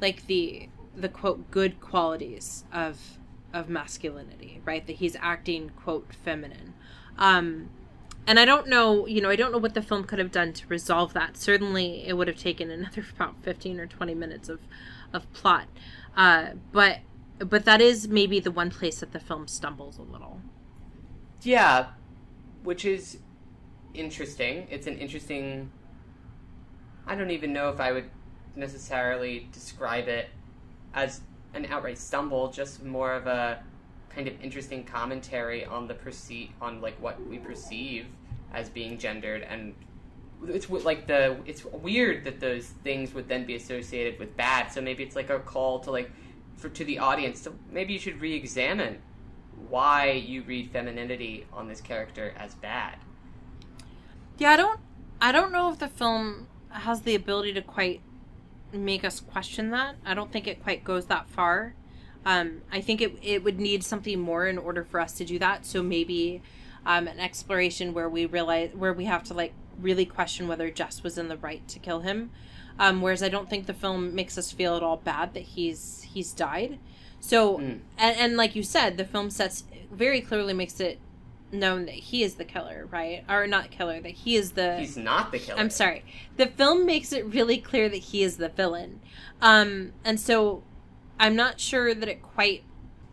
like 0.01 0.25
the 0.25 0.67
the 0.95 1.07
quote 1.07 1.49
good 1.51 1.79
qualities 1.79 2.65
of 2.73 3.17
of 3.53 3.69
masculinity, 3.69 4.61
right? 4.65 4.85
That 4.87 4.97
he's 4.97 5.15
acting 5.19 5.71
quote 5.75 6.13
feminine. 6.13 6.73
Um 7.17 7.69
and 8.27 8.39
I 8.39 8.45
don't 8.45 8.67
know, 8.67 9.07
you 9.07 9.19
know, 9.19 9.29
I 9.29 9.35
don't 9.35 9.51
know 9.51 9.57
what 9.57 9.73
the 9.73 9.81
film 9.81 10.03
could 10.03 10.19
have 10.19 10.31
done 10.31 10.53
to 10.53 10.67
resolve 10.67 11.13
that. 11.13 11.37
Certainly 11.37 12.03
it 12.05 12.13
would 12.13 12.27
have 12.27 12.37
taken 12.37 12.69
another 12.69 13.03
about 13.15 13.35
15 13.43 13.79
or 13.79 13.87
20 13.87 14.15
minutes 14.15 14.49
of 14.49 14.59
of 15.13 15.31
plot. 15.33 15.67
Uh 16.15 16.51
but 16.71 16.99
but 17.39 17.65
that 17.65 17.81
is 17.81 18.07
maybe 18.07 18.39
the 18.39 18.51
one 18.51 18.69
place 18.69 18.99
that 18.99 19.11
the 19.11 19.19
film 19.19 19.47
stumbles 19.47 19.97
a 19.97 20.03
little. 20.03 20.41
Yeah, 21.41 21.87
which 22.63 22.85
is 22.85 23.17
interesting. 23.93 24.67
It's 24.69 24.87
an 24.87 24.97
interesting 24.97 25.71
I 27.07 27.15
don't 27.15 27.31
even 27.31 27.51
know 27.51 27.69
if 27.69 27.79
I 27.79 27.91
would 27.91 28.09
necessarily 28.55 29.47
describe 29.51 30.07
it 30.07 30.29
as 30.93 31.21
an 31.53 31.65
outright 31.65 31.97
stumble, 31.97 32.51
just 32.51 32.83
more 32.83 33.13
of 33.13 33.27
a 33.27 33.63
kind 34.13 34.27
of 34.27 34.33
interesting 34.41 34.83
commentary 34.83 35.65
on 35.65 35.87
the 35.87 35.93
perceive 35.93 36.49
on 36.61 36.81
like 36.81 36.99
what 37.01 37.23
we 37.27 37.37
perceive 37.37 38.05
as 38.53 38.69
being 38.69 38.97
gendered 38.97 39.43
and 39.43 39.73
it's 40.47 40.69
like 40.69 41.07
the 41.07 41.37
it's 41.45 41.63
weird 41.65 42.23
that 42.23 42.39
those 42.39 42.67
things 42.83 43.13
would 43.13 43.27
then 43.27 43.45
be 43.45 43.55
associated 43.55 44.19
with 44.19 44.35
bad 44.35 44.71
so 44.71 44.81
maybe 44.81 45.03
it's 45.03 45.15
like 45.15 45.29
a 45.29 45.39
call 45.39 45.79
to 45.79 45.91
like 45.91 46.11
for 46.55 46.69
to 46.69 46.83
the 46.83 46.99
audience 46.99 47.41
to 47.41 47.53
maybe 47.71 47.93
you 47.93 47.99
should 47.99 48.19
re-examine 48.19 48.99
why 49.69 50.11
you 50.11 50.41
read 50.43 50.69
femininity 50.71 51.45
on 51.53 51.67
this 51.67 51.79
character 51.79 52.33
as 52.37 52.55
bad 52.55 52.97
yeah 54.37 54.51
i 54.51 54.57
don't 54.57 54.79
i 55.21 55.31
don't 55.31 55.51
know 55.51 55.71
if 55.71 55.79
the 55.79 55.87
film 55.87 56.47
has 56.69 57.01
the 57.01 57.15
ability 57.15 57.53
to 57.53 57.61
quite 57.61 58.01
make 58.73 59.03
us 59.03 59.19
question 59.19 59.71
that. 59.71 59.95
I 60.05 60.13
don't 60.13 60.31
think 60.31 60.47
it 60.47 60.63
quite 60.63 60.83
goes 60.83 61.05
that 61.07 61.27
far. 61.29 61.75
Um, 62.25 62.61
I 62.71 62.81
think 62.81 63.01
it, 63.01 63.17
it 63.21 63.43
would 63.43 63.59
need 63.59 63.83
something 63.83 64.19
more 64.19 64.45
in 64.47 64.57
order 64.57 64.83
for 64.83 64.99
us 64.99 65.13
to 65.13 65.25
do 65.25 65.39
that. 65.39 65.65
So 65.65 65.81
maybe 65.81 66.41
um, 66.85 67.07
an 67.07 67.19
exploration 67.19 67.93
where 67.93 68.09
we 68.09 68.25
realize 68.25 68.73
where 68.73 68.93
we 68.93 69.05
have 69.05 69.23
to 69.23 69.33
like 69.33 69.53
really 69.79 70.05
question 70.05 70.47
whether 70.47 70.69
Jess 70.69 71.03
was 71.03 71.17
in 71.17 71.27
the 71.27 71.37
right 71.37 71.67
to 71.67 71.79
kill 71.79 72.01
him. 72.01 72.31
Um, 72.79 73.01
whereas 73.01 73.21
I 73.21 73.29
don't 73.29 73.49
think 73.49 73.65
the 73.65 73.73
film 73.73 74.15
makes 74.15 74.37
us 74.37 74.51
feel 74.51 74.75
at 74.75 74.83
all 74.83 74.97
bad 74.97 75.33
that 75.33 75.43
he's 75.43 76.07
he's 76.13 76.31
died. 76.31 76.79
So 77.19 77.57
mm. 77.57 77.79
and, 77.97 78.17
and 78.17 78.37
like 78.37 78.55
you 78.55 78.63
said, 78.63 78.97
the 78.97 79.05
film 79.05 79.29
sets 79.29 79.63
very 79.91 80.21
clearly 80.21 80.53
makes 80.53 80.79
it 80.79 80.99
known 81.51 81.85
that 81.85 81.95
he 81.95 82.23
is 82.23 82.35
the 82.35 82.45
killer, 82.45 82.87
right? 82.89 83.23
Or 83.29 83.45
not 83.45 83.71
killer, 83.71 83.99
that 83.99 84.11
he 84.11 84.35
is 84.35 84.51
the 84.51 84.77
He's 84.77 84.97
not 84.97 85.31
the 85.31 85.39
killer. 85.39 85.59
I'm 85.59 85.69
sorry. 85.69 86.03
The 86.37 86.47
film 86.47 86.85
makes 86.85 87.11
it 87.11 87.25
really 87.25 87.57
clear 87.57 87.89
that 87.89 87.97
he 87.97 88.23
is 88.23 88.37
the 88.37 88.49
villain. 88.49 89.01
Um 89.41 89.93
and 90.03 90.19
so 90.19 90.63
I'm 91.21 91.35
not 91.35 91.59
sure 91.59 91.93
that 91.93 92.09
it 92.09 92.23
quite 92.23 92.63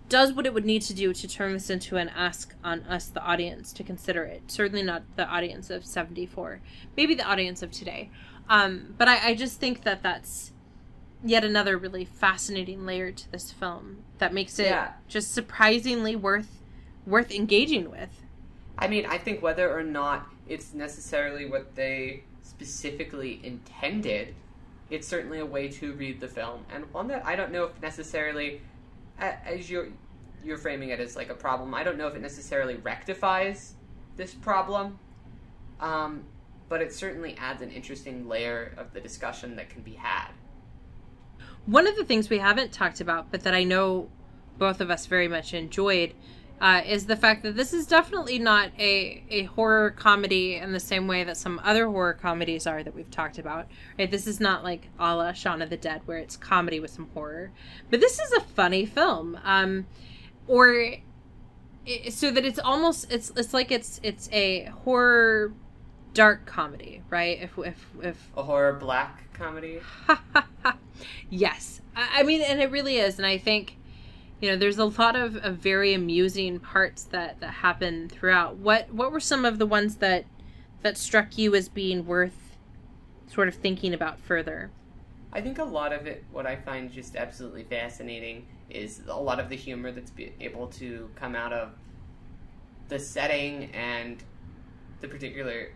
does 0.09 0.33
what 0.33 0.47
it 0.47 0.55
would 0.55 0.65
need 0.65 0.81
to 0.81 0.95
do 0.95 1.13
to 1.13 1.29
turn 1.29 1.53
this 1.53 1.69
into 1.69 1.99
an 1.99 2.09
ask 2.09 2.55
on 2.65 2.81
us 2.85 3.09
the 3.09 3.23
audience 3.23 3.71
to 3.75 3.85
consider 3.85 4.25
it. 4.25 4.51
Certainly 4.51 4.85
not 4.85 5.03
the 5.17 5.27
audience 5.29 5.69
of 5.69 5.85
74. 5.85 6.63
Maybe 6.97 7.15
the 7.15 7.25
audience 7.25 7.63
of 7.63 7.71
today. 7.71 8.11
Um 8.49 8.95
but 8.97 9.09
I, 9.09 9.29
I 9.29 9.35
just 9.35 9.61
think 9.61 9.85
that 9.85 10.03
that's 10.03 10.53
yet 11.23 11.45
another 11.45 11.77
really 11.77 12.07
fascinating 12.07 12.87
layer 12.87 13.13
to 13.13 13.31
this 13.31 13.53
film 13.53 13.99
that 14.17 14.33
makes 14.33 14.59
it 14.59 14.69
yeah. 14.69 14.93
just 15.07 15.33
surprisingly 15.33 16.17
worth 16.17 16.63
worth 17.07 17.31
engaging 17.31 17.91
with. 17.91 18.25
I 18.79 18.89
mean, 18.89 19.05
I 19.05 19.19
think 19.19 19.43
whether 19.43 19.71
or 19.71 19.83
not 19.83 20.29
it's 20.49 20.73
necessarily 20.73 21.45
what 21.45 21.75
they 21.75 22.23
specifically 22.43 23.41
intended, 23.43 24.35
it's 24.91 25.07
certainly 25.07 25.39
a 25.41 25.47
way 25.47 25.69
to 25.69 25.93
read 25.95 26.21
the 26.21 26.29
film, 26.29 26.65
and 26.73 26.91
one 26.93 27.09
that 27.09 27.25
I 27.25 27.37
don't 27.37 27.53
know 27.53 27.65
if 27.65 27.81
necessarily, 27.83 28.61
as 29.19 29.69
you're 29.71 29.89
you're 30.45 30.59
framing 30.59 30.91
it 30.91 31.01
as 31.01 31.17
like 31.17 31.31
a 31.31 31.35
problem. 31.35 31.75
I 31.75 31.83
don't 31.83 31.99
know 31.99 32.07
if 32.07 32.15
it 32.15 32.23
necessarily 32.23 32.77
rectifies 32.77 33.75
this 34.17 34.35
problem, 34.35 34.99
um, 35.81 36.25
but 36.69 36.81
it 36.81 36.93
certainly 36.93 37.37
adds 37.39 37.63
an 37.63 37.71
interesting 37.71 38.29
layer 38.29 38.75
of 38.77 38.93
the 38.93 39.01
discussion 39.01 39.57
that 39.57 39.71
can 39.71 39.83
be 39.83 39.95
had. 39.95 40.29
One 41.67 41.87
of 41.87 41.97
the 41.97 42.05
things 42.05 42.31
we 42.31 42.39
haven't 42.39 42.73
talked 42.73 43.01
about, 43.01 43.31
but 43.31 43.43
that 43.43 43.55
I 43.55 43.65
know 43.65 44.09
both 44.59 44.81
of 44.81 44.91
us 44.91 45.07
very 45.07 45.29
much 45.29 45.55
enjoyed, 45.55 46.15
uh, 46.61 46.83
is 46.85 47.07
the 47.07 47.17
fact 47.17 47.43
that 47.45 47.57
this 47.57 47.73
is 47.73 47.87
definitely 47.87 48.39
not 48.39 48.71
a, 48.79 49.23
a 49.31 49.45
horror 49.45 49.91
comedy 49.93 50.57
in 50.57 50.73
the 50.73 50.81
same 50.81 51.07
way 51.07 51.25
that 51.25 51.37
some 51.37 51.61
other 51.63 51.87
horror 51.87 52.15
comedies 52.15 52.67
are 52.67 52.83
that 52.83 52.95
we've 52.95 53.11
talked 53.11 53.39
about. 53.39 53.69
Right? 53.99 54.11
This 54.11 54.27
is 54.27 54.41
not 54.41 54.65
like 54.65 54.89
a 54.99 55.15
la 55.15 55.33
Shaun 55.33 55.63
of 55.63 55.71
the 55.71 55.77
Dead, 55.77 56.03
where 56.07 56.19
it's 56.19 56.37
comedy 56.37 56.81
with 56.81 56.91
some 56.91 57.09
horror. 57.15 57.53
But 57.91 58.01
this 58.01 58.19
is 58.19 58.33
a 58.33 58.41
funny 58.41 58.87
film. 58.87 59.39
Um, 59.45 59.87
or 60.47 60.95
it, 61.87 62.13
so 62.13 62.31
that 62.31 62.45
it's 62.45 62.59
almost 62.59 63.11
it's 63.11 63.31
it's 63.37 63.55
like 63.55 63.71
it's 63.71 64.01
it's 64.03 64.29
a 64.33 64.65
horror 64.85 65.55
dark 66.15 66.47
comedy, 66.47 67.03
right? 67.09 67.41
If 67.41 67.57
if 67.59 67.87
if 68.03 68.31
a 68.37 68.43
horror 68.43 68.73
black 68.75 69.33
comedy. 69.33 69.81
yes, 71.31 71.81
I, 71.95 72.21
I 72.21 72.23
mean, 72.25 72.43
and 72.43 72.61
it 72.61 72.71
really 72.71 72.97
is, 72.97 73.19
and 73.19 73.27
I 73.27 73.39
think 73.39 73.78
you 74.41 74.51
know 74.51 74.57
there's 74.57 74.79
a 74.79 74.85
lot 74.85 75.17
of, 75.17 75.37
of 75.37 75.57
very 75.57 75.95
amusing 75.95 76.61
parts 76.61 77.05
that 77.05 77.41
that 77.41 77.55
happen 77.55 78.09
throughout. 78.09 78.57
What 78.57 78.93
what 78.93 79.13
were 79.13 79.21
some 79.21 79.45
of 79.45 79.59
the 79.59 79.67
ones 79.67 79.97
that 79.97 80.25
that 80.83 80.97
struck 80.97 81.37
you 81.37 81.55
as 81.55 81.69
being 81.69 82.07
worth 82.07 82.57
sort 83.27 83.49
of 83.49 83.55
thinking 83.55 83.93
about 83.93 84.21
further? 84.21 84.71
I 85.33 85.41
think 85.41 85.59
a 85.59 85.65
lot 85.65 85.93
of 85.93 86.07
it 86.07 86.25
what 86.33 86.47
i 86.47 86.57
find 86.57 86.91
just 86.91 87.15
absolutely 87.15 87.65
fascinating 87.65 88.47
is 88.71 89.03
a 89.09 89.21
lot 89.21 89.39
of 89.39 89.49
the 89.49 89.57
humor 89.57 89.93
that's 89.93 90.13
able 90.41 90.69
to 90.69 91.11
come 91.15 91.35
out 91.35 91.53
of 91.53 91.71
the 92.89 92.99
setting 92.99 93.71
and 93.73 94.23
the 95.01 95.09
particular 95.09 95.69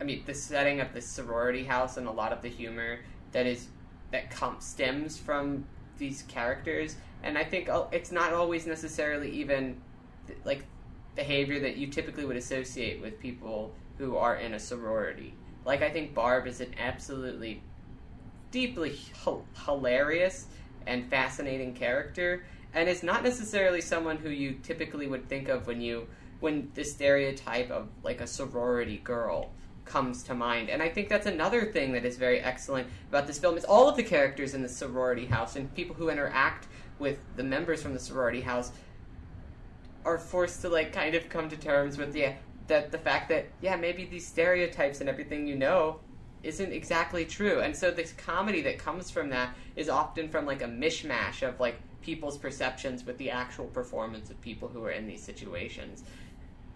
i 0.00 0.04
mean 0.04 0.22
the 0.26 0.34
setting 0.34 0.80
of 0.80 0.92
the 0.94 1.00
sorority 1.00 1.64
house 1.64 1.96
and 1.96 2.06
a 2.06 2.10
lot 2.10 2.32
of 2.32 2.40
the 2.40 2.48
humor 2.48 3.00
that 3.32 3.46
is 3.46 3.68
that 4.10 4.32
stems 4.60 5.18
from 5.18 5.66
these 5.98 6.22
characters 6.22 6.96
and 7.22 7.36
I 7.36 7.44
think 7.44 7.68
oh, 7.68 7.88
it's 7.92 8.12
not 8.12 8.32
always 8.32 8.66
necessarily 8.66 9.30
even 9.30 9.80
like 10.44 10.64
behavior 11.14 11.60
that 11.60 11.76
you 11.76 11.88
typically 11.88 12.24
would 12.24 12.36
associate 12.36 13.00
with 13.00 13.18
people 13.18 13.72
who 13.98 14.16
are 14.16 14.36
in 14.36 14.54
a 14.54 14.58
sorority. 14.58 15.34
Like 15.64 15.82
I 15.82 15.90
think 15.90 16.14
Barb 16.14 16.46
is 16.46 16.60
an 16.60 16.74
absolutely 16.78 17.62
deeply 18.50 18.90
h- 18.90 19.34
hilarious 19.66 20.46
and 20.86 21.08
fascinating 21.10 21.74
character 21.74 22.44
and 22.74 22.88
is 22.88 23.02
not 23.02 23.22
necessarily 23.22 23.80
someone 23.80 24.16
who 24.16 24.30
you 24.30 24.52
typically 24.62 25.06
would 25.06 25.28
think 25.28 25.48
of 25.48 25.66
when 25.66 25.80
you 25.80 26.06
when 26.40 26.70
the 26.74 26.84
stereotype 26.84 27.70
of 27.70 27.88
like 28.04 28.20
a 28.20 28.26
sorority 28.26 28.98
girl 28.98 29.50
comes 29.84 30.22
to 30.22 30.34
mind. 30.34 30.68
And 30.70 30.82
I 30.82 30.88
think 30.88 31.08
that's 31.08 31.26
another 31.26 31.64
thing 31.72 31.92
that 31.92 32.04
is 32.04 32.16
very 32.16 32.40
excellent 32.40 32.86
about 33.08 33.26
this 33.26 33.38
film 33.38 33.56
is 33.56 33.64
all 33.64 33.88
of 33.88 33.96
the 33.96 34.02
characters 34.02 34.54
in 34.54 34.62
the 34.62 34.68
sorority 34.68 35.26
house 35.26 35.56
and 35.56 35.74
people 35.74 35.96
who 35.96 36.10
interact 36.10 36.68
with 36.98 37.18
the 37.36 37.44
members 37.44 37.82
from 37.82 37.92
the 37.92 37.98
sorority 37.98 38.40
house 38.40 38.72
are 40.04 40.18
forced 40.18 40.60
to 40.62 40.68
like 40.68 40.92
kind 40.92 41.14
of 41.14 41.28
come 41.28 41.48
to 41.48 41.56
terms 41.56 41.98
with 41.98 42.12
the 42.12 42.32
that 42.66 42.90
the 42.90 42.98
fact 42.98 43.28
that 43.28 43.46
yeah 43.60 43.76
maybe 43.76 44.04
these 44.04 44.26
stereotypes 44.26 45.00
and 45.00 45.08
everything 45.08 45.46
you 45.46 45.56
know 45.56 46.00
isn't 46.42 46.72
exactly 46.72 47.24
true. 47.24 47.60
And 47.60 47.74
so 47.74 47.90
this 47.90 48.12
comedy 48.12 48.62
that 48.62 48.78
comes 48.78 49.10
from 49.10 49.30
that 49.30 49.54
is 49.76 49.88
often 49.88 50.28
from 50.28 50.46
like 50.46 50.62
a 50.62 50.66
mishmash 50.66 51.46
of 51.46 51.58
like 51.58 51.80
people's 52.00 52.38
perceptions 52.38 53.04
with 53.04 53.18
the 53.18 53.30
actual 53.30 53.66
performance 53.66 54.30
of 54.30 54.40
people 54.40 54.68
who 54.68 54.84
are 54.84 54.90
in 54.90 55.06
these 55.06 55.22
situations. 55.22 56.04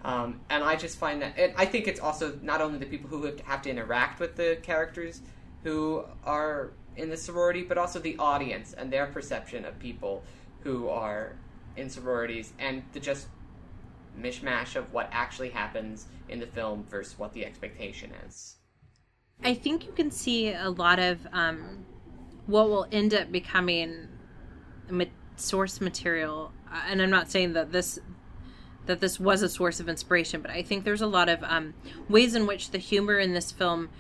Um, 0.05 0.41
and 0.51 0.65
i 0.65 0.75
just 0.75 0.99
find 0.99 1.23
that 1.23 1.39
and 1.39 1.53
i 1.57 1.65
think 1.65 1.87
it's 1.87 2.01
also 2.01 2.37
not 2.43 2.61
only 2.61 2.77
the 2.77 2.87
people 2.87 3.09
who 3.09 3.33
have 3.45 3.63
to 3.63 3.71
interact 3.71 4.19
with 4.19 4.35
the 4.35 4.59
characters 4.61 5.21
who 5.63 6.05
are 6.25 6.73
in 6.97 7.11
the 7.11 7.17
sorority, 7.17 7.63
but 7.63 7.79
also 7.79 7.99
the 7.99 8.17
audience 8.19 8.73
and 8.73 8.93
their 8.93 9.07
perception 9.07 9.65
of 9.65 9.79
people 9.79 10.23
who 10.61 10.89
are 10.89 11.37
in 11.77 11.89
sororities 11.89 12.53
and 12.59 12.83
the 12.93 13.01
just 13.01 13.29
mishmash 14.19 14.77
of 14.77 14.93
what 14.93 15.09
actually 15.11 15.49
happens 15.49 16.07
in 16.29 16.39
the 16.39 16.47
film 16.47 16.85
versus 16.89 17.19
what 17.19 17.33
the 17.33 17.45
expectation 17.45 18.13
is. 18.27 18.57
I 19.43 19.55
think 19.55 19.87
you 19.87 19.93
can 19.93 20.11
see 20.11 20.53
a 20.53 20.71
lot 20.71 20.99
of 20.99 21.27
um, 21.33 21.85
what 22.47 22.69
will 22.69 22.87
end 22.93 23.15
up 23.15 23.33
becoming 23.33 24.09
ma- 24.91 25.05
source 25.37 25.81
material, 25.81 26.53
uh, 26.71 26.83
and 26.89 27.03
I'm 27.03 27.11
not 27.11 27.31
saying 27.31 27.55
that 27.55 27.73
this 27.73 27.99
that 28.87 29.01
this 29.01 29.19
was 29.21 29.43
a 29.43 29.49
source 29.49 29.79
of 29.79 29.89
inspiration, 29.89 30.43
but 30.43 30.51
I 30.51 30.63
think 30.63 30.85
there's 30.85 31.03
a 31.03 31.07
lot 31.07 31.29
of 31.29 31.43
um, 31.45 31.75
ways 32.09 32.35
in 32.35 32.49
which 32.49 32.73
the 32.73 32.79
humor 32.79 33.17
in 33.17 33.33
this 33.33 33.53
film 33.53 33.91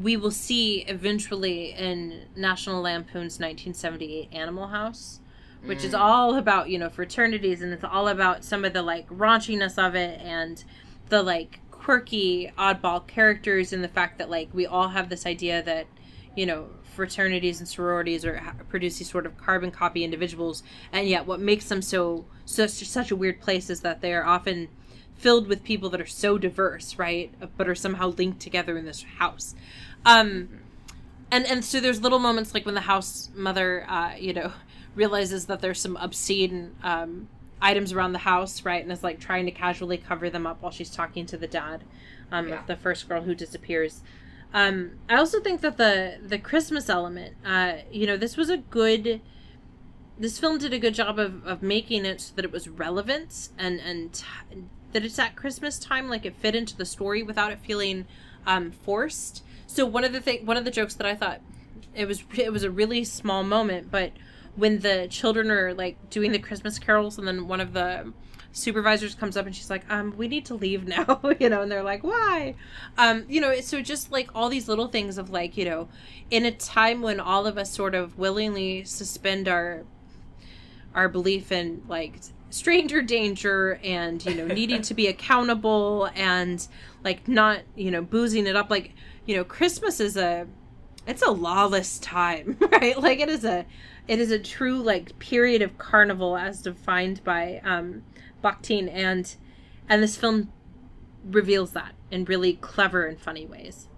we 0.00 0.16
will 0.16 0.30
see 0.30 0.84
eventually 0.88 1.72
in 1.72 2.26
National 2.36 2.82
Lampoon's 2.82 3.38
1978 3.38 4.28
Animal 4.32 4.68
House, 4.68 5.20
which 5.64 5.78
mm. 5.80 5.84
is 5.84 5.94
all 5.94 6.36
about, 6.36 6.68
you 6.68 6.78
know, 6.78 6.90
fraternities 6.90 7.62
and 7.62 7.72
it's 7.72 7.84
all 7.84 8.08
about 8.08 8.44
some 8.44 8.64
of 8.64 8.72
the 8.72 8.82
like 8.82 9.08
raunchiness 9.08 9.78
of 9.78 9.94
it 9.94 10.20
and 10.20 10.64
the 11.08 11.22
like 11.22 11.60
quirky 11.70 12.52
oddball 12.58 13.06
characters 13.06 13.72
and 13.72 13.82
the 13.82 13.88
fact 13.88 14.18
that 14.18 14.28
like 14.28 14.48
we 14.52 14.66
all 14.66 14.88
have 14.88 15.08
this 15.08 15.24
idea 15.24 15.62
that, 15.62 15.86
you 16.36 16.44
know, 16.44 16.68
fraternities 16.96 17.60
and 17.60 17.68
sororities 17.68 18.24
are 18.24 18.54
produce 18.68 18.98
these 18.98 19.10
sort 19.10 19.26
of 19.26 19.36
carbon 19.36 19.70
copy 19.70 20.02
individuals 20.02 20.62
and 20.92 21.06
yet 21.06 21.26
what 21.26 21.38
makes 21.38 21.68
them 21.68 21.82
so 21.82 22.24
such 22.46 22.70
such 22.70 23.10
a 23.10 23.16
weird 23.16 23.38
place 23.38 23.68
is 23.68 23.80
that 23.80 24.00
they 24.00 24.14
are 24.14 24.24
often 24.24 24.66
filled 25.16 25.48
with 25.48 25.64
people 25.64 25.88
that 25.90 26.00
are 26.00 26.06
so 26.06 26.38
diverse, 26.38 26.98
right? 26.98 27.32
But 27.56 27.68
are 27.68 27.74
somehow 27.74 28.08
linked 28.08 28.40
together 28.40 28.76
in 28.76 28.84
this 28.84 29.02
house. 29.02 29.54
Um, 30.04 30.60
and 31.30 31.46
and 31.46 31.64
so 31.64 31.80
there's 31.80 32.00
little 32.00 32.18
moments 32.18 32.54
like 32.54 32.64
when 32.64 32.74
the 32.74 32.82
house 32.82 33.30
mother, 33.34 33.84
uh, 33.88 34.14
you 34.18 34.32
know, 34.32 34.52
realizes 34.94 35.46
that 35.46 35.60
there's 35.60 35.80
some 35.80 35.96
obscene 35.96 36.74
um, 36.82 37.28
items 37.60 37.92
around 37.92 38.12
the 38.12 38.20
house, 38.20 38.64
right, 38.64 38.82
and 38.82 38.92
is 38.92 39.02
like 39.02 39.18
trying 39.18 39.46
to 39.46 39.52
casually 39.52 39.98
cover 39.98 40.30
them 40.30 40.46
up 40.46 40.62
while 40.62 40.72
she's 40.72 40.90
talking 40.90 41.26
to 41.26 41.36
the 41.36 41.46
dad, 41.46 41.84
um, 42.30 42.48
yeah. 42.48 42.62
the 42.66 42.76
first 42.76 43.08
girl 43.08 43.22
who 43.22 43.34
disappears. 43.34 44.02
Um, 44.54 44.92
I 45.08 45.16
also 45.16 45.40
think 45.40 45.60
that 45.62 45.76
the 45.76 46.18
the 46.22 46.38
Christmas 46.38 46.88
element, 46.88 47.36
uh, 47.44 47.78
you 47.90 48.06
know, 48.06 48.16
this 48.16 48.36
was 48.36 48.50
a 48.50 48.58
good. 48.58 49.20
This 50.18 50.38
film 50.38 50.56
did 50.56 50.72
a 50.72 50.78
good 50.78 50.94
job 50.94 51.18
of, 51.18 51.46
of 51.46 51.62
making 51.62 52.06
it 52.06 52.22
so 52.22 52.32
that 52.36 52.44
it 52.46 52.50
was 52.50 52.68
relevant 52.68 53.50
and 53.58 53.78
and 53.80 54.14
t- 54.14 54.24
that 54.92 55.04
it's 55.04 55.18
at 55.18 55.36
Christmas 55.36 55.78
time, 55.78 56.08
like 56.08 56.24
it 56.24 56.34
fit 56.36 56.54
into 56.54 56.76
the 56.76 56.86
story 56.86 57.22
without 57.22 57.52
it 57.52 57.58
feeling 57.60 58.06
um, 58.46 58.70
forced. 58.70 59.42
So 59.66 59.84
one 59.84 60.04
of 60.04 60.12
the 60.12 60.20
thing, 60.20 60.46
one 60.46 60.56
of 60.56 60.64
the 60.64 60.70
jokes 60.70 60.94
that 60.94 61.06
I 61.06 61.14
thought 61.14 61.40
it 61.94 62.06
was 62.06 62.24
it 62.36 62.52
was 62.52 62.62
a 62.62 62.70
really 62.70 63.04
small 63.04 63.42
moment, 63.42 63.90
but 63.90 64.12
when 64.54 64.80
the 64.80 65.06
children 65.08 65.50
are 65.50 65.74
like 65.74 66.10
doing 66.10 66.32
the 66.32 66.38
Christmas 66.38 66.78
carols, 66.78 67.18
and 67.18 67.26
then 67.26 67.48
one 67.48 67.60
of 67.60 67.72
the 67.72 68.12
supervisors 68.52 69.14
comes 69.14 69.36
up 69.36 69.44
and 69.44 69.54
she's 69.54 69.68
like, 69.68 69.82
um, 69.90 70.14
we 70.16 70.28
need 70.28 70.46
to 70.46 70.54
leave 70.54 70.86
now, 70.88 71.20
you 71.38 71.48
know, 71.48 71.62
and 71.62 71.70
they're 71.70 71.82
like, 71.82 72.02
why? 72.02 72.54
Um, 72.96 73.24
you 73.28 73.40
know, 73.40 73.60
so 73.60 73.82
just 73.82 74.10
like 74.10 74.30
all 74.34 74.48
these 74.48 74.68
little 74.68 74.88
things 74.88 75.18
of 75.18 75.30
like, 75.30 75.56
you 75.56 75.64
know, 75.64 75.88
in 76.30 76.44
a 76.44 76.50
time 76.50 77.02
when 77.02 77.20
all 77.20 77.46
of 77.46 77.58
us 77.58 77.70
sort 77.70 77.94
of 77.94 78.18
willingly 78.18 78.84
suspend 78.84 79.48
our 79.48 79.84
our 80.94 81.08
belief 81.10 81.52
in 81.52 81.82
like 81.88 82.18
stranger 82.56 83.02
danger 83.02 83.78
and 83.84 84.24
you 84.24 84.34
know 84.34 84.46
needing 84.46 84.82
to 84.82 84.94
be 84.94 85.06
accountable 85.14 86.08
and 86.14 86.66
like 87.04 87.28
not 87.28 87.60
you 87.74 87.90
know 87.90 88.02
boozing 88.02 88.46
it 88.46 88.56
up 88.56 88.70
like 88.70 88.92
you 89.26 89.36
know, 89.36 89.44
Christmas 89.44 90.00
is 90.00 90.16
a 90.16 90.46
it's 91.06 91.22
a 91.22 91.30
lawless 91.30 91.98
time, 91.98 92.56
right? 92.72 92.98
Like 92.98 93.20
it 93.20 93.28
is 93.28 93.44
a 93.44 93.66
it 94.08 94.20
is 94.20 94.30
a 94.30 94.38
true 94.38 94.80
like 94.80 95.18
period 95.18 95.60
of 95.60 95.76
carnival 95.76 96.36
as 96.36 96.62
defined 96.62 97.22
by 97.24 97.60
um 97.64 98.04
Bakhtin 98.42 98.88
and 98.90 99.34
and 99.88 100.02
this 100.02 100.16
film 100.16 100.52
reveals 101.24 101.72
that 101.72 101.94
in 102.10 102.24
really 102.24 102.54
clever 102.54 103.04
and 103.04 103.20
funny 103.20 103.44
ways. 103.44 103.88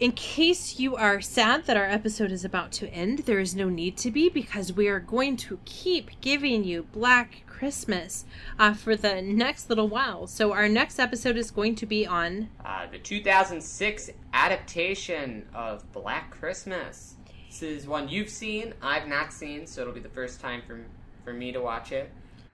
In 0.00 0.12
case 0.12 0.78
you 0.78 0.94
are 0.94 1.20
sad 1.20 1.64
that 1.64 1.76
our 1.76 1.84
episode 1.84 2.30
is 2.30 2.44
about 2.44 2.70
to 2.72 2.88
end, 2.90 3.20
there 3.20 3.40
is 3.40 3.56
no 3.56 3.68
need 3.68 3.96
to 3.96 4.12
be 4.12 4.28
because 4.28 4.72
we 4.72 4.86
are 4.86 5.00
going 5.00 5.36
to 5.38 5.58
keep 5.64 6.20
giving 6.20 6.62
you 6.62 6.84
Black 6.92 7.42
Christmas 7.48 8.24
uh, 8.60 8.74
for 8.74 8.94
the 8.94 9.20
next 9.20 9.68
little 9.68 9.88
while. 9.88 10.28
So 10.28 10.52
our 10.52 10.68
next 10.68 11.00
episode 11.00 11.36
is 11.36 11.50
going 11.50 11.74
to 11.74 11.84
be 11.84 12.06
on 12.06 12.48
uh, 12.64 12.86
the 12.86 12.98
2006 12.98 14.10
adaptation 14.32 15.44
of 15.52 15.90
Black 15.90 16.30
Christmas. 16.30 17.16
This 17.48 17.62
is 17.64 17.88
one 17.88 18.08
you've 18.08 18.30
seen, 18.30 18.74
I've 18.80 19.08
not 19.08 19.32
seen, 19.32 19.66
so 19.66 19.80
it'll 19.80 19.92
be 19.92 19.98
the 19.98 20.08
first 20.08 20.40
time 20.40 20.62
for 20.64 20.78
for 21.24 21.32
me 21.32 21.50
to 21.50 21.60
watch 21.60 21.90
it. 21.90 22.08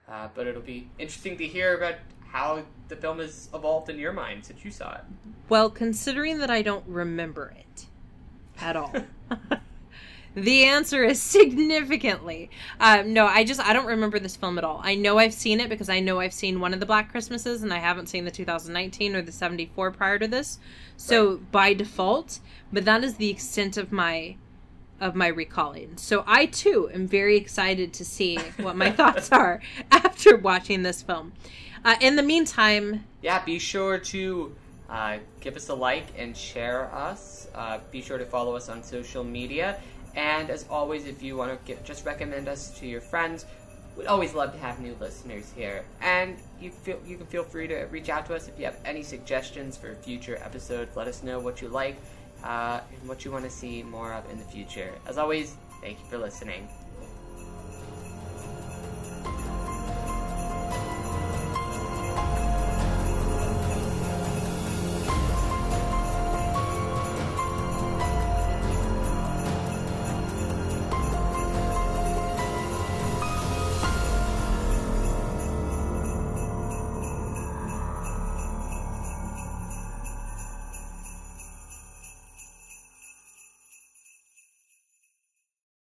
Uh, 0.09 0.29
but 0.33 0.47
it'll 0.47 0.63
be 0.63 0.89
interesting 0.97 1.37
to 1.37 1.47
hear 1.47 1.77
about 1.77 1.95
how 2.35 2.61
the 2.89 2.95
film 2.97 3.19
has 3.19 3.47
evolved 3.53 3.89
in 3.89 3.97
your 3.97 4.11
mind 4.11 4.43
since 4.43 4.65
you 4.65 4.69
saw 4.69 4.93
it. 4.95 5.01
Well, 5.47 5.69
considering 5.69 6.39
that 6.39 6.49
I 6.49 6.61
don't 6.61 6.83
remember 6.85 7.53
it 7.57 7.85
at 8.59 8.75
all. 8.75 8.93
The 10.37 10.65
answer 10.65 11.01
is 11.05 11.21
significantly. 11.21 12.49
Um, 12.81 13.13
no, 13.13 13.25
I 13.25 13.45
just 13.45 13.61
I 13.61 13.71
don't 13.71 13.85
remember 13.85 14.19
this 14.19 14.35
film 14.35 14.57
at 14.57 14.65
all. 14.65 14.81
I 14.83 14.93
know 14.93 15.17
I've 15.17 15.33
seen 15.33 15.61
it 15.61 15.69
because 15.69 15.87
I 15.87 16.01
know 16.01 16.19
I've 16.19 16.33
seen 16.33 16.59
one 16.59 16.73
of 16.73 16.81
the 16.81 16.85
Black 16.85 17.09
Christmases, 17.09 17.63
and 17.63 17.73
I 17.73 17.77
haven't 17.77 18.07
seen 18.07 18.25
the 18.25 18.31
2019 18.31 19.15
or 19.15 19.21
the 19.21 19.31
74 19.31 19.91
prior 19.91 20.19
to 20.19 20.27
this. 20.27 20.59
So 20.97 21.29
right. 21.29 21.51
by 21.53 21.73
default, 21.73 22.41
but 22.73 22.83
that 22.83 23.05
is 23.05 23.15
the 23.15 23.29
extent 23.29 23.77
of 23.77 23.93
my 23.93 24.35
of 24.99 25.15
my 25.15 25.27
recalling. 25.27 25.95
So 25.95 26.25
I 26.27 26.47
too 26.47 26.89
am 26.93 27.07
very 27.07 27.37
excited 27.37 27.93
to 27.93 28.03
see 28.03 28.37
what 28.57 28.75
my 28.75 28.91
thoughts 28.99 29.31
are 29.31 29.61
after 29.89 30.35
watching 30.35 30.83
this 30.83 31.01
film. 31.01 31.31
Uh, 31.85 31.95
in 32.01 32.15
the 32.15 32.23
meantime, 32.23 33.03
yeah, 33.21 33.45
be 33.45 33.59
sure 33.59 33.99
to 33.99 34.55
uh, 34.89 35.19
give 35.39 35.55
us 35.55 35.69
a 35.69 35.73
like 35.73 36.07
and 36.17 36.35
share 36.35 36.91
us. 36.91 37.47
Uh, 37.53 37.77
be 37.91 38.01
sure 38.01 38.17
to 38.17 38.25
follow 38.25 38.55
us 38.55 38.69
on 38.69 38.81
social 38.81 39.23
media. 39.23 39.79
And 40.15 40.49
as 40.49 40.65
always, 40.67 41.05
if 41.05 41.21
you 41.21 41.37
want 41.37 41.51
to 41.51 41.63
get, 41.63 41.85
just 41.85 42.03
recommend 42.03 42.47
us 42.47 42.75
to 42.79 42.87
your 42.87 43.01
friends, 43.01 43.45
we'd 43.95 44.07
always 44.07 44.33
love 44.33 44.51
to 44.53 44.57
have 44.57 44.79
new 44.79 44.97
listeners 44.99 45.53
here. 45.55 45.85
And 46.01 46.37
you 46.59 46.71
feel 46.71 46.99
you 47.05 47.17
can 47.17 47.27
feel 47.27 47.43
free 47.43 47.67
to 47.67 47.83
reach 47.91 48.09
out 48.09 48.25
to 48.27 48.35
us 48.35 48.47
if 48.47 48.57
you 48.57 48.65
have 48.65 48.79
any 48.83 49.03
suggestions 49.03 49.77
for 49.77 49.93
future 49.93 50.37
episodes. 50.37 50.95
Let 50.95 51.07
us 51.07 51.21
know 51.21 51.39
what 51.39 51.61
you 51.61 51.67
like 51.67 51.97
uh, 52.43 52.79
and 52.99 53.07
what 53.07 53.25
you 53.25 53.31
want 53.31 53.43
to 53.43 53.51
see 53.51 53.83
more 53.83 54.11
of 54.11 54.27
in 54.31 54.39
the 54.39 54.45
future. 54.45 54.91
As 55.05 55.19
always, 55.19 55.55
thank 55.81 55.99
you 55.99 56.05
for 56.05 56.17
listening. 56.17 56.67